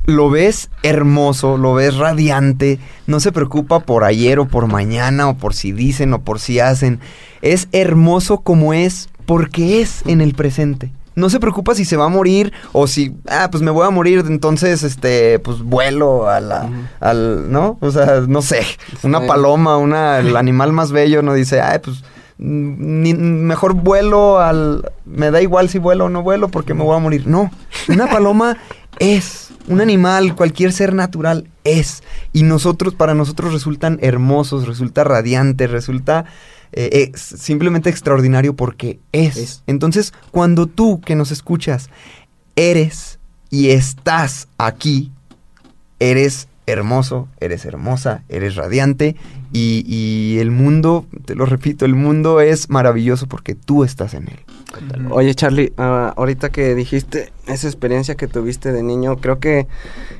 Lo 0.05 0.29
ves 0.29 0.69
hermoso, 0.83 1.57
lo 1.57 1.73
ves 1.73 1.95
radiante, 1.95 2.79
no 3.07 3.19
se 3.19 3.33
preocupa 3.33 3.81
por 3.81 4.05
ayer 4.05 4.39
o 4.39 4.47
por 4.47 4.67
mañana 4.67 5.27
o 5.27 5.35
por 5.37 5.53
si 5.53 5.73
dicen 5.73 6.13
o 6.13 6.21
por 6.21 6.39
si 6.39 6.59
hacen. 6.61 6.99
Es 7.41 7.67
hermoso 7.73 8.39
como 8.39 8.73
es 8.73 9.09
porque 9.25 9.81
es 9.81 10.03
en 10.05 10.21
el 10.21 10.33
presente. 10.33 10.91
No 11.17 11.29
se 11.29 11.39
preocupa 11.39 11.73
si 11.75 11.83
se 11.83 11.97
va 11.97 12.05
a 12.05 12.09
morir 12.09 12.53
o 12.73 12.85
si, 12.87 13.15
ah, 13.27 13.49
pues 13.51 13.63
me 13.63 13.71
voy 13.71 13.85
a 13.87 13.89
morir, 13.89 14.23
entonces, 14.27 14.83
este, 14.83 15.39
pues 15.39 15.59
vuelo 15.63 16.29
a 16.29 16.39
la, 16.39 16.69
al, 16.99 17.51
¿no? 17.51 17.77
O 17.81 17.91
sea, 17.91 18.21
no 18.27 18.41
sé, 18.41 18.61
una 19.03 19.19
Sí. 19.21 19.27
paloma, 19.27 19.77
una, 19.77 20.19
el 20.19 20.37
animal 20.37 20.71
más 20.73 20.91
bello, 20.91 21.21
no 21.23 21.33
dice, 21.33 21.59
ay, 21.59 21.79
pues 21.79 22.03
mm, 22.37 23.01
ni- 23.01 23.13
mejor 23.15 23.73
vuelo 23.73 24.39
al, 24.39 24.91
me 25.05 25.31
da 25.31 25.41
igual 25.41 25.69
si 25.69 25.79
vuelo 25.79 26.05
o 26.05 26.09
no 26.09 26.21
vuelo 26.21 26.49
porque 26.49 26.73
me 26.75 26.83
voy 26.83 26.95
a 26.95 26.99
morir. 26.99 27.25
No, 27.27 27.49
una 27.89 28.07
paloma 28.11 28.57
es, 28.99 29.49
un 29.67 29.81
animal, 29.81 30.35
cualquier 30.35 30.71
ser 30.71 30.93
natural 30.93 31.47
es. 31.63 32.03
Y 32.31 32.43
nosotros, 32.43 32.93
para 32.93 33.15
nosotros 33.15 33.51
resultan 33.53 33.97
hermosos, 34.01 34.67
resulta 34.67 35.03
radiante, 35.03 35.65
resulta 35.67 36.25
eh, 36.73 36.89
eh, 36.91 37.11
s- 37.13 37.37
simplemente 37.37 37.89
extraordinario 37.89 38.55
porque 38.55 38.99
es. 39.11 39.37
Es. 39.37 39.63
Entonces, 39.67 40.13
cuando 40.31 40.67
tú 40.67 41.01
que 41.01 41.15
nos 41.15 41.31
escuchas 41.31 41.89
eres 42.55 43.19
y 43.49 43.69
estás 43.69 44.47
aquí, 44.57 45.11
eres 45.99 46.47
hermoso, 46.65 47.27
eres 47.39 47.63
hermosa, 47.65 48.23
eres 48.27 48.55
radiante 48.55 49.15
y, 49.53 49.83
y 49.87 50.39
el 50.39 50.51
mundo, 50.51 51.05
te 51.25 51.33
lo 51.33 51.45
repito, 51.45 51.85
el 51.85 51.95
mundo 51.95 52.41
es 52.41 52.69
maravilloso 52.69 53.27
porque 53.27 53.55
tú 53.55 53.85
estás 53.85 54.13
en 54.13 54.27
él. 54.27 54.39
Oye, 55.11 55.33
Charlie, 55.33 55.71
ah, 55.77 56.13
ahorita 56.17 56.49
que 56.49 56.75
dijiste 56.75 57.31
esa 57.47 57.67
experiencia 57.67 58.15
que 58.15 58.27
tuviste 58.27 58.73
de 58.73 58.83
niño, 58.83 59.15
creo 59.15 59.39
que 59.39 59.65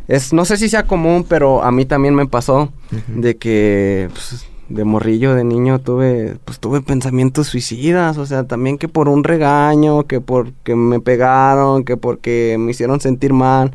es, 0.07 0.31
no 0.31 0.45
sé 0.45 0.55
si 0.55 0.69
sea 0.69 0.83
común, 0.87 1.25
pero 1.27 1.63
a 1.63 1.71
mí 1.73 1.85
también 1.85 2.15
me 2.15 2.25
pasó 2.27 2.71
de 3.07 3.35
que 3.35 4.07
pues, 4.13 4.45
de 4.70 4.84
morrillo, 4.84 5.34
de 5.34 5.43
niño, 5.43 5.80
tuve, 5.80 6.38
pues 6.43 6.59
tuve 6.59 6.82
pensamientos 6.82 7.47
suicidas, 7.47 8.18
o 8.18 8.26
sea, 8.26 8.43
también 8.45 8.78
que 8.78 8.88
por 8.88 9.07
un 9.09 9.24
regaño, 9.24 10.03
que 10.07 10.22
porque 10.22 10.76
me 10.76 10.99
pegaron, 10.99 11.86
que 11.86 11.97
porque 11.97 12.57
me 12.59 12.72
hicieron 12.72 12.99
sentir 12.99 13.34
mal, 13.34 13.72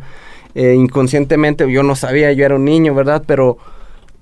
eh, 0.55 0.75
inconscientemente, 0.75 1.71
yo 1.71 1.83
no 1.83 1.97
sabía, 1.97 2.33
yo 2.33 2.45
era 2.45 2.57
un 2.57 2.65
niño, 2.65 2.95
¿verdad? 2.95 3.25
Pero, 3.27 3.59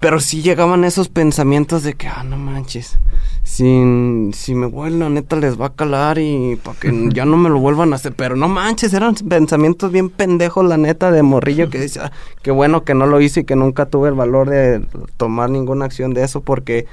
pero 0.01 0.19
sí 0.19 0.41
llegaban 0.41 0.85
esos 0.85 1.09
pensamientos 1.09 1.83
de 1.83 1.93
que, 1.93 2.09
ah, 2.09 2.25
no 2.25 2.39
manches, 2.39 2.99
si, 3.43 4.31
si 4.33 4.55
me 4.55 4.67
voy, 4.67 4.91
la 4.91 5.11
neta 5.11 5.37
les 5.37 5.61
va 5.61 5.67
a 5.67 5.75
calar 5.75 6.19
y 6.19 6.57
para 6.63 6.79
que 6.81 7.09
ya 7.13 7.27
no 7.27 7.37
me 7.37 7.51
lo 7.51 7.59
vuelvan 7.59 7.93
a 7.93 7.97
hacer. 7.97 8.15
Pero 8.15 8.35
no 8.35 8.49
manches, 8.49 8.95
eran 8.95 9.15
pensamientos 9.15 9.93
bien 9.93 10.09
pendejos, 10.09 10.65
la 10.65 10.79
neta, 10.79 11.11
de 11.11 11.23
morrillo 11.23 11.69
que 11.69 11.79
decía, 11.79 12.07
"Ah, 12.07 12.13
qué 12.43 12.51
bueno 12.51 12.83
que 12.85 12.95
no 12.95 13.07
lo 13.07 13.21
hice 13.21 13.41
y 13.41 13.45
que 13.45 13.57
nunca 13.57 13.87
tuve 13.87 14.09
el 14.09 14.15
valor 14.15 14.49
de 14.49 14.83
tomar 15.19 15.51
ninguna 15.51 15.85
acción 15.85 16.15
de 16.15 16.25
eso 16.25 16.41
porque 16.41 16.87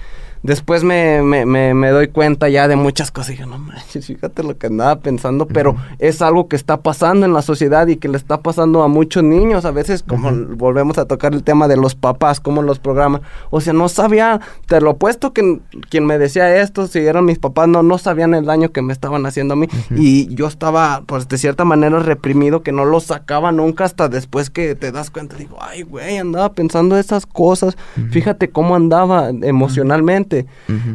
después 0.43 0.83
me, 0.83 1.21
me, 1.21 1.45
me, 1.45 1.73
me 1.73 1.89
doy 1.89 2.07
cuenta 2.07 2.49
ya 2.49 2.67
de 2.67 2.75
muchas 2.75 3.11
cosas. 3.11 3.31
Y 3.31 3.37
digo, 3.37 3.49
no 3.49 3.57
manches, 3.57 4.05
fíjate 4.05 4.43
lo 4.43 4.57
que 4.57 4.67
andaba 4.67 4.99
pensando, 4.99 5.47
pero 5.47 5.75
es 5.99 6.21
algo 6.21 6.47
que 6.47 6.55
está 6.55 6.77
pasando 6.77 7.25
en 7.25 7.33
la 7.33 7.41
sociedad 7.41 7.87
y 7.87 7.97
que 7.97 8.07
le 8.07 8.17
está 8.17 8.41
pasando 8.41 8.83
a 8.83 8.87
muchos 8.87 9.23
niños. 9.23 9.65
A 9.65 9.71
veces, 9.71 10.03
como 10.03 10.31
volvemos 10.55 10.97
a 10.97 11.05
tocar 11.05 11.33
el 11.33 11.43
tema 11.43 11.67
de 11.67 11.77
los 11.77 11.95
papás, 11.95 12.39
como 12.39 12.61
los 12.61 12.79
programas, 12.79 13.21
o 13.49 13.61
sea, 13.61 13.73
no 13.73 13.89
sabía, 13.89 14.41
te 14.67 14.81
lo 14.81 14.97
puesto 14.97 15.33
que 15.33 15.59
quien 15.89 16.05
me 16.05 16.17
decía 16.17 16.61
esto, 16.61 16.87
si 16.87 16.99
eran 16.99 17.25
mis 17.25 17.39
papás, 17.39 17.67
no, 17.67 17.83
no 17.83 17.97
sabían 17.97 18.33
el 18.33 18.45
daño 18.45 18.71
que 18.71 18.81
me 18.81 18.93
estaban 18.93 19.25
haciendo 19.25 19.53
a 19.53 19.57
mí. 19.57 19.67
Y 19.91 20.33
yo 20.35 20.47
estaba, 20.47 21.03
pues 21.05 21.27
de 21.27 21.37
cierta 21.37 21.65
manera 21.65 21.99
reprimido, 21.99 22.61
que 22.61 22.71
no 22.71 22.85
lo 22.85 22.99
sacaba 22.99 23.51
nunca 23.51 23.85
hasta 23.85 24.09
después 24.09 24.49
que 24.49 24.75
te 24.75 24.91
das 24.91 25.09
cuenta, 25.09 25.35
digo, 25.35 25.57
ay, 25.61 25.83
güey, 25.83 26.17
andaba 26.17 26.53
pensando 26.53 26.97
esas 26.97 27.25
cosas, 27.25 27.77
fíjate 28.11 28.49
cómo 28.49 28.75
andaba 28.75 29.29
emocionalmente. 29.29 30.26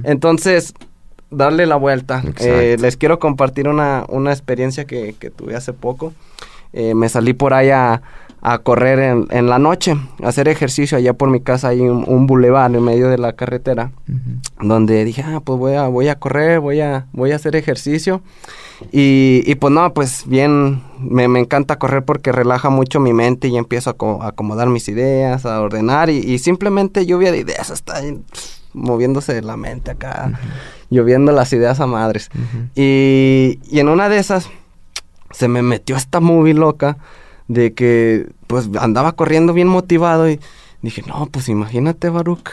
Entonces, 0.05 0.75
darle 1.31 1.67
la 1.67 1.77
vuelta. 1.77 2.23
Eh, 2.47 2.77
les 2.81 2.97
quiero 2.97 3.19
compartir 3.19 3.69
una, 3.69 4.05
una 4.09 4.31
experiencia 4.33 4.85
que, 4.85 5.15
que 5.19 5.31
tuve 5.31 5.57
hace 5.57 5.73
poco. 5.73 6.13
Eh, 6.73 6.95
me 6.95 7.09
salí 7.09 7.33
por 7.35 7.53
ahí 7.55 7.71
a, 7.71 8.01
a 8.41 8.59
correr 8.59 8.99
en, 8.99 9.27
en 9.31 9.47
la 9.49 9.59
noche, 9.59 9.95
a 10.23 10.29
hacer 10.29 10.49
ejercicio 10.49 10.97
allá 10.99 11.13
por 11.13 11.29
mi 11.31 11.41
casa. 11.41 11.69
Hay 11.69 11.81
un, 11.81 12.05
un 12.07 12.27
bulevar 12.27 12.75
en 12.75 12.83
medio 12.83 13.09
de 13.09 13.19
la 13.19 13.35
carretera 13.35 13.93
donde 14.61 15.05
dije, 15.05 15.23
ah, 15.27 15.41
pues 15.45 15.59
voy 15.59 15.75
a, 15.75 15.87
voy 15.89 16.09
a 16.09 16.19
correr, 16.19 16.61
voy 16.61 16.81
a, 16.81 17.07
voy 17.13 17.33
a 17.33 17.37
hacer 17.37 17.57
ejercicio. 17.57 18.23
Y, 18.91 19.43
y 19.47 19.55
pues 19.55 19.73
no, 19.73 19.95
pues 19.95 20.25
bien, 20.27 20.83
me, 20.99 21.29
me 21.29 21.39
encanta 21.41 21.79
correr 21.79 22.05
porque 22.05 22.33
relaja 22.33 22.69
mucho 22.69 22.99
mi 23.01 23.13
mente 23.13 23.47
y 23.49 23.57
empiezo 23.57 23.91
a, 23.91 23.93
co- 23.93 24.23
a 24.23 24.29
acomodar 24.29 24.69
mis 24.69 24.89
ideas, 24.89 25.47
a 25.47 25.61
ordenar 25.61 26.11
y, 26.11 26.19
y 26.19 26.39
simplemente 26.39 27.07
lluvia 27.07 27.31
de 27.31 27.39
ideas, 27.39 27.71
está 27.71 27.97
ahí, 27.99 28.13
pf, 28.13 28.62
moviéndose 28.73 29.41
la 29.43 29.57
mente 29.57 29.91
acá, 29.91 30.39
lloviendo 30.91 31.33
las 31.33 31.53
ideas 31.53 31.81
a 31.81 31.87
madres. 31.87 32.31
y, 32.75 33.59
y 33.71 33.81
en 33.81 33.89
una 33.89 34.09
de 34.09 34.19
esas 34.19 34.49
se 35.31 35.49
me 35.49 35.63
metió 35.63 35.97
esta 35.97 36.21
movie 36.21 36.55
loca 36.55 36.99
de 37.49 37.75
que 37.75 38.31
pues 38.47 38.69
andaba 38.79 39.13
corriendo 39.13 39.53
bien 39.53 39.69
motivado 39.69 40.29
y 40.31 40.41
dije, 40.83 41.03
no, 41.07 41.27
pues 41.27 41.49
imagínate 41.49 42.11
Baruch, 42.11 42.49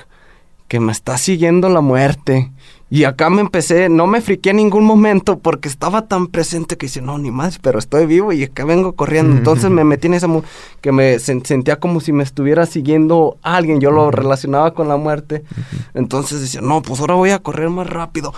que 0.67 0.80
me 0.80 0.91
está 0.91 1.17
siguiendo 1.17 1.70
la 1.70 1.82
muerte. 1.82 2.51
Y 2.92 3.04
acá 3.04 3.30
me 3.30 3.42
empecé, 3.42 3.88
no 3.88 4.08
me 4.08 4.20
friqué 4.20 4.50
en 4.50 4.56
ningún 4.58 4.84
momento 4.84 5.38
porque 5.38 5.70
estaba 5.70 6.08
tan 6.08 6.26
presente 6.26 6.76
que 6.76 6.88
dice, 6.88 7.02
no, 7.02 7.20
ni 7.20 7.30
más, 7.30 7.60
pero 7.60 7.78
estoy 7.78 8.08
vivo 8.08 8.34
y 8.34 8.44
acá 8.44 8.66
vengo 8.66 8.94
corriendo. 8.94 9.38
Entonces 9.38 9.70
me 9.70 9.84
metí 9.84 10.08
en 10.08 10.16
esa 10.16 10.26
mu- 10.28 10.42
que 10.82 10.92
me 10.92 11.18
sen- 11.18 11.46
sentía 11.46 11.76
como 11.80 12.00
si 12.00 12.12
me 12.14 12.24
estuviera 12.24 12.66
siguiendo 12.66 13.38
alguien, 13.44 13.80
yo 13.80 13.92
lo 13.92 14.10
relacionaba 14.10 14.74
con 14.74 14.88
la 14.88 14.98
muerte. 14.98 15.44
Entonces 15.94 16.42
decía, 16.42 16.62
no, 16.62 16.82
pues 16.82 17.00
ahora 17.00 17.14
voy 17.14 17.30
a 17.30 17.38
correr 17.40 17.70
más 17.70 17.88
rápido. 17.88 18.34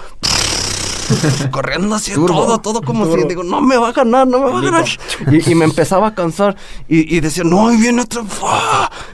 corriendo 1.52 1.96
así 1.96 2.14
todo, 2.14 2.60
todo 2.60 2.82
como 2.82 3.06
si 3.06 3.24
digo, 3.28 3.44
no 3.44 3.62
me 3.62 3.78
va 3.78 3.90
a 3.90 3.92
ganar, 3.92 4.28
no 4.28 4.40
me 4.40 4.52
va 4.52 4.60
a 4.60 4.62
ganar. 4.62 4.86
Y, 5.32 5.52
y 5.52 5.56
me 5.56 5.66
empezaba 5.72 6.08
a 6.08 6.16
cansar 6.16 6.56
y, 6.88 7.16
y 7.16 7.20
decía, 7.20 7.44
no, 7.44 7.68
ahí 7.68 7.78
viene 7.78 8.02
otro. 8.02 8.26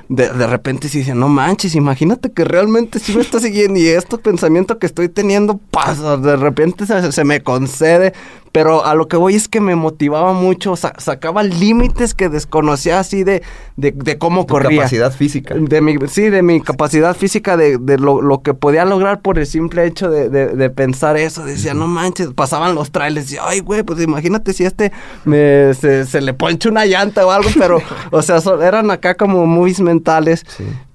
De, 0.10 0.30
de 0.30 0.48
repente 0.48 0.90
sí 0.90 1.00
decía, 1.00 1.16
no 1.16 1.28
manches, 1.30 1.76
imagínate 1.76 2.32
que 2.32 2.44
realmente 2.44 3.00
sí 3.00 3.14
me 3.16 3.22
está 3.22 3.40
siguiendo 3.40 3.80
y 3.80 3.88
estos 3.88 4.20
pensamientos 4.22 4.78
que 4.78 4.86
estoy 4.86 5.10
teniendo 5.10 5.58
pasa, 5.58 6.18
de 6.18 6.36
repente 6.36 6.86
se, 6.86 7.12
se 7.12 7.24
me 7.24 7.42
concede. 7.42 8.14
Pero 8.58 8.84
a 8.84 8.96
lo 8.96 9.08
que 9.08 9.18
voy 9.18 9.36
es 9.36 9.48
que 9.48 9.62
me 9.62 9.76
motivaba 9.76 10.34
mucho, 10.34 10.76
sa- 10.76 10.96
sacaba 10.98 11.44
límites 11.44 12.16
que 12.16 12.28
desconocía 12.28 12.98
así 13.00 13.24
de, 13.24 13.44
de, 13.76 13.92
de 13.92 14.18
cómo 14.18 14.48
Tu 14.48 14.54
corría. 14.54 14.80
capacidad 14.80 15.12
física. 15.14 15.54
De 15.54 15.80
mi, 15.80 15.96
sí, 16.08 16.30
de 16.32 16.42
mi 16.42 16.60
capacidad 16.60 17.16
física, 17.16 17.56
de, 17.56 17.78
de 17.78 18.00
lo, 18.00 18.20
lo 18.24 18.42
que 18.42 18.56
podía 18.56 18.84
lograr 18.84 19.22
por 19.22 19.38
el 19.38 19.46
simple 19.46 19.86
hecho 19.86 20.10
de, 20.10 20.30
de- 20.32 20.70
pensar 20.72 21.18
eso. 21.18 21.46
Decía, 21.46 21.76
no 21.76 21.86
manches, 21.88 22.30
pasaban 22.34 22.74
los 22.74 22.90
trailers. 22.92 23.32
Y, 23.32 23.38
ay, 23.40 23.60
güey, 23.60 23.84
pues 23.84 24.02
imagínate 24.02 24.54
si 24.54 24.66
este 24.66 24.92
me, 25.24 25.76
se, 25.76 26.06
se 26.08 26.20
le 26.22 26.34
ponche 26.34 26.68
una 26.68 26.88
llanta 26.88 27.28
o 27.28 27.30
algo, 27.30 27.50
pero, 27.60 27.80
o 28.12 28.22
sea, 28.24 28.42
so- 28.42 28.60
eran 28.64 28.90
acá 28.90 29.14
como 29.14 29.46
movies 29.46 29.82
mentales. 29.82 30.44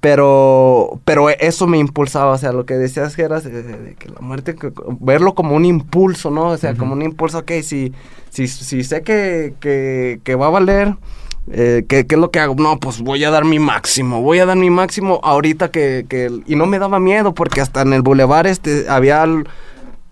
Pero, 0.00 0.98
pero 1.04 1.30
eso 1.30 1.68
me 1.68 1.78
impulsaba, 1.78 2.32
o 2.32 2.38
sea, 2.38 2.50
lo 2.52 2.66
que 2.66 2.74
decías 2.74 3.14
que 3.14 3.22
era 3.22 3.40
que 3.40 4.08
la 4.12 4.20
muerte, 4.20 4.56
que- 4.56 4.72
verlo 4.98 5.36
como 5.36 5.54
un 5.54 5.64
impulso, 5.64 6.28
¿no? 6.32 6.48
O 6.48 6.56
sea, 6.56 6.74
como 6.74 6.94
un 6.94 7.02
impulso, 7.02 7.38
ok, 7.38 7.51
si, 7.62 7.92
si, 8.30 8.48
si 8.48 8.82
sé 8.84 9.02
que, 9.02 9.54
que, 9.60 10.20
que 10.24 10.34
va 10.36 10.46
a 10.46 10.50
valer, 10.50 10.94
Eh, 11.50 11.82
¿qué, 11.88 12.06
qué 12.06 12.14
es 12.14 12.20
lo 12.20 12.30
que 12.30 12.38
hago? 12.38 12.54
No, 12.54 12.78
pues 12.78 13.00
voy 13.00 13.24
a 13.24 13.30
dar 13.30 13.44
mi 13.44 13.58
máximo, 13.58 14.22
voy 14.22 14.38
a 14.38 14.46
dar 14.46 14.56
mi 14.56 14.70
máximo 14.70 15.18
ahorita 15.24 15.72
que, 15.72 16.06
que... 16.08 16.30
Y 16.46 16.54
no 16.54 16.66
me 16.66 16.78
daba 16.78 17.00
miedo 17.00 17.34
porque 17.34 17.60
hasta 17.60 17.82
en 17.82 17.92
el 17.92 18.02
bulevar 18.02 18.46
este, 18.46 18.86
había 18.88 19.26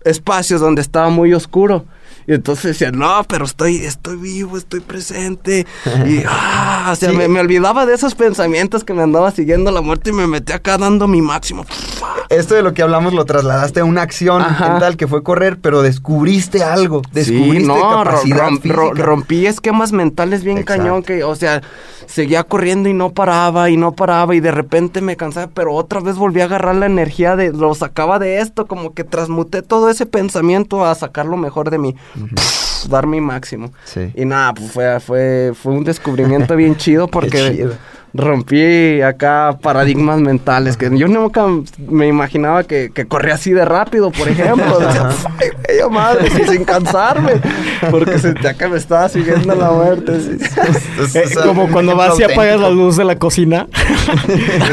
espacios 0.03 0.59
donde 0.61 0.81
estaba 0.81 1.09
muy 1.09 1.33
oscuro. 1.33 1.85
Y 2.27 2.33
entonces 2.33 2.77
decía, 2.77 2.91
no, 2.91 3.23
pero 3.27 3.45
estoy, 3.45 3.77
estoy 3.77 4.17
vivo, 4.17 4.57
estoy 4.57 4.81
presente. 4.81 5.65
Y, 6.05 6.21
ah, 6.27 6.89
o 6.91 6.95
sea, 6.95 7.09
Sí. 7.11 7.15
me, 7.17 7.27
me 7.27 7.39
olvidaba 7.39 7.85
de 7.85 7.93
esos 7.95 8.13
pensamientos 8.13 8.83
que 8.83 8.93
me 8.93 9.01
andaba 9.01 9.31
siguiendo 9.31 9.71
la 9.71 9.81
muerte 9.81 10.09
y 10.09 10.13
me 10.13 10.27
metí 10.27 10.51
acá 10.53 10.77
dando 10.77 11.07
mi 11.07 11.21
máximo. 11.21 11.65
Esto 12.29 12.55
de 12.55 12.61
lo 12.63 12.73
que 12.73 12.81
hablamos 12.81 13.13
lo 13.13 13.25
trasladaste 13.25 13.81
a 13.81 13.85
una 13.85 14.01
acción 14.03 14.41
Ajá. 14.41 14.69
mental 14.69 14.95
que 14.97 15.07
fue 15.07 15.21
correr, 15.21 15.57
pero 15.61 15.81
descubriste 15.81 16.63
algo. 16.63 17.01
Descubriste 17.11 17.61
Sí, 17.61 17.67
no, 17.67 17.89
capacidad 18.03 18.47
rom- 18.49 18.61
ro- 18.71 18.89
física. 18.89 19.03
rompí 19.05 19.45
esquemas 19.45 19.91
mentales 19.91 20.43
bien 20.43 20.57
Exacto. 20.59 20.81
cañón 20.83 21.03
que, 21.03 21.23
o 21.25 21.35
sea, 21.35 21.61
seguía 22.07 22.43
corriendo 22.43 22.87
y 22.89 22.93
no 22.93 23.11
paraba 23.11 23.69
y 23.69 23.75
no 23.77 23.91
paraba 23.93 24.33
y 24.35 24.39
de 24.39 24.51
repente 24.51 25.01
me 25.01 25.17
cansaba, 25.17 25.47
pero 25.53 25.73
otra 25.73 25.99
vez 25.99 26.15
volví 26.15 26.39
a 26.41 26.45
agarrar 26.45 26.75
la 26.75 26.85
energía 26.85 27.35
de, 27.35 27.51
lo 27.51 27.75
sacaba 27.75 28.17
de 28.19 28.39
esto, 28.39 28.65
como 28.65 28.93
que 28.93 29.03
transmuté 29.03 29.61
todo 29.61 29.89
ese 29.89 30.05
pensamiento 30.05 30.85
a 30.85 30.95
sacar 30.95 31.25
lo 31.25 31.35
mejor 31.37 31.69
de 31.69 31.77
mí, 31.79 31.95
Pff, 32.35 32.85
dar 32.87 33.07
mi 33.07 33.19
máximo. 33.21 33.71
Sí. 33.83 34.11
Y 34.15 34.25
nada, 34.25 34.53
pues 34.53 34.71
fue, 34.71 34.99
fue, 34.99 35.51
fue 35.53 35.73
un 35.73 35.83
descubrimiento 35.83 36.55
bien 36.55 36.75
chido 36.77 37.07
porque 37.09 37.51
chido. 37.55 37.73
Rompí 38.13 39.01
acá 39.01 39.57
paradigmas 39.61 40.19
mentales 40.19 40.75
que 40.75 40.89
yo 40.97 41.07
nunca 41.07 41.45
me 41.87 42.07
imaginaba 42.07 42.63
que, 42.63 42.91
que 42.93 43.05
corría 43.05 43.35
así 43.35 43.51
de 43.51 43.63
rápido, 43.65 44.11
por 44.11 44.27
ejemplo. 44.27 44.79
"Ay, 45.39 45.49
bello 45.67 45.89
madre, 45.89 46.29
sí, 46.29 46.41
sin 46.49 46.65
cansarme, 46.65 47.33
porque 47.89 48.19
sentía 48.19 48.53
que 48.53 48.67
me 48.67 48.77
estaba 48.77 49.07
siguiendo 49.09 49.55
la 49.55 49.71
muerte. 49.71 50.19
sí. 50.19 50.37
Es- 51.01 51.15
Eh, 51.15 51.27
sea, 51.27 51.43
como 51.43 51.67
cuando 51.69 51.95
vas 51.95 52.19
y 52.19 52.23
apagas 52.23 52.59
la 52.59 52.69
luz 52.69 52.97
de 52.97 53.03
la 53.05 53.17
cocina. 53.17 53.67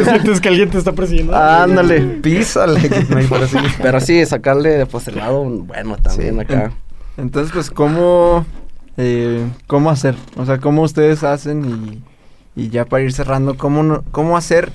Sientes 0.05 0.41
que 0.41 0.49
alguien 0.49 0.70
te 0.70 0.78
está 0.78 0.93
persiguiendo. 0.93 1.36
Ándale. 1.36 2.01
Písale. 2.01 2.89
no 3.09 3.18
hay 3.18 3.26
por 3.26 3.43
así. 3.43 3.57
Pero 3.80 4.01
sí, 4.01 4.24
sacarle 4.26 4.84
pues 4.86 5.09
el 5.09 5.16
lado 5.16 5.45
bueno 5.45 5.97
también 5.97 6.34
Sí. 6.34 6.41
acá. 6.41 6.72
Entonces, 7.16 7.53
pues, 7.53 7.70
¿cómo, 7.70 8.45
eh, 8.97 9.45
cómo 9.66 9.91
hacer? 9.91 10.14
O 10.36 10.45
sea, 10.47 10.59
¿cómo 10.59 10.82
ustedes 10.82 11.24
hacen 11.24 11.64
y, 11.64 12.03
y 12.59 12.69
ya 12.69 12.85
para 12.85 13.05
ir 13.05 13.13
cerrando, 13.13 13.57
¿cómo, 13.57 13.83
no- 13.83 14.05
cómo 14.11 14.37
hacer 14.37 14.71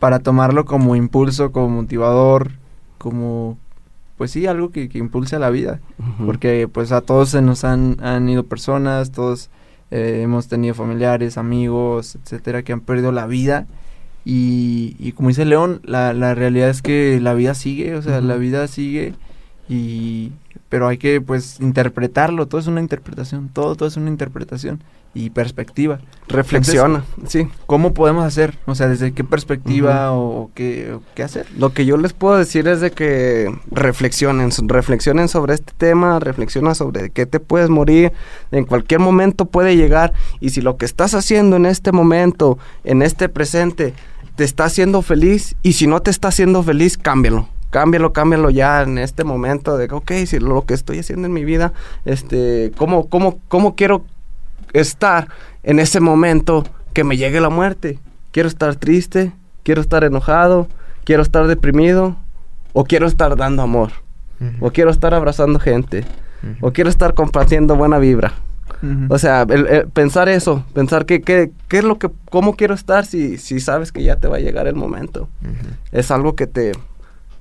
para 0.00 0.18
tomarlo 0.18 0.64
como 0.64 0.96
impulso, 0.96 1.52
como 1.52 1.68
motivador, 1.68 2.52
como, 2.98 3.56
pues 4.16 4.30
sí, 4.32 4.46
algo 4.46 4.70
que, 4.70 4.88
que 4.88 4.98
impulse 4.98 5.36
a 5.36 5.38
la 5.38 5.50
vida? 5.50 5.80
Porque 6.26 6.68
pues 6.70 6.92
a 6.92 7.00
todos 7.00 7.28
se 7.30 7.42
nos 7.42 7.64
han, 7.64 7.96
han 8.02 8.28
ido 8.28 8.44
personas, 8.44 9.12
todos 9.12 9.50
eh, 9.90 10.20
hemos 10.22 10.48
tenido 10.48 10.74
familiares, 10.74 11.38
amigos, 11.38 12.16
etcétera, 12.16 12.62
que 12.62 12.72
han 12.72 12.80
perdido 12.80 13.12
la 13.12 13.26
vida. 13.26 13.66
Y, 14.24 14.96
y 14.98 15.12
como 15.12 15.28
dice 15.28 15.44
León, 15.44 15.80
la, 15.84 16.14
la 16.14 16.34
realidad 16.34 16.70
es 16.70 16.80
que 16.82 17.20
la 17.20 17.34
vida 17.34 17.54
sigue, 17.54 17.94
o 17.94 18.02
sea, 18.02 18.20
la 18.22 18.36
vida 18.36 18.66
sigue 18.68 19.14
y 19.68 20.32
pero 20.74 20.88
hay 20.88 20.98
que 20.98 21.20
pues 21.20 21.60
interpretarlo, 21.60 22.48
todo 22.48 22.60
es 22.60 22.66
una 22.66 22.80
interpretación, 22.80 23.48
todo, 23.48 23.76
todo 23.76 23.88
es 23.88 23.96
una 23.96 24.10
interpretación 24.10 24.82
y 25.14 25.30
perspectiva. 25.30 26.00
Reflexiona, 26.26 27.04
sí. 27.28 27.46
¿Cómo 27.66 27.94
podemos 27.94 28.24
hacer? 28.24 28.58
O 28.66 28.74
sea, 28.74 28.88
desde 28.88 29.12
qué 29.12 29.22
perspectiva 29.22 30.10
o, 30.10 30.42
o 30.42 30.50
qué, 30.52 30.94
o 30.94 31.02
qué 31.14 31.22
hacer. 31.22 31.46
Lo 31.56 31.72
que 31.72 31.86
yo 31.86 31.96
les 31.96 32.12
puedo 32.12 32.36
decir 32.36 32.66
es 32.66 32.80
de 32.80 32.90
que 32.90 33.56
reflexionen, 33.70 34.50
reflexionen 34.66 35.28
sobre 35.28 35.54
este 35.54 35.72
tema, 35.78 36.18
reflexiona 36.18 36.74
sobre 36.74 37.10
qué 37.10 37.24
te 37.24 37.38
puedes 37.38 37.70
morir, 37.70 38.12
en 38.50 38.64
cualquier 38.64 38.98
momento 38.98 39.44
puede 39.44 39.76
llegar 39.76 40.12
y 40.40 40.50
si 40.50 40.60
lo 40.60 40.76
que 40.76 40.86
estás 40.86 41.14
haciendo 41.14 41.54
en 41.54 41.66
este 41.66 41.92
momento, 41.92 42.58
en 42.82 43.02
este 43.02 43.28
presente, 43.28 43.94
te 44.34 44.42
está 44.42 44.64
haciendo 44.64 45.02
feliz 45.02 45.54
y 45.62 45.74
si 45.74 45.86
no 45.86 46.02
te 46.02 46.10
está 46.10 46.26
haciendo 46.26 46.64
feliz, 46.64 46.98
cámbialo. 46.98 47.53
Cámbialo, 47.74 48.12
cámbialo 48.12 48.50
ya 48.50 48.82
en 48.82 48.98
este 48.98 49.24
momento 49.24 49.76
de 49.76 49.88
que, 49.88 49.94
ok, 49.96 50.12
si 50.26 50.38
lo 50.38 50.64
que 50.64 50.74
estoy 50.74 51.00
haciendo 51.00 51.26
en 51.26 51.32
mi 51.32 51.44
vida, 51.44 51.72
este, 52.04 52.70
¿cómo, 52.76 53.08
cómo, 53.08 53.40
cómo 53.48 53.74
quiero 53.74 54.04
estar 54.72 55.26
en 55.64 55.80
ese 55.80 55.98
momento 55.98 56.62
que 56.92 57.02
me 57.02 57.16
llegue 57.16 57.40
la 57.40 57.48
muerte? 57.50 57.98
¿Quiero 58.30 58.48
estar 58.48 58.76
triste? 58.76 59.32
¿Quiero 59.64 59.80
estar 59.80 60.04
enojado? 60.04 60.68
¿Quiero 61.02 61.22
estar 61.22 61.48
deprimido? 61.48 62.14
¿O 62.74 62.84
quiero 62.84 63.08
estar 63.08 63.34
dando 63.36 63.62
amor? 63.62 63.90
¿O 64.60 64.70
quiero 64.70 64.90
estar 64.92 65.12
abrazando 65.12 65.58
gente? 65.58 66.04
¿O 66.60 66.72
quiero 66.72 66.88
estar 66.90 67.14
compartiendo 67.14 67.74
buena 67.74 67.98
vibra? 67.98 68.34
O 69.10 69.18
sea, 69.18 69.42
el- 69.48 69.66
el 69.66 69.88
pensar 69.88 70.28
eso, 70.28 70.64
pensar 70.74 71.06
que, 71.06 71.22
que- 71.22 71.50
qué 71.66 71.78
es 71.78 71.84
lo 71.84 71.98
que, 71.98 72.08
cómo 72.30 72.54
quiero 72.54 72.74
estar 72.74 73.04
si, 73.04 73.36
si 73.38 73.58
sabes 73.58 73.90
que 73.90 74.04
ya 74.04 74.14
te 74.16 74.28
va 74.28 74.36
a 74.36 74.40
llegar 74.40 74.68
el 74.68 74.74
momento. 74.76 75.28
Es 75.90 76.12
algo 76.12 76.36
que 76.36 76.46
te, 76.46 76.72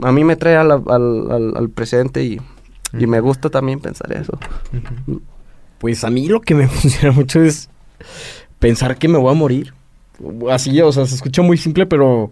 a 0.01 0.11
mí 0.11 0.23
me 0.23 0.35
trae 0.35 0.55
al, 0.55 0.71
al- 0.71 0.81
al- 0.87 1.53
al 1.55 1.69
presente 1.69 2.23
y, 2.23 2.39
y 2.97 3.07
me 3.07 3.19
gusta 3.19 3.49
también 3.49 3.79
pensar 3.79 4.11
eso. 4.13 4.37
Pues 5.79 6.03
a 6.03 6.09
mí 6.09 6.27
lo 6.27 6.41
que 6.41 6.55
me 6.55 6.67
funciona 6.69 7.13
mucho 7.13 7.41
es 7.41 7.69
pensar 8.59 8.97
que 8.97 9.07
me 9.07 9.17
voy 9.17 9.31
a 9.31 9.35
morir. 9.35 9.73
Así, 10.49 10.79
o 10.81 10.91
sea, 10.91 11.05
se 11.05 11.15
escucha 11.15 11.41
muy 11.41 11.57
simple, 11.57 11.85
pero 11.85 12.31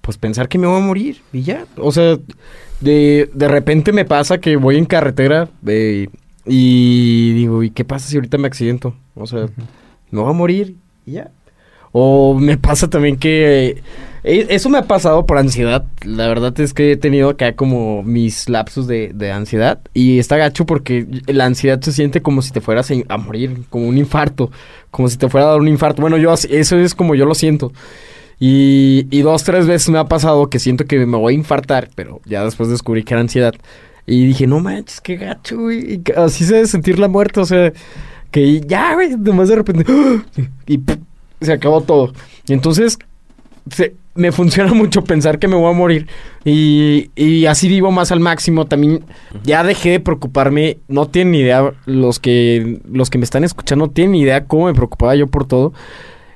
pues 0.00 0.18
pensar 0.18 0.48
que 0.48 0.58
me 0.58 0.66
voy 0.66 0.80
a 0.80 0.84
morir 0.84 1.22
y 1.32 1.42
ya. 1.42 1.64
O 1.76 1.92
sea, 1.92 2.18
de, 2.80 3.30
de 3.32 3.48
repente 3.48 3.92
me 3.92 4.04
pasa 4.04 4.38
que 4.40 4.56
voy 4.56 4.76
en 4.76 4.84
carretera 4.86 5.48
eh, 5.66 6.08
y 6.44 7.32
digo, 7.34 7.62
¿y 7.62 7.70
qué 7.70 7.84
pasa 7.84 8.08
si 8.08 8.16
ahorita 8.16 8.38
me 8.38 8.46
accidento? 8.48 8.94
O 9.14 9.26
sea, 9.26 9.46
me 10.10 10.20
voy 10.20 10.30
a 10.30 10.34
morir 10.34 10.76
y 11.06 11.12
ya. 11.12 11.30
O 11.92 12.38
me 12.38 12.56
pasa 12.58 12.88
también 12.88 13.16
que... 13.16 13.68
eh, 13.68 13.82
eso 14.22 14.68
me 14.68 14.78
ha 14.78 14.82
pasado 14.82 15.24
por 15.26 15.38
ansiedad. 15.38 15.84
La 16.04 16.28
verdad 16.28 16.58
es 16.60 16.74
que 16.74 16.92
he 16.92 16.96
tenido 16.96 17.30
acá 17.30 17.54
como 17.54 18.02
mis 18.02 18.48
lapsos 18.48 18.86
de, 18.86 19.32
ansiedad. 19.32 19.80
Y 19.94 20.18
está 20.18 20.36
gacho 20.36 20.66
porque 20.66 21.06
la 21.26 21.46
ansiedad 21.46 21.80
se 21.80 21.92
siente 21.92 22.20
como 22.20 22.42
si 22.42 22.50
te 22.50 22.60
fueras 22.60 22.90
a, 23.08 23.16
morir, 23.16 23.62
como 23.70 23.88
un 23.88 23.98
infarto. 23.98 24.50
Como 24.90 25.08
si 25.08 25.16
te 25.16 25.28
fuera 25.28 25.46
a 25.46 25.50
dar 25.50 25.60
un 25.60 25.68
infarto. 25.68 26.02
Bueno, 26.02 26.18
yo 26.18 26.32
eso 26.32 26.78
es 26.78 26.94
como 26.94 27.14
yo 27.14 27.24
lo 27.24 27.34
siento. 27.34 27.72
Y, 28.42 29.20
dos, 29.20 29.44
tres 29.44 29.66
veces 29.66 29.90
me 29.90 29.98
ha 29.98 30.04
pasado 30.06 30.48
que 30.48 30.58
siento 30.58 30.86
que 30.86 31.04
me 31.04 31.18
voy 31.18 31.34
a 31.34 31.36
infartar, 31.36 31.90
pero 31.94 32.22
ya 32.24 32.42
después 32.42 32.70
descubrí 32.70 33.04
que 33.04 33.12
era 33.12 33.20
ansiedad. 33.20 33.54
Y 34.06 34.26
dije, 34.26 34.46
no 34.46 34.60
manches, 34.60 35.00
qué 35.02 35.16
gacho, 35.16 35.58
güey. 35.58 35.94
Y 35.94 36.02
así 36.16 36.44
se 36.44 36.54
debe 36.54 36.66
sentir 36.66 36.98
la 36.98 37.08
muerte, 37.08 37.40
o 37.40 37.44
sea, 37.44 37.70
que 38.30 38.60
ya, 38.62 38.94
güey, 38.94 39.16
nomás 39.16 39.50
de 39.50 39.56
repente, 39.56 39.84
y 40.66 40.80
se 41.42 41.52
acabó 41.52 41.82
todo. 41.82 42.14
Y 42.46 42.54
entonces, 42.54 42.98
se- 43.70 43.94
me 44.14 44.32
funciona 44.32 44.72
mucho 44.74 45.04
pensar 45.04 45.38
que 45.38 45.48
me 45.48 45.56
voy 45.56 45.70
a 45.70 45.76
morir. 45.76 46.08
Y, 46.44 47.10
y 47.14 47.46
así 47.46 47.68
vivo 47.68 47.90
más 47.90 48.12
al 48.12 48.20
máximo. 48.20 48.66
También 48.66 49.04
ya 49.42 49.62
dejé 49.62 49.90
de 49.90 50.00
preocuparme. 50.00 50.78
No 50.88 51.06
tienen 51.08 51.34
idea, 51.34 51.72
los 51.86 52.18
que, 52.18 52.80
los 52.90 53.10
que 53.10 53.18
me 53.18 53.24
están 53.24 53.44
escuchando, 53.44 53.88
tienen 53.88 54.14
idea 54.16 54.44
cómo 54.44 54.66
me 54.66 54.74
preocupaba 54.74 55.14
yo 55.14 55.26
por 55.26 55.46
todo. 55.46 55.72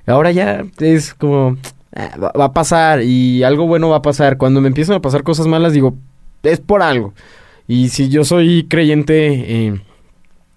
Ahora 0.06 0.30
ya 0.32 0.64
es 0.80 1.14
como, 1.14 1.56
"Ah, 1.94 2.30
va, 2.38 2.44
a 2.44 2.52
pasar 2.52 3.02
y 3.02 3.42
algo 3.42 3.66
bueno 3.66 3.88
va 3.88 3.96
a 3.96 4.02
pasar. 4.02 4.36
Cuando 4.36 4.60
me 4.60 4.68
empiezan 4.68 4.96
a 4.96 5.00
pasar 5.02 5.22
cosas 5.22 5.46
malas, 5.46 5.72
digo, 5.72 5.94
es 6.42 6.60
por 6.60 6.82
algo. 6.82 7.14
Y 7.66 7.88
si 7.88 8.10
yo 8.10 8.24
soy 8.24 8.66
creyente 8.68 9.64
en, 9.66 9.82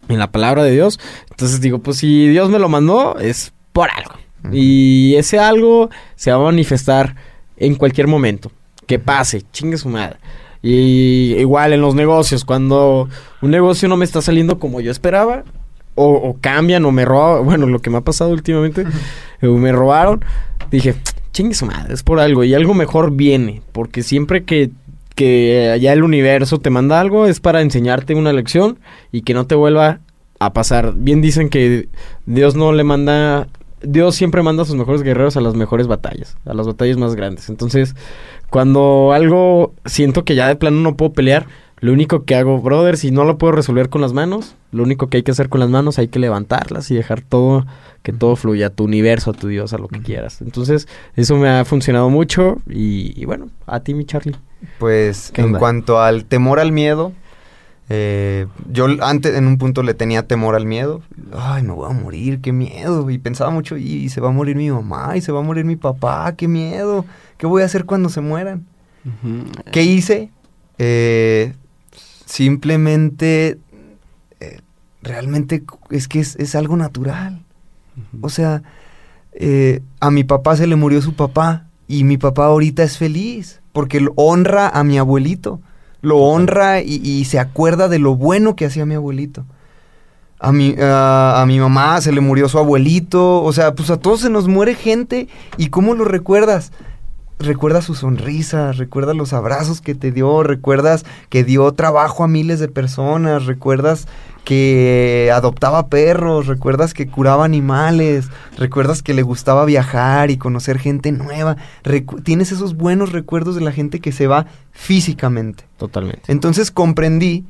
en 0.10 0.20
la 0.20 0.32
palabra 0.32 0.64
de 0.64 0.72
Dios, 0.72 1.00
entonces 1.30 1.62
digo, 1.62 1.80
pues 1.80 1.98
si 1.98 2.28
Dios 2.28 2.50
me 2.50 2.60
lo 2.60 2.68
mandó, 2.68 3.18
es 3.20 3.54
por 3.72 3.90
algo. 3.90 4.12
Y 4.52 5.16
ese 5.16 5.40
algo 5.40 5.90
se 6.16 6.32
va 6.32 6.38
a 6.38 6.52
manifestar 6.52 7.16
en 7.58 7.76
cualquier 7.76 8.08
momento. 8.08 8.52
Que 8.86 9.00
pase, 9.00 9.44
chingue 9.52 9.78
su 9.78 9.90
madre. 9.90 10.18
Y 10.62 11.36
igual 11.38 11.74
en 11.74 11.82
los 11.82 11.96
negocios, 11.96 12.46
cuando 12.46 13.10
un 13.42 13.52
negocio 13.52 13.88
no 13.88 13.98
me 13.98 14.06
está 14.06 14.22
saliendo 14.22 14.60
como 14.60 14.82
yo 14.82 14.92
esperaba, 14.92 15.44
o, 15.96 16.14
o 16.14 16.38
cambian 16.40 16.86
o 16.86 16.92
me 16.92 17.06
roban, 17.06 17.44
bueno, 17.46 17.66
lo 17.66 17.80
que 17.80 17.90
me 17.90 17.98
ha 17.98 18.02
pasado 18.02 18.32
últimamente, 18.32 18.86
eh, 19.42 19.48
me 19.48 19.72
robaron, 19.72 20.24
dije, 20.72 20.96
chingue 21.34 21.56
su 21.56 21.66
madre, 21.66 21.94
es 21.94 22.04
por 22.04 22.20
algo 22.20 22.44
y 22.44 22.54
algo 22.54 22.74
mejor 22.74 23.12
viene, 23.12 23.62
porque 23.72 24.04
siempre 24.04 24.44
que, 24.44 24.72
que 25.16 25.72
allá 25.74 25.94
el 25.94 26.04
universo 26.04 26.60
te 26.60 26.70
manda 26.70 27.00
algo 27.00 27.26
es 27.26 27.40
para 27.40 27.62
enseñarte 27.62 28.16
una 28.16 28.34
lección 28.34 28.80
y 29.12 29.22
que 29.22 29.34
no 29.34 29.48
te 29.48 29.56
vuelva 29.56 30.00
a 30.40 30.54
pasar. 30.54 30.94
Bien 30.96 31.22
dicen 31.22 31.50
que 31.50 31.90
Dios 32.26 32.56
no 32.56 32.72
le 32.72 32.84
manda, 32.84 33.48
Dios 33.82 34.16
siempre 34.16 34.42
manda 34.42 34.64
a 34.64 34.66
sus 34.66 34.76
mejores 34.76 35.04
guerreros 35.04 35.38
a 35.38 35.42
las 35.42 35.56
mejores 35.56 35.88
batallas, 35.88 36.38
a 36.46 36.54
las 36.54 36.68
batallas 36.68 36.98
más 36.98 37.16
grandes. 37.16 37.50
Entonces, 37.50 37.96
cuando 38.50 39.12
algo 39.14 39.74
siento 39.86 40.24
que 40.24 40.36
ya 40.36 40.48
de 40.48 40.56
plano 40.56 40.82
no 40.82 40.96
puedo 40.96 41.14
pelear, 41.14 41.48
lo 41.80 41.94
único 41.94 42.24
que 42.24 42.36
hago, 42.36 42.60
brother, 42.60 42.98
si 42.98 43.12
no 43.12 43.24
lo 43.24 43.38
puedo 43.38 43.52
resolver 43.52 43.90
con 43.90 44.02
las 44.02 44.12
manos, 44.12 44.56
lo 44.72 44.82
único 44.82 45.08
que 45.08 45.18
hay 45.18 45.24
que 45.24 45.32
hacer 45.32 45.48
con 45.48 45.60
las 45.60 45.70
manos 45.70 46.00
hay 46.00 46.08
que 46.08 46.18
levantarlas 46.18 46.90
y 46.90 46.96
dejar 46.96 47.22
todo, 47.22 47.68
que 48.02 48.14
todo 48.14 48.36
fluya, 48.36 48.68
a 48.68 48.70
tu 48.72 48.86
universo, 48.86 49.30
a 49.30 49.34
tu 49.34 49.48
Dios, 49.48 49.74
a 49.74 49.78
lo 49.78 49.88
que 49.88 50.02
quieras. 50.02 50.42
Entonces, 50.42 50.88
eso 51.16 51.36
me 51.36 51.50
ha 51.50 51.66
funcionado 51.66 52.10
mucho 52.10 52.58
y, 52.68 53.14
y 53.20 53.26
bueno, 53.26 53.50
a 53.68 53.82
ti, 53.82 53.94
mi 53.94 54.06
Charlie. 54.06 54.36
Pues 54.80 55.30
¿Qué 55.32 55.42
en 55.42 55.54
cuanto 55.54 56.00
al 56.00 56.26
temor 56.26 56.60
al 56.60 56.72
miedo, 56.72 57.12
Eh, 57.90 58.48
yo 58.70 58.88
antes 59.02 59.36
en 59.36 59.48
un 59.48 59.58
punto 59.58 59.82
le 59.84 59.94
tenía 59.94 60.28
temor 60.28 60.56
al 60.56 60.66
miedo. 60.66 61.02
Ay, 61.34 61.64
me 61.64 61.74
voy 61.74 61.90
a 61.90 61.94
morir, 61.94 62.42
qué 62.42 62.52
miedo. 62.52 63.10
Y 63.10 63.18
pensaba 63.18 63.50
mucho, 63.50 63.78
y 63.78 64.10
se 64.10 64.22
va 64.22 64.30
a 64.30 64.34
morir 64.34 64.56
mi 64.56 64.70
mamá, 64.70 65.16
y 65.16 65.22
se 65.22 65.32
va 65.32 65.40
a 65.40 65.44
morir 65.44 65.66
mi 65.66 65.76
papá, 65.76 66.34
qué 66.36 66.48
miedo. 66.48 67.06
¿Qué 67.38 67.48
voy 67.48 67.62
a 67.62 67.66
hacer 67.66 67.86
cuando 67.86 68.10
se 68.10 68.22
mueran? 68.22 68.66
¿Qué 69.72 69.84
hice? 69.84 70.32
Eh, 70.78 71.54
simplemente, 72.26 73.58
eh, 74.40 74.60
realmente 75.02 75.64
es 75.90 76.08
que 76.08 76.20
es, 76.20 76.36
es 76.36 76.56
algo 76.56 76.76
natural. 76.76 77.44
O 78.22 78.30
sea, 78.30 78.64
eh, 79.34 79.82
a 80.00 80.12
mi 80.12 80.24
papá 80.24 80.56
se 80.56 80.68
le 80.68 80.76
murió 80.76 81.02
su 81.02 81.14
papá 81.16 81.68
y 81.88 82.04
mi 82.04 82.18
papá 82.18 82.46
ahorita 82.46 82.84
es 82.84 82.98
feliz 82.98 83.62
porque 83.72 84.06
honra 84.16 84.70
a 84.70 84.84
mi 84.84 84.98
abuelito. 84.98 85.62
Lo 86.08 86.18
honra 86.20 86.82
y, 86.82 87.02
y 87.04 87.26
se 87.26 87.38
acuerda 87.38 87.90
de 87.90 88.00
lo 88.00 88.16
bueno 88.16 88.56
que 88.56 88.66
hacía 88.66 88.86
mi 88.86 88.96
abuelito. 88.96 89.44
A 90.40 90.52
mi, 90.52 90.76
a 90.80 91.44
mi 91.48 91.60
mamá 91.60 92.00
se 92.00 92.12
le 92.12 92.22
murió 92.22 92.48
su 92.48 92.58
abuelito. 92.58 93.44
O 93.44 93.52
sea, 93.52 93.76
pues 93.76 93.90
a 93.90 94.00
todos 94.00 94.22
se 94.22 94.30
nos 94.30 94.48
muere 94.48 94.76
gente. 94.76 95.28
¿Y 95.58 95.68
cómo 95.68 95.96
lo 95.96 96.06
recuerdas? 96.06 96.72
Recuerdas 97.40 97.86
su 97.86 97.94
sonrisa, 97.94 98.72
recuerdas 98.72 99.16
los 99.16 99.34
abrazos 99.34 99.82
que 99.82 99.94
te 99.96 100.12
dio, 100.12 100.44
recuerdas 100.44 101.06
que 101.30 101.44
dio 101.44 101.72
trabajo 101.74 102.24
a 102.24 102.28
miles 102.28 102.60
de 102.60 102.68
personas, 102.68 103.46
recuerdas 103.46 104.08
que 104.48 105.30
adoptaba 105.34 105.88
perros, 105.90 106.48
recuerdas 106.48 106.94
que 106.94 107.08
curaba 107.08 107.44
animales, 107.44 108.30
recuerdas 108.58 109.04
que 109.04 109.14
le 109.14 109.22
gustaba 109.22 109.66
viajar 109.66 110.32
y 110.32 110.38
conocer 110.38 110.80
gente 110.80 111.12
nueva. 111.12 111.58
Recu- 111.84 112.24
tienes 112.24 112.54
esos 112.54 112.78
buenos 112.78 113.12
recuerdos 113.12 113.56
de 113.56 113.62
la 113.62 113.74
gente 113.74 114.00
que 114.00 114.14
se 114.14 114.26
va 114.26 114.46
físicamente. 114.72 115.66
Totalmente. 115.76 116.32
Entonces 116.32 116.72
comprendí 116.72 117.44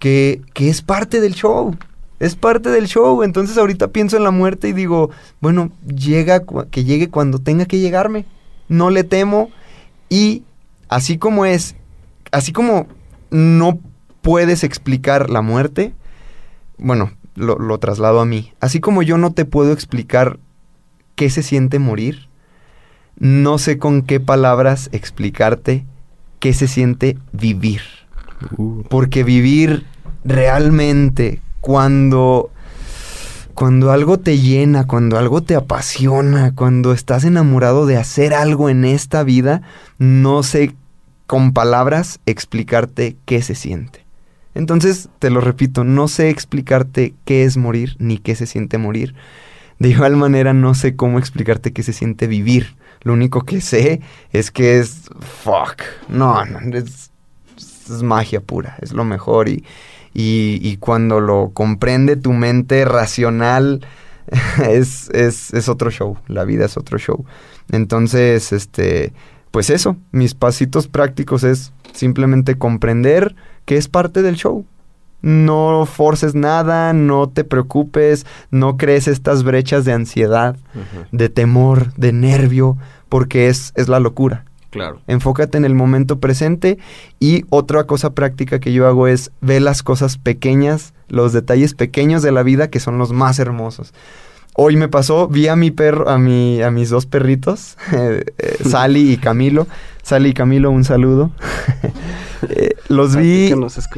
que, 0.00 0.42
que 0.52 0.68
es 0.70 0.82
parte 0.82 1.20
del 1.20 1.34
show. 1.34 1.76
Es 2.18 2.34
parte 2.34 2.70
del 2.70 2.88
show. 2.88 3.22
Entonces 3.22 3.56
ahorita 3.56 3.86
pienso 3.86 4.16
en 4.16 4.24
la 4.24 4.32
muerte 4.32 4.70
y 4.70 4.72
digo, 4.72 5.10
bueno, 5.40 5.70
llega 5.86 6.42
que 6.72 6.82
llegue 6.82 7.10
cuando 7.10 7.38
tenga 7.38 7.64
que 7.66 7.78
llegarme. 7.78 8.26
No 8.66 8.90
le 8.90 9.04
temo. 9.04 9.50
Y 10.08 10.42
así 10.88 11.16
como 11.16 11.46
es, 11.46 11.76
así 12.32 12.50
como 12.50 12.88
no 13.30 13.78
puedes 14.20 14.64
explicar 14.64 15.30
la 15.30 15.42
muerte, 15.42 15.94
bueno, 16.80 17.12
lo, 17.34 17.58
lo 17.58 17.78
traslado 17.78 18.20
a 18.20 18.26
mí. 18.26 18.52
Así 18.60 18.80
como 18.80 19.02
yo 19.02 19.18
no 19.18 19.32
te 19.32 19.44
puedo 19.44 19.72
explicar 19.72 20.38
qué 21.14 21.30
se 21.30 21.42
siente 21.42 21.78
morir, 21.78 22.28
no 23.18 23.58
sé 23.58 23.78
con 23.78 24.02
qué 24.02 24.20
palabras 24.20 24.88
explicarte 24.92 25.84
qué 26.38 26.54
se 26.54 26.66
siente 26.66 27.18
vivir. 27.32 27.82
Porque 28.88 29.22
vivir 29.22 29.86
realmente 30.24 31.40
cuando 31.60 32.50
cuando 33.52 33.92
algo 33.92 34.18
te 34.18 34.38
llena, 34.38 34.86
cuando 34.86 35.18
algo 35.18 35.42
te 35.42 35.54
apasiona, 35.54 36.54
cuando 36.54 36.94
estás 36.94 37.24
enamorado 37.24 37.84
de 37.84 37.98
hacer 37.98 38.32
algo 38.32 38.70
en 38.70 38.86
esta 38.86 39.22
vida, 39.22 39.60
no 39.98 40.42
sé 40.42 40.74
con 41.26 41.52
palabras 41.52 42.20
explicarte 42.24 43.18
qué 43.26 43.42
se 43.42 43.54
siente. 43.54 43.99
Entonces, 44.54 45.08
te 45.18 45.30
lo 45.30 45.40
repito, 45.40 45.84
no 45.84 46.08
sé 46.08 46.28
explicarte 46.28 47.14
qué 47.24 47.44
es 47.44 47.56
morir 47.56 47.96
ni 47.98 48.18
qué 48.18 48.34
se 48.34 48.46
siente 48.46 48.78
morir. 48.78 49.14
De 49.78 49.88
igual 49.88 50.16
manera, 50.16 50.52
no 50.52 50.74
sé 50.74 50.96
cómo 50.96 51.18
explicarte 51.18 51.72
qué 51.72 51.82
se 51.82 51.92
siente 51.92 52.26
vivir. 52.26 52.76
Lo 53.02 53.14
único 53.14 53.42
que 53.42 53.60
sé 53.60 54.00
es 54.32 54.50
que 54.50 54.78
es 54.78 55.08
fuck. 55.20 55.82
No, 56.08 56.44
no, 56.44 56.76
es, 56.76 57.10
magia 58.02 58.40
pura, 58.40 58.76
es 58.82 58.92
lo 58.92 59.04
mejor. 59.04 59.48
Y, 59.48 59.64
y, 60.12 60.60
y 60.62 60.76
cuando 60.76 61.20
lo 61.20 61.50
comprende 61.54 62.16
tu 62.16 62.32
mente 62.32 62.84
racional, 62.84 63.86
es, 64.68 65.08
es, 65.10 65.52
es 65.54 65.68
otro 65.68 65.90
show. 65.90 66.18
La 66.26 66.44
vida 66.44 66.66
es 66.66 66.76
otro 66.76 66.98
show. 66.98 67.24
Entonces, 67.70 68.52
este, 68.52 69.12
pues 69.50 69.70
eso, 69.70 69.96
mis 70.12 70.34
pasitos 70.34 70.88
prácticos 70.88 71.42
es 71.42 71.72
simplemente 71.92 72.56
comprender 72.56 73.34
que 73.70 73.76
es 73.76 73.86
parte 73.86 74.22
del 74.22 74.34
show. 74.34 74.66
No 75.22 75.86
forces 75.86 76.34
nada, 76.34 76.92
no 76.92 77.28
te 77.28 77.44
preocupes, 77.44 78.26
no 78.50 78.76
crees 78.76 79.06
estas 79.06 79.44
brechas 79.44 79.84
de 79.84 79.92
ansiedad, 79.92 80.56
de 81.12 81.28
temor, 81.28 81.94
de 81.94 82.12
nervio, 82.12 82.76
porque 83.08 83.46
es, 83.46 83.72
es 83.76 83.86
la 83.86 84.00
locura. 84.00 84.44
Claro. 84.70 85.00
Enfócate 85.06 85.56
en 85.56 85.64
el 85.64 85.76
momento 85.76 86.18
presente 86.18 86.78
y 87.20 87.44
otra 87.48 87.84
cosa 87.84 88.12
práctica 88.12 88.58
que 88.58 88.72
yo 88.72 88.88
hago 88.88 89.06
es 89.06 89.30
ver 89.40 89.62
las 89.62 89.84
cosas 89.84 90.18
pequeñas, 90.18 90.92
los 91.06 91.32
detalles 91.32 91.74
pequeños 91.74 92.24
de 92.24 92.32
la 92.32 92.42
vida 92.42 92.70
que 92.70 92.80
son 92.80 92.98
los 92.98 93.12
más 93.12 93.38
hermosos. 93.38 93.94
Hoy 94.56 94.74
me 94.74 94.88
pasó, 94.88 95.28
vi 95.28 95.46
a 95.46 95.54
mi 95.54 95.70
perro, 95.70 96.08
a 96.08 96.18
mi, 96.18 96.60
a 96.60 96.72
mis 96.72 96.90
dos 96.90 97.06
perritos, 97.06 97.78
eh, 97.92 98.24
eh, 98.36 98.56
Sally 98.68 99.12
y 99.12 99.16
Camilo. 99.16 99.68
Sally 100.02 100.30
y 100.30 100.34
Camilo, 100.34 100.72
un 100.72 100.82
saludo. 100.82 101.30
Eh, 102.48 102.70
los 102.88 103.16
vi 103.16 103.52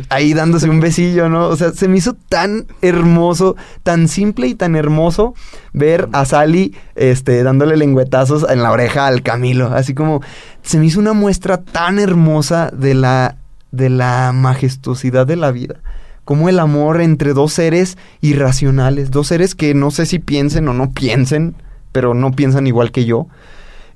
ahí 0.09 0.35
dándose 0.35 0.69
un 0.69 0.81
besillo, 0.81 1.29
¿no? 1.29 1.49
O 1.49 1.57
sea, 1.57 1.73
se 1.73 1.89
me 1.89 1.99
hizo 1.99 2.15
tan 2.15 2.67
hermoso, 2.83 3.57
tan 3.83 4.09
simple 4.09 4.49
y 4.49 4.55
tan 4.55 4.75
hermoso 4.75 5.35
ver 5.73 6.09
a 6.13 6.25
Sally 6.25 6.75
este, 6.95 7.43
dándole 7.43 7.77
lengüetazos 7.77 8.47
en 8.49 8.63
la 8.63 8.73
oreja 8.73 9.07
al 9.07 9.23
Camilo. 9.23 9.69
Así 9.69 9.95
como 9.95 10.21
se 10.63 10.79
me 10.79 10.87
hizo 10.87 10.99
una 10.99 11.13
muestra 11.13 11.59
tan 11.59 11.99
hermosa 11.99 12.71
de 12.71 12.95
la, 12.95 13.37
de 13.71 13.91
la 13.91 14.33
majestuosidad 14.35 15.27
de 15.27 15.37
la 15.37 15.53
vida. 15.53 15.77
Como 16.25 16.49
el 16.49 16.59
amor 16.59 17.01
entre 17.01 17.33
dos 17.33 17.53
seres 17.53 17.99
irracionales, 18.21 19.11
dos 19.11 19.29
seres 19.29 19.55
que 19.55 19.75
no 19.75 19.91
sé 19.91 20.07
si 20.07 20.19
piensen 20.19 20.69
o 20.69 20.73
no 20.73 20.93
piensen, 20.93 21.55
pero 21.91 22.15
no 22.15 22.33
piensan 22.33 22.67
igual 22.67 22.93
que 22.93 23.05
yo. 23.05 23.27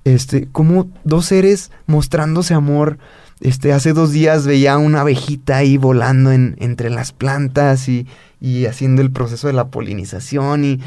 Este, 0.04 0.48
como 0.52 0.88
dos 1.04 1.26
seres 1.26 1.72
mostrándose 1.86 2.54
amor. 2.54 2.98
Este, 3.40 3.72
hace 3.72 3.92
dos 3.92 4.12
días 4.12 4.46
veía 4.46 4.78
una 4.78 5.02
abejita 5.02 5.58
ahí 5.58 5.76
volando 5.76 6.32
en, 6.32 6.56
entre 6.58 6.88
las 6.90 7.12
plantas 7.12 7.88
y, 7.88 8.06
y 8.40 8.66
haciendo 8.66 9.02
el 9.02 9.10
proceso 9.10 9.46
de 9.46 9.52
la 9.52 9.68
polinización 9.68 10.64
y, 10.64 10.80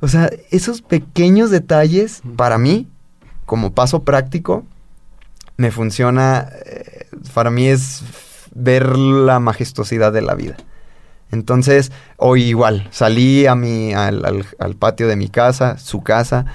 o 0.00 0.08
sea, 0.08 0.30
esos 0.50 0.82
pequeños 0.82 1.50
detalles 1.50 2.22
para 2.36 2.58
mí, 2.58 2.86
como 3.44 3.72
paso 3.74 4.04
práctico, 4.04 4.64
me 5.56 5.70
funciona, 5.72 6.48
eh, 6.64 7.06
para 7.34 7.50
mí 7.50 7.66
es 7.66 8.02
ver 8.54 8.96
la 8.96 9.40
majestuosidad 9.40 10.12
de 10.12 10.22
la 10.22 10.34
vida. 10.34 10.56
Entonces, 11.32 11.90
hoy 12.18 12.44
igual, 12.44 12.86
salí 12.92 13.46
a 13.46 13.56
mi, 13.56 13.92
al, 13.94 14.24
al- 14.24 14.46
al 14.60 14.76
patio 14.76 15.08
de 15.08 15.16
mi 15.16 15.28
casa, 15.28 15.76
su 15.78 16.02
casa, 16.02 16.46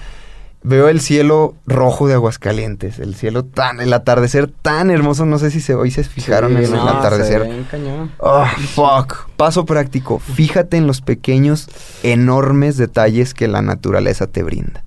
veo 0.64 0.88
el 0.90 1.02
cielo 1.02 1.56
rojo 1.66 2.08
de 2.08 2.14
Aguascalientes, 2.14 3.00
el 3.00 3.16
cielo 3.16 3.44
tan, 3.46 3.80
el 3.82 3.92
atardecer 3.94 4.48
tan 4.62 4.92
hermoso, 4.92 5.26
no 5.26 5.40
sé 5.40 5.50
si 5.52 5.60
se, 5.62 5.74
hoy 5.76 5.90
se 5.92 6.04
fijaron 6.04 6.56
en 6.58 6.66
el 6.66 6.88
atardecer. 6.88 7.66
cañón. 7.70 8.12
Oh, 8.20 8.46
fuck. 8.76 9.30
Paso 9.38 9.66
práctico. 9.66 10.20
Fíjate 10.20 10.78
en 10.78 10.86
los 10.88 11.02
pequeños, 11.02 11.68
enormes 12.04 12.78
detalles 12.78 13.34
que 13.34 13.48
la 13.48 13.62
naturaleza 13.62 14.28
te 14.28 14.44
brinda. 14.44 14.84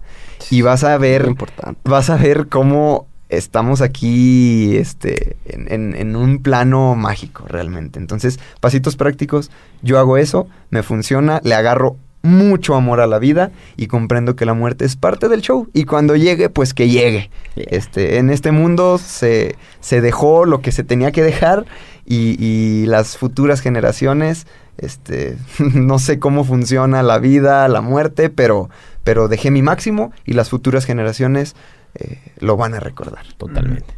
Y 0.50 0.62
vas 0.62 0.84
a 0.84 0.96
ver, 0.98 1.26
importante. 1.26 1.80
vas 1.84 2.10
a 2.10 2.16
ver 2.16 2.48
cómo 2.48 3.06
estamos 3.30 3.80
aquí, 3.80 4.76
este, 4.76 5.36
en, 5.46 5.72
en- 5.72 5.96
en 5.96 6.14
un 6.14 6.40
plano 6.42 6.94
mágico, 6.94 7.46
realmente. 7.48 7.98
Entonces, 7.98 8.38
pasitos 8.60 8.94
prácticos, 8.96 9.50
yo 9.82 9.98
hago 9.98 10.18
eso, 10.18 10.46
me 10.70 10.82
funciona, 10.82 11.40
le 11.42 11.54
agarro 11.54 11.96
mucho 12.24 12.74
amor 12.74 13.00
a 13.00 13.06
la 13.06 13.18
vida 13.18 13.52
y 13.76 13.86
comprendo 13.86 14.34
que 14.34 14.46
la 14.46 14.54
muerte 14.54 14.86
es 14.86 14.96
parte 14.96 15.28
del 15.28 15.42
show. 15.42 15.68
Y 15.74 15.84
cuando 15.84 16.16
llegue, 16.16 16.48
pues 16.48 16.72
que 16.72 16.88
llegue. 16.88 17.30
Yeah. 17.54 17.66
Este, 17.68 18.16
en 18.16 18.30
este 18.30 18.50
mundo 18.50 18.98
se, 18.98 19.56
se 19.80 20.00
dejó 20.00 20.46
lo 20.46 20.62
que 20.62 20.72
se 20.72 20.84
tenía 20.84 21.12
que 21.12 21.22
dejar 21.22 21.66
y, 22.06 22.42
y 22.42 22.86
las 22.86 23.18
futuras 23.18 23.60
generaciones, 23.60 24.46
este, 24.78 25.36
no 25.74 25.98
sé 25.98 26.18
cómo 26.18 26.44
funciona 26.44 27.02
la 27.02 27.18
vida, 27.18 27.68
la 27.68 27.82
muerte, 27.82 28.30
pero, 28.30 28.70
pero 29.04 29.28
dejé 29.28 29.50
mi 29.50 29.60
máximo 29.60 30.10
y 30.24 30.32
las 30.32 30.48
futuras 30.48 30.86
generaciones 30.86 31.54
eh, 31.94 32.18
lo 32.38 32.56
van 32.56 32.72
a 32.72 32.80
recordar. 32.80 33.26
Totalmente. 33.36 33.94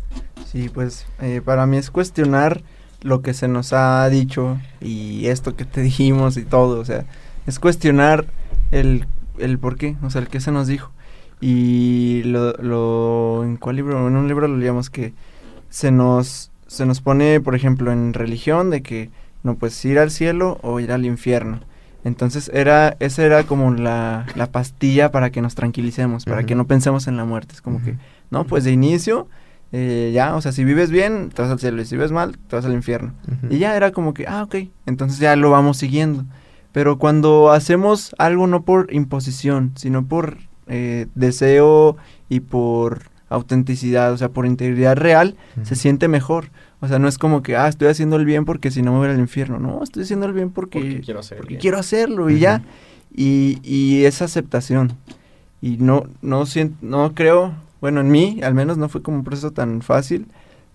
Sí, 0.51 0.69
pues 0.69 1.07
eh, 1.23 1.41
para 1.45 1.67
mí 1.67 1.77
es 1.77 1.93
cuestionar 1.93 2.63
lo 3.03 3.23
que 3.23 3.35
se 3.35 3.47
nos 3.47 3.73
ha 3.73 4.09
dicho 4.09 4.59
y 4.81 5.29
esto 5.29 5.55
que 5.55 5.65
te 5.65 5.81
dijimos 5.83 6.37
y 6.37 6.43
todo, 6.43 6.81
o 6.81 6.85
sea, 6.85 7.07
es 7.47 7.59
cuestionar 7.59 8.27
el, 8.71 9.07
el 9.39 9.59
por 9.59 9.77
qué, 9.77 9.97
o 10.03 10.11
sea, 10.11 10.21
el 10.21 10.29
qué 10.29 10.41
se 10.41 10.53
nos 10.53 10.67
dijo. 10.67 10.93
Y 11.41 12.23
lo, 12.25 12.53
lo, 12.55 13.45
¿en 13.45 13.57
cuál 13.57 13.77
libro? 13.77 14.07
En 14.09 14.17
un 14.17 14.27
libro 14.29 14.49
lo 14.49 14.57
leíamos 14.57 14.91
que 14.91 15.13
se 15.69 15.91
nos, 15.91 16.51
se 16.67 16.87
nos 16.87 17.01
pone, 17.01 17.41
por 17.41 17.55
ejemplo, 17.55 17.93
en 17.93 18.15
religión 18.15 18.71
de 18.71 18.83
que, 18.83 19.11
no, 19.43 19.57
pues 19.57 19.85
ir 19.85 19.99
al 19.99 20.11
cielo 20.11 20.59
o 20.63 20.81
ir 20.81 20.93
al 20.93 21.05
infierno. 21.05 21.61
Entonces 22.05 22.51
era, 22.55 22.97
esa 23.01 23.25
era 23.25 23.43
como 23.45 23.73
la, 23.73 24.27
la 24.37 24.47
pastilla 24.47 25.11
para 25.11 25.31
que 25.31 25.43
nos 25.43 25.55
tranquilicemos, 25.55 26.25
para 26.25 26.45
que 26.45 26.55
no 26.55 26.67
pensemos 26.67 27.09
en 27.09 27.17
la 27.17 27.25
muerte. 27.25 27.55
Es 27.55 27.61
como 27.61 27.83
que, 27.83 27.97
no, 28.31 28.45
pues 28.45 28.65
de 28.65 28.71
inicio 28.71 29.29
eh, 29.73 30.13
ya, 30.15 30.37
o 30.37 30.41
sea, 30.41 30.53
si 30.53 30.65
vives 30.65 30.91
bien, 30.91 31.31
te 31.31 31.43
vas 31.43 31.51
al 31.51 31.59
cielo, 31.59 31.83
y 31.83 31.85
si 31.85 31.97
vives 31.97 32.13
mal, 32.13 32.39
te 32.49 32.57
vas 32.57 32.65
al 32.65 32.73
infierno. 32.73 33.13
Y 33.51 33.59
ya 33.59 33.77
era 33.77 33.91
como 33.91 34.15
que, 34.15 34.27
ah, 34.27 34.45
ok, 34.45 34.55
entonces 34.87 35.19
ya 35.19 35.35
lo 35.37 35.51
vamos 35.51 35.79
siguiendo. 35.79 36.25
Pero 36.77 36.99
cuando 36.99 37.53
hacemos 37.53 38.15
algo 38.19 38.47
no 38.47 38.63
por 38.63 38.93
imposición, 38.93 39.73
sino 39.77 40.05
por 40.05 40.37
eh, 40.67 41.07
deseo 41.15 41.97
y 42.29 42.41
por 42.41 43.05
autenticidad, 43.31 44.13
o 44.13 44.19
sea, 44.19 44.29
por 44.29 44.45
integridad 44.45 44.95
real, 44.95 45.37
se 45.63 45.75
siente 45.75 46.07
mejor. 46.07 46.51
O 46.81 46.87
sea, 46.87 46.99
no 46.99 47.09
es 47.09 47.17
como 47.17 47.43
que, 47.43 47.57
ah, 47.57 47.67
estoy 47.67 47.89
haciendo 47.89 48.17
el 48.17 48.27
bien 48.27 48.45
porque 48.45 48.71
si 48.71 48.83
no 48.83 48.93
me 48.93 48.99
voy 48.99 49.09
al 49.09 49.19
infierno. 49.19 49.59
No, 49.59 49.83
estoy 49.83 50.03
haciendo 50.03 50.27
el 50.27 50.35
bien 50.35 50.51
porque, 50.51 50.79
Porque 50.81 51.01
quiero 51.01 51.21
hacer 51.21 51.37
el 51.37 51.41
porque 51.41 51.55
bien. 51.55 51.61
quiero 51.63 51.79
hacerlo 51.79 52.29
y 52.29 52.41
ya. 52.41 52.63
Y, 53.11 53.59
y 53.63 54.05
esa 54.05 54.27
aceptación. 54.27 54.93
Y 55.63 55.79
no, 55.79 56.03
no 56.21 56.45
siento, 56.45 56.77
no 56.83 57.15
creo, 57.15 57.55
bueno, 57.81 58.03
en 58.03 58.11
mí 58.11 58.41
al 58.43 58.53
menos 58.53 58.77
no 58.77 58.91
fue 58.91 59.01
como 59.01 59.17
un 59.17 59.25
proceso 59.25 59.51
tan 59.51 59.81
fácil. 59.81 60.27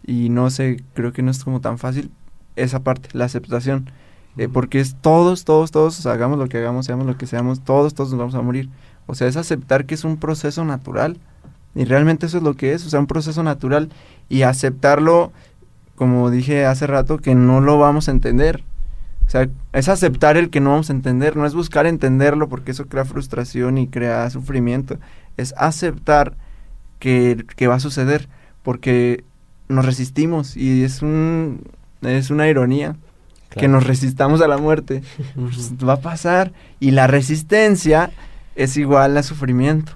Y 0.04 0.30
no 0.30 0.50
sé, 0.50 0.84
creo 0.96 1.14
que 1.14 1.22
no 1.22 1.30
es 1.30 1.44
como 1.44 1.62
tan 1.62 1.78
fácil 1.78 2.10
esa 2.56 2.80
parte, 2.80 3.10
la 3.14 3.26
aceptación. 3.26 3.92
Eh, 4.38 4.48
porque 4.48 4.80
es 4.80 4.96
todos, 4.96 5.44
todos, 5.44 5.72
todos, 5.72 6.06
hagamos 6.06 6.40
lo 6.40 6.48
que 6.48 6.58
hagamos, 6.58 6.86
seamos 6.86 7.06
lo 7.06 7.18
que 7.18 7.28
seamos, 7.28 7.62
todos, 7.62 7.94
todos 7.94 8.12
nos 8.12 8.20
vamos 8.20 8.36
a 8.36 8.42
morir. 8.42 8.70
O 9.08 9.16
sea, 9.16 9.28
es 9.28 9.36
aceptar 9.38 9.86
que 9.86 9.96
es 9.96 10.04
un 10.04 10.18
proceso 10.18 10.64
natural. 10.64 11.18
Y 11.76 11.86
realmente 11.86 12.26
eso 12.26 12.38
es 12.38 12.44
lo 12.44 12.56
que 12.56 12.74
es, 12.74 12.86
o 12.86 12.90
sea, 12.90 13.00
un 13.00 13.08
proceso 13.08 13.44
natural. 13.44 13.90
Y 14.30 14.44
aceptarlo, 14.44 15.32
como 15.96 16.30
dije 16.30 16.66
hace 16.66 16.88
rato, 16.88 17.18
que 17.18 17.36
no 17.36 17.62
lo 17.62 17.78
vamos 17.78 18.08
a 18.08 18.12
entender. 18.12 18.64
O 19.28 19.30
sea, 19.30 19.50
es 19.74 19.88
aceptar 19.88 20.38
el 20.38 20.50
que 20.50 20.60
no 20.60 20.72
vamos 20.72 20.90
a 20.90 20.94
entender, 20.94 21.38
no 21.38 21.46
es 21.46 21.54
buscar 21.54 21.86
entenderlo 21.86 22.50
porque 22.50 22.72
eso 22.72 22.88
crea 22.88 23.06
frustración 23.06 23.78
y 23.78 23.88
crea 23.88 24.30
sufrimiento. 24.30 24.98
Es 25.38 25.54
aceptar 25.58 26.36
que, 27.00 27.46
que 27.56 27.68
va 27.68 27.76
a 27.76 27.80
suceder 27.80 28.28
porque 28.64 29.24
nos 29.70 29.86
resistimos 29.86 30.58
y 30.58 30.84
es 30.84 31.02
un 31.02 31.62
es 32.02 32.30
una 32.30 32.50
ironía 32.50 32.96
que 33.52 33.68
nos 33.68 33.86
resistamos 33.86 34.42
a 34.42 34.48
la 34.48 34.58
muerte. 34.58 35.04
Pues, 35.36 35.74
va 35.74 35.94
a 35.94 36.02
pasar 36.02 36.54
y 36.80 36.92
la 36.92 37.08
resistencia 37.08 38.12
es 38.56 38.78
igual 38.78 39.18
a 39.18 39.24
sufrimiento. 39.24 39.94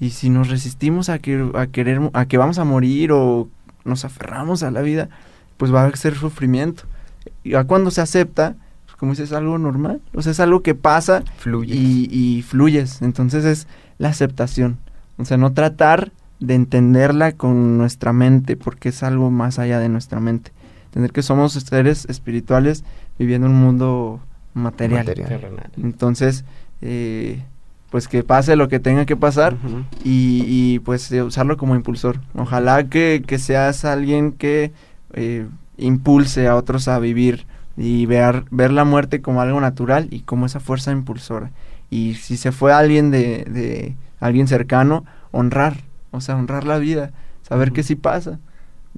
Y 0.00 0.10
si 0.10 0.30
nos 0.30 0.48
resistimos 0.48 1.08
a 1.08 1.18
que 1.18 1.50
a 1.54 1.66
querer 1.66 2.00
a 2.12 2.26
que 2.26 2.38
vamos 2.38 2.58
a 2.58 2.64
morir 2.64 3.10
o 3.12 3.48
nos 3.84 4.04
aferramos 4.04 4.62
a 4.62 4.70
la 4.70 4.80
vida, 4.82 5.08
pues 5.56 5.74
va 5.74 5.84
a 5.84 5.96
ser 5.96 6.16
sufrimiento. 6.16 6.84
Y 7.42 7.50
ya 7.50 7.64
cuando 7.64 7.90
se 7.90 8.00
acepta, 8.00 8.54
pues, 8.86 8.96
como 8.96 9.12
dices, 9.12 9.30
es 9.30 9.36
algo 9.36 9.58
normal, 9.58 10.00
o 10.14 10.22
sea, 10.22 10.32
es 10.32 10.40
algo 10.40 10.62
que 10.62 10.74
pasa 10.74 11.24
Fluye. 11.38 11.74
y, 11.74 12.08
y 12.10 12.42
fluyes. 12.42 13.02
Entonces 13.02 13.44
es 13.44 13.66
la 13.98 14.08
aceptación. 14.10 14.78
O 15.16 15.24
sea, 15.24 15.36
no 15.36 15.52
tratar 15.52 16.12
de 16.38 16.54
entenderla 16.54 17.32
con 17.32 17.76
nuestra 17.78 18.12
mente, 18.12 18.56
porque 18.56 18.90
es 18.90 19.02
algo 19.02 19.30
más 19.30 19.58
allá 19.58 19.80
de 19.80 19.88
nuestra 19.88 20.20
mente. 20.20 20.52
Entender 20.88 21.12
que 21.12 21.22
somos 21.22 21.52
seres 21.52 22.06
espirituales 22.06 22.84
viviendo 23.18 23.46
en 23.46 23.54
un 23.54 23.60
mundo 23.60 24.20
material. 24.54 25.00
Material. 25.06 25.28
Terrenal. 25.28 25.70
Entonces, 25.76 26.44
eh, 26.80 27.42
pues 27.90 28.08
que 28.08 28.22
pase 28.22 28.56
lo 28.56 28.68
que 28.68 28.80
tenga 28.80 29.06
que 29.06 29.16
pasar 29.16 29.56
y, 30.04 30.78
pues 30.80 31.10
eh, 31.12 31.22
usarlo 31.22 31.56
como 31.56 31.74
impulsor. 31.74 32.20
Ojalá 32.34 32.88
que, 32.88 33.22
que 33.26 33.38
seas 33.38 33.84
alguien 33.84 34.32
que 34.32 34.72
eh, 35.14 35.46
impulse 35.78 36.48
a 36.48 36.56
otros 36.56 36.88
a 36.88 36.98
vivir 36.98 37.46
y 37.76 38.06
ver, 38.06 38.44
ver 38.50 38.72
la 38.72 38.84
muerte 38.84 39.22
como 39.22 39.40
algo 39.40 39.60
natural 39.60 40.08
y 40.10 40.20
como 40.20 40.46
esa 40.46 40.60
fuerza 40.60 40.92
impulsora. 40.92 41.50
Y 41.90 42.14
si 42.14 42.36
se 42.36 42.52
fue 42.52 42.72
alguien 42.72 43.10
de, 43.10 43.44
de 43.44 43.96
alguien 44.20 44.48
cercano, 44.48 45.04
honrar, 45.30 45.78
o 46.10 46.20
sea, 46.20 46.36
honrar 46.36 46.64
la 46.64 46.78
vida, 46.78 47.12
saber 47.42 47.72
que 47.72 47.82
sí 47.82 47.94
pasa. 47.94 48.38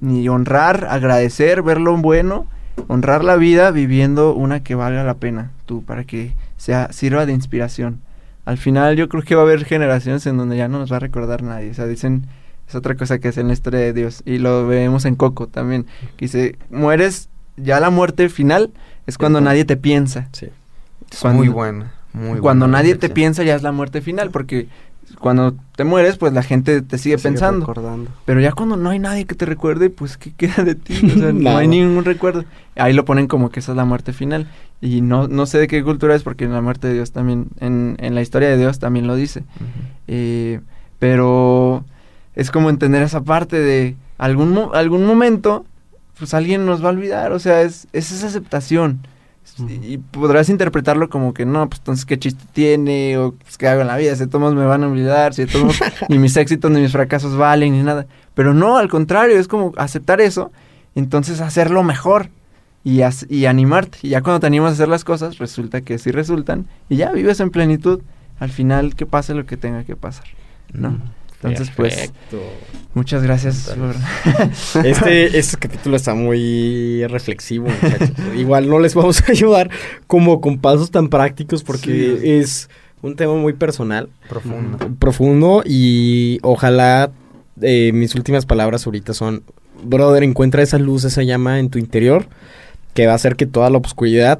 Y 0.01 0.27
honrar, 0.29 0.87
agradecer, 0.89 1.61
ver 1.61 1.79
lo 1.79 1.95
bueno, 1.97 2.47
honrar 2.87 3.23
la 3.23 3.35
vida 3.35 3.71
viviendo 3.71 4.33
una 4.33 4.61
que 4.63 4.75
valga 4.75 5.03
la 5.03 5.15
pena, 5.15 5.51
tú, 5.65 5.83
para 5.83 6.03
que 6.03 6.33
sea, 6.57 6.91
sirva 6.91 7.25
de 7.25 7.33
inspiración 7.33 7.99
al 8.45 8.57
final 8.57 8.95
yo 8.95 9.07
creo 9.09 9.23
que 9.23 9.35
va 9.35 9.41
a 9.41 9.45
haber 9.45 9.65
generaciones 9.65 10.25
en 10.25 10.37
donde 10.37 10.57
ya 10.57 10.67
no 10.67 10.79
nos 10.79 10.91
va 10.91 10.97
a 10.97 10.99
recordar 10.99 11.43
nadie. 11.43 11.71
O 11.71 11.73
sea, 11.73 11.85
dicen, 11.85 12.25
es 12.67 12.75
otra 12.75 12.95
cosa 12.95 13.19
que 13.19 13.27
es 13.29 13.37
en 13.37 13.49
historia 13.51 13.79
de 13.79 13.93
Dios. 13.93 14.23
Y 14.25 14.39
lo 14.39 14.67
vemos 14.67 15.05
en 15.05 15.15
Coco 15.15 15.47
también. 15.47 15.85
Que 16.17 16.25
dice, 16.25 16.57
mueres, 16.69 17.29
ya 17.57 17.79
la 17.79 17.89
muerte 17.89 18.29
final 18.29 18.71
es 19.07 19.17
cuando 19.17 19.41
nadie 19.41 19.65
te 19.65 19.77
piensa. 19.77 20.27
Sí. 20.31 20.47
Cuando- 21.21 21.37
muy 21.39 21.49
buena. 21.49 21.93
Muy 22.13 22.39
cuando 22.39 22.65
buena 22.65 22.79
nadie 22.79 22.95
te 22.95 23.09
piensa 23.09 23.43
ya 23.43 23.55
es 23.55 23.63
la 23.63 23.71
muerte 23.71 24.01
final. 24.01 24.31
Porque 24.31 24.67
cuando 25.19 25.55
te 25.75 25.83
mueres, 25.83 26.17
pues 26.17 26.33
la 26.33 26.43
gente 26.43 26.81
te 26.81 26.97
sigue 26.97 27.17
pensando. 27.17 27.65
recordando. 27.65 28.11
Pero 28.25 28.39
ya 28.39 28.51
cuando 28.51 28.77
no 28.77 28.89
hay 28.89 28.99
nadie 28.99 29.25
que 29.25 29.35
te 29.35 29.45
recuerde, 29.45 29.89
pues 29.89 30.17
¿qué 30.17 30.31
queda 30.31 30.63
de 30.63 30.75
ti? 30.75 30.99
O 31.05 31.19
sea, 31.19 31.31
no 31.33 31.57
hay 31.57 31.67
ningún 31.67 32.05
recuerdo. 32.05 32.45
Ahí 32.75 32.93
lo 32.93 33.05
ponen 33.05 33.27
como 33.27 33.49
que 33.49 33.59
esa 33.59 33.71
es 33.71 33.75
la 33.75 33.85
muerte 33.85 34.13
final. 34.13 34.47
Y 34.81 35.01
no, 35.01 35.27
no 35.27 35.45
sé 35.45 35.59
de 35.59 35.67
qué 35.67 35.83
cultura 35.83 36.15
es 36.15 36.23
porque 36.23 36.45
en 36.45 36.53
la 36.53 36.61
muerte 36.61 36.87
de 36.87 36.95
Dios 36.95 37.11
también, 37.11 37.47
en, 37.59 37.97
en 37.99 38.15
la 38.15 38.21
historia 38.21 38.49
de 38.49 38.57
Dios 38.57 38.79
también 38.79 39.07
lo 39.07 39.15
dice. 39.15 39.43
Eh, 40.07 40.59
pero 40.99 41.85
es 42.35 42.51
como 42.51 42.69
entender 42.69 43.03
esa 43.03 43.21
parte 43.23 43.59
de 43.59 43.95
algún, 44.17 44.69
algún 44.73 45.05
momento, 45.05 45.65
pues 46.17 46.33
alguien 46.33 46.65
nos 46.65 46.83
va 46.83 46.89
a 46.89 46.91
olvidar. 46.91 47.31
O 47.31 47.39
sea, 47.39 47.61
es, 47.61 47.87
es 47.93 48.11
esa 48.11 48.27
aceptación. 48.27 48.99
Y 49.59 49.97
podrás 49.97 50.49
interpretarlo 50.49 51.09
como 51.09 51.33
que 51.33 51.45
no, 51.45 51.67
pues 51.67 51.79
entonces 51.79 52.05
qué 52.05 52.17
chiste 52.17 52.43
tiene, 52.53 53.17
o 53.17 53.33
pues 53.33 53.57
qué 53.57 53.67
hago 53.67 53.81
en 53.81 53.87
la 53.87 53.97
vida, 53.97 54.15
si 54.15 54.21
de 54.21 54.27
todos 54.27 54.55
me 54.55 54.65
van 54.65 54.83
a 54.83 54.87
olvidar, 54.87 55.33
si 55.33 55.45
de 55.45 55.51
todos 55.51 55.65
modos 55.65 55.79
ni 56.09 56.17
mis 56.17 56.35
éxitos 56.37 56.71
ni 56.71 56.79
mis 56.79 56.91
fracasos 56.91 57.35
valen, 57.35 57.73
ni 57.73 57.83
nada. 57.83 58.07
Pero 58.33 58.53
no, 58.53 58.77
al 58.77 58.89
contrario, 58.89 59.37
es 59.37 59.47
como 59.47 59.73
aceptar 59.77 60.21
eso, 60.21 60.51
entonces 60.95 61.41
hacerlo 61.41 61.83
mejor 61.83 62.29
y, 62.83 63.01
y 63.29 63.45
animarte. 63.45 63.99
Y 64.01 64.09
ya 64.09 64.21
cuando 64.21 64.39
te 64.39 64.47
animas 64.47 64.71
a 64.71 64.73
hacer 64.73 64.87
las 64.87 65.03
cosas, 65.03 65.37
resulta 65.37 65.81
que 65.81 65.97
sí 65.97 66.11
resultan, 66.11 66.65
y 66.89 66.95
ya 66.95 67.11
vives 67.11 67.39
en 67.39 67.51
plenitud, 67.51 68.01
al 68.39 68.51
final 68.51 68.95
que 68.95 69.05
pase 69.05 69.33
lo 69.33 69.45
que 69.45 69.57
tenga 69.57 69.83
que 69.83 69.95
pasar, 69.95 70.25
¿no? 70.73 70.97
Entonces, 71.43 71.73
pues, 71.75 71.95
Perfecto. 71.95 72.39
muchas 72.93 73.23
gracias 73.23 73.75
por... 73.77 73.95
Este, 74.85 75.37
este 75.39 75.57
capítulo 75.57 75.95
está 75.95 76.13
muy 76.13 77.05
reflexivo, 77.07 77.67
muchachos. 77.67 78.11
Igual 78.37 78.69
no 78.69 78.79
les 78.79 78.93
vamos 78.93 79.21
a 79.21 79.31
ayudar 79.31 79.69
como 80.07 80.39
con 80.41 80.59
pasos 80.59 80.91
tan 80.91 81.09
prácticos 81.09 81.63
porque 81.63 82.17
Sí. 82.21 82.29
es 82.31 82.69
un 83.01 83.15
tema 83.15 83.33
muy 83.35 83.53
personal, 83.53 84.09
Profundo. 84.29 84.77
profundo 84.99 85.63
y 85.65 86.37
ojalá 86.43 87.09
eh, 87.61 87.91
mis 87.93 88.13
últimas 88.13 88.45
palabras 88.45 88.85
ahorita 88.85 89.13
son, 89.15 89.43
brother, 89.83 90.21
encuentra 90.23 90.61
esa 90.61 90.77
luz, 90.77 91.03
esa 91.05 91.23
llama 91.23 91.57
en 91.59 91.69
tu 91.71 91.79
interior 91.79 92.27
que 92.93 93.07
va 93.07 93.13
a 93.13 93.15
hacer 93.15 93.35
que 93.35 93.47
toda 93.47 93.69
la 93.71 93.79
oscuridad 93.79 94.39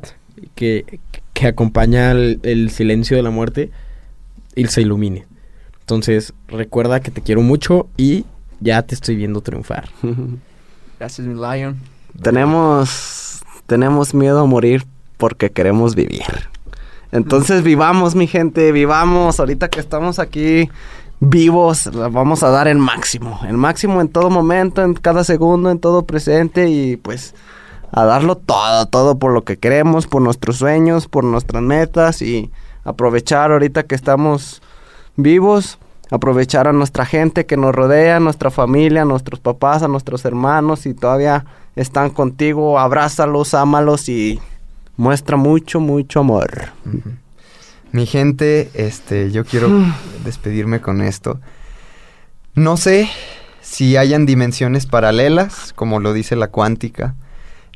que, 0.53 0.99
que 1.33 1.47
acompaña 1.47 2.11
el, 2.11 2.39
el 2.43 2.69
silencio 2.69 3.17
de 3.17 3.23
la 3.23 3.31
muerte 3.31 3.71
y 4.55 4.67
se 4.67 4.81
ilumine. 4.81 5.25
Entonces, 5.91 6.33
recuerda 6.47 7.01
que 7.01 7.11
te 7.11 7.19
quiero 7.19 7.41
mucho 7.41 7.89
y 7.97 8.23
ya 8.61 8.81
te 8.81 8.95
estoy 8.95 9.17
viendo 9.17 9.41
triunfar. 9.41 9.89
Gracias, 10.99 11.27
mi 11.27 11.33
Lion. 11.33 11.81
tenemos, 12.21 13.41
tenemos 13.67 14.13
miedo 14.13 14.39
a 14.39 14.45
morir 14.45 14.85
porque 15.17 15.51
queremos 15.51 15.93
vivir. 15.93 16.23
Entonces 17.11 17.61
vivamos, 17.61 18.15
mi 18.15 18.27
gente, 18.27 18.71
vivamos. 18.71 19.41
Ahorita 19.41 19.67
que 19.67 19.81
estamos 19.81 20.17
aquí 20.19 20.69
vivos, 21.19 21.87
la 21.87 22.07
vamos 22.07 22.41
a 22.43 22.51
dar 22.51 22.69
el 22.69 22.77
máximo. 22.77 23.41
El 23.45 23.57
máximo 23.57 23.99
en 23.99 24.07
todo 24.07 24.29
momento, 24.29 24.83
en 24.83 24.93
cada 24.93 25.25
segundo, 25.25 25.69
en 25.71 25.79
todo 25.79 26.05
presente 26.05 26.69
y 26.69 26.95
pues 26.95 27.35
a 27.91 28.05
darlo 28.05 28.37
todo, 28.37 28.85
todo 28.85 29.19
por 29.19 29.33
lo 29.33 29.43
que 29.43 29.57
queremos, 29.57 30.07
por 30.07 30.21
nuestros 30.21 30.55
sueños, 30.55 31.09
por 31.09 31.25
nuestras 31.25 31.61
metas 31.61 32.21
y 32.21 32.49
aprovechar 32.85 33.51
ahorita 33.51 33.83
que 33.83 33.95
estamos 33.95 34.61
vivos, 35.15 35.77
aprovechar 36.09 36.67
a 36.67 36.73
nuestra 36.73 37.05
gente 37.05 37.45
que 37.45 37.57
nos 37.57 37.73
rodea, 37.73 38.19
nuestra 38.19 38.51
familia, 38.51 39.03
a 39.03 39.05
nuestros 39.05 39.39
papás, 39.39 39.83
a 39.83 39.87
nuestros 39.87 40.25
hermanos, 40.25 40.81
si 40.81 40.93
todavía 40.93 41.45
están 41.75 42.09
contigo, 42.09 42.79
abrázalos, 42.79 43.53
ámalos 43.53 44.09
y 44.09 44.39
muestra 44.97 45.37
mucho, 45.37 45.79
mucho 45.79 46.19
amor. 46.19 46.69
Mi 47.91 48.05
gente, 48.05 48.69
este, 48.73 49.31
yo 49.31 49.45
quiero 49.45 49.69
despedirme 50.23 50.81
con 50.81 51.01
esto. 51.01 51.39
No 52.55 52.77
sé 52.77 53.09
si 53.61 53.95
hayan 53.95 54.25
dimensiones 54.25 54.85
paralelas, 54.85 55.73
como 55.73 55.99
lo 55.99 56.13
dice 56.13 56.35
la 56.35 56.47
cuántica, 56.47 57.15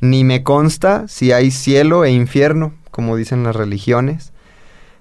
ni 0.00 0.24
me 0.24 0.42
consta 0.42 1.08
si 1.08 1.32
hay 1.32 1.50
cielo 1.50 2.04
e 2.04 2.12
infierno, 2.12 2.74
como 2.90 3.16
dicen 3.16 3.44
las 3.44 3.56
religiones. 3.56 4.32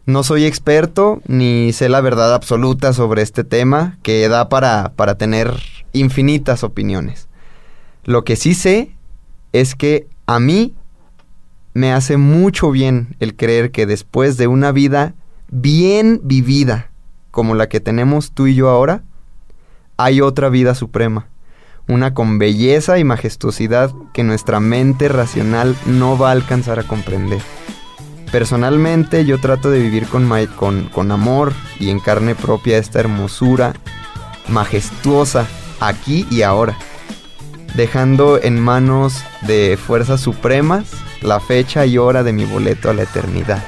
No 0.06 0.24
soy 0.24 0.46
experto 0.46 1.22
ni 1.28 1.74
sé 1.74 1.90
la 1.90 2.02
verdad 2.02 2.34
absoluta 2.34 2.94
sobre 2.94 3.22
este 3.22 3.44
tema 3.44 3.98
que 4.04 4.28
da 4.30 4.50
para, 4.50 4.94
para 4.96 5.18
tener 5.18 5.52
infinitas 5.94 6.64
opiniones. 6.64 7.28
Lo 8.04 8.24
que 8.24 8.36
sí 8.36 8.54
sé 8.54 8.96
es 9.52 9.74
que 9.74 10.08
a 10.28 10.40
mí 10.40 10.76
me 11.74 11.92
hace 11.92 12.18
mucho 12.18 12.72
bien 12.72 13.16
el 13.20 13.36
creer 13.36 13.72
que 13.72 13.86
después 13.86 14.38
de 14.38 14.48
una 14.48 14.72
vida 14.72 15.16
bien 15.50 16.22
vivida 16.24 16.92
como 17.36 17.54
la 17.54 17.68
que 17.68 17.82
tenemos 17.82 18.32
tú 18.32 18.48
y 18.48 18.56
yo 18.56 18.70
ahora, 18.70 19.04
hay 19.98 20.22
otra 20.22 20.50
vida 20.50 20.74
suprema. 20.74 21.28
una 21.88 22.16
con 22.16 22.40
belleza 22.40 22.98
y 22.98 23.04
majestuosidad 23.04 23.92
que 24.14 24.24
nuestra 24.24 24.60
mente 24.60 25.08
racional 25.08 25.76
no 25.86 26.18
va 26.18 26.30
a 26.30 26.32
alcanzar 26.32 26.80
a 26.80 26.84
comprender. 26.84 27.42
Personalmente 28.32 29.26
yo 29.26 29.40
trato 29.40 29.70
de 29.70 29.80
vivir 29.80 30.08
con, 30.08 31.12
amor 31.12 31.54
y 31.80 31.90
en 31.90 32.00
carne 32.00 32.36
propia 32.36 32.78
esta 32.78 33.00
hermosura 33.00 33.74
majestuosa 34.48 35.48
aquí 35.80 36.28
y 36.30 36.42
ahora, 36.42 36.78
dejando 37.76 38.42
en 38.42 38.60
manos 38.60 39.24
de 39.42 39.78
fuerzas 39.78 40.22
supremas 40.22 40.86
la 41.22 41.40
fecha 41.40 41.86
y 41.86 41.98
hora 41.98 42.24
de 42.24 42.34
mi 42.34 42.46
boleto 42.46 42.90
a 42.90 42.94
la 42.94 43.04
eternidad. 43.04 43.64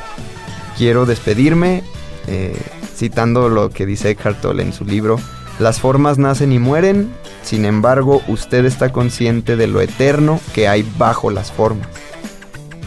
Quiero 0.77 1.05
despedirme 1.05 1.83
eh, 2.27 2.59
citando 2.93 3.49
lo 3.49 3.69
que 3.69 3.85
dice 3.85 4.11
Eckhart 4.11 4.41
Tolle 4.41 4.63
en 4.63 4.73
su 4.73 4.85
libro, 4.85 5.19
las 5.59 5.79
formas 5.79 6.17
nacen 6.17 6.51
y 6.51 6.59
mueren, 6.59 7.11
sin 7.41 7.65
embargo 7.65 8.21
usted 8.27 8.65
está 8.65 8.91
consciente 8.91 9.55
de 9.55 9.67
lo 9.67 9.81
eterno 9.81 10.39
que 10.53 10.67
hay 10.67 10.87
bajo 10.97 11.31
las 11.31 11.51
formas. 11.51 11.87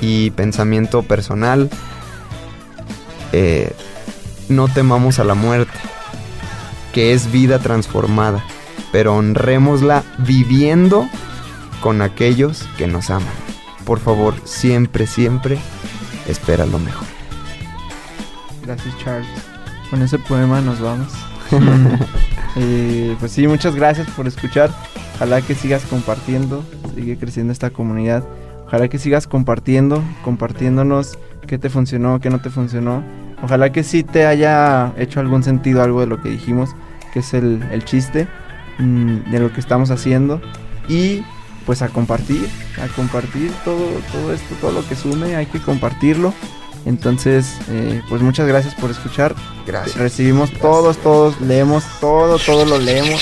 Y 0.00 0.30
pensamiento 0.30 1.02
personal, 1.02 1.68
eh, 3.32 3.72
no 4.48 4.68
temamos 4.68 5.18
a 5.18 5.24
la 5.24 5.34
muerte, 5.34 5.78
que 6.92 7.12
es 7.12 7.30
vida 7.30 7.58
transformada, 7.58 8.44
pero 8.92 9.14
honrémosla 9.14 10.02
viviendo 10.18 11.08
con 11.80 12.02
aquellos 12.02 12.66
que 12.76 12.86
nos 12.86 13.10
aman. 13.10 13.28
Por 13.84 13.98
favor, 13.98 14.34
siempre, 14.44 15.06
siempre, 15.06 15.58
espera 16.28 16.66
lo 16.66 16.78
mejor. 16.78 17.06
Gracias, 18.62 18.96
Charles. 18.98 19.28
Con 19.90 20.02
ese 20.02 20.18
poema 20.18 20.60
nos 20.60 20.80
vamos. 20.80 21.12
Eh, 22.56 23.14
pues 23.20 23.30
sí, 23.30 23.46
muchas 23.46 23.76
gracias 23.76 24.10
por 24.10 24.26
escuchar. 24.26 24.72
Ojalá 25.14 25.40
que 25.40 25.54
sigas 25.54 25.84
compartiendo, 25.84 26.64
sigue 26.96 27.16
creciendo 27.16 27.52
esta 27.52 27.70
comunidad. 27.70 28.24
Ojalá 28.70 28.86
que 28.86 29.00
sigas 29.00 29.26
compartiendo, 29.26 30.00
compartiéndonos 30.22 31.18
qué 31.48 31.58
te 31.58 31.70
funcionó, 31.70 32.20
qué 32.20 32.30
no 32.30 32.40
te 32.40 32.50
funcionó. 32.50 33.02
Ojalá 33.42 33.72
que 33.72 33.82
sí 33.82 34.04
te 34.04 34.26
haya 34.26 34.92
hecho 34.96 35.18
algún 35.18 35.42
sentido 35.42 35.82
algo 35.82 36.00
de 36.00 36.06
lo 36.06 36.22
que 36.22 36.28
dijimos, 36.28 36.70
que 37.12 37.18
es 37.18 37.34
el, 37.34 37.60
el 37.72 37.84
chiste 37.84 38.28
mm, 38.78 39.32
de 39.32 39.40
lo 39.40 39.52
que 39.52 39.58
estamos 39.58 39.90
haciendo. 39.90 40.40
Y 40.88 41.24
pues 41.66 41.82
a 41.82 41.88
compartir, 41.88 42.48
a 42.80 42.86
compartir 42.94 43.50
todo, 43.64 43.88
todo 44.12 44.32
esto, 44.32 44.54
todo 44.60 44.70
lo 44.70 44.88
que 44.88 44.94
sume, 44.94 45.34
hay 45.34 45.46
que 45.46 45.58
compartirlo. 45.58 46.32
Entonces, 46.86 47.58
eh, 47.70 48.02
pues 48.08 48.22
muchas 48.22 48.46
gracias 48.46 48.76
por 48.76 48.92
escuchar. 48.92 49.34
Gracias. 49.66 49.96
Recibimos 49.96 50.52
todos, 50.52 50.96
todos, 50.98 51.40
leemos 51.40 51.84
todo, 51.98 52.38
todo 52.38 52.64
lo 52.66 52.78
leemos 52.78 53.20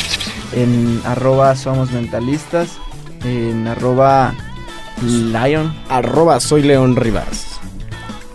en 0.53 1.01
arroba 1.05 1.57
somos 1.57 1.91
mentalistas, 1.91 2.79
en 3.25 3.67
arroba 3.67 4.35
lion, 5.03 5.75
Arroba 5.89 6.41
soy 6.41 6.63
León 6.63 6.97
Rivas. 6.97 7.47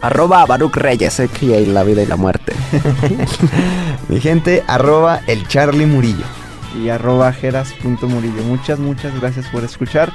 Arroba 0.01 0.45
Baruch 0.45 0.75
Reyes, 0.75 1.21
que 1.39 1.55
hay 1.55 1.65
la 1.65 1.83
vida 1.83 2.01
y 2.03 2.05
la 2.05 2.17
muerte. 2.17 2.53
Mi 4.09 4.19
gente, 4.19 4.63
arroba 4.67 5.21
el 5.27 5.47
Charlie 5.47 5.85
Murillo. 5.85 6.25
y 6.81 6.89
arroba 6.89 7.31
jeras.murillo. 7.31 8.43
Muchas, 8.43 8.79
muchas 8.79 9.17
gracias 9.21 9.45
por 9.47 9.63
escuchar 9.63 10.11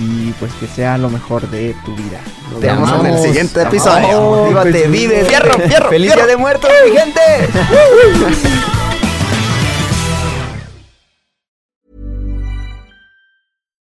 y 0.00 0.30
pues 0.38 0.52
que 0.60 0.66
sea 0.66 0.96
lo 0.96 1.10
mejor 1.10 1.50
de 1.50 1.74
tu 1.84 1.94
vida. 1.96 2.20
Nos 2.50 2.60
Te 2.60 2.66
vemos 2.68 2.88
amamos. 2.88 3.06
en 3.08 3.12
el 3.14 3.22
siguiente 3.22 3.54
Te 3.54 3.62
episodio. 3.62 4.06
amamos. 4.08 4.38
Motívate, 4.40 4.88
vive. 4.88 5.24
fierro, 5.26 5.52
fierro, 5.54 5.88
¡Feliz 5.90 6.06
fierro. 6.12 6.26
Día 6.26 6.26
de 6.26 6.36
Muertos, 6.36 6.70
mi 6.86 6.96
gente! 6.96 7.20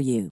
for 0.00 0.04
you. 0.04 0.30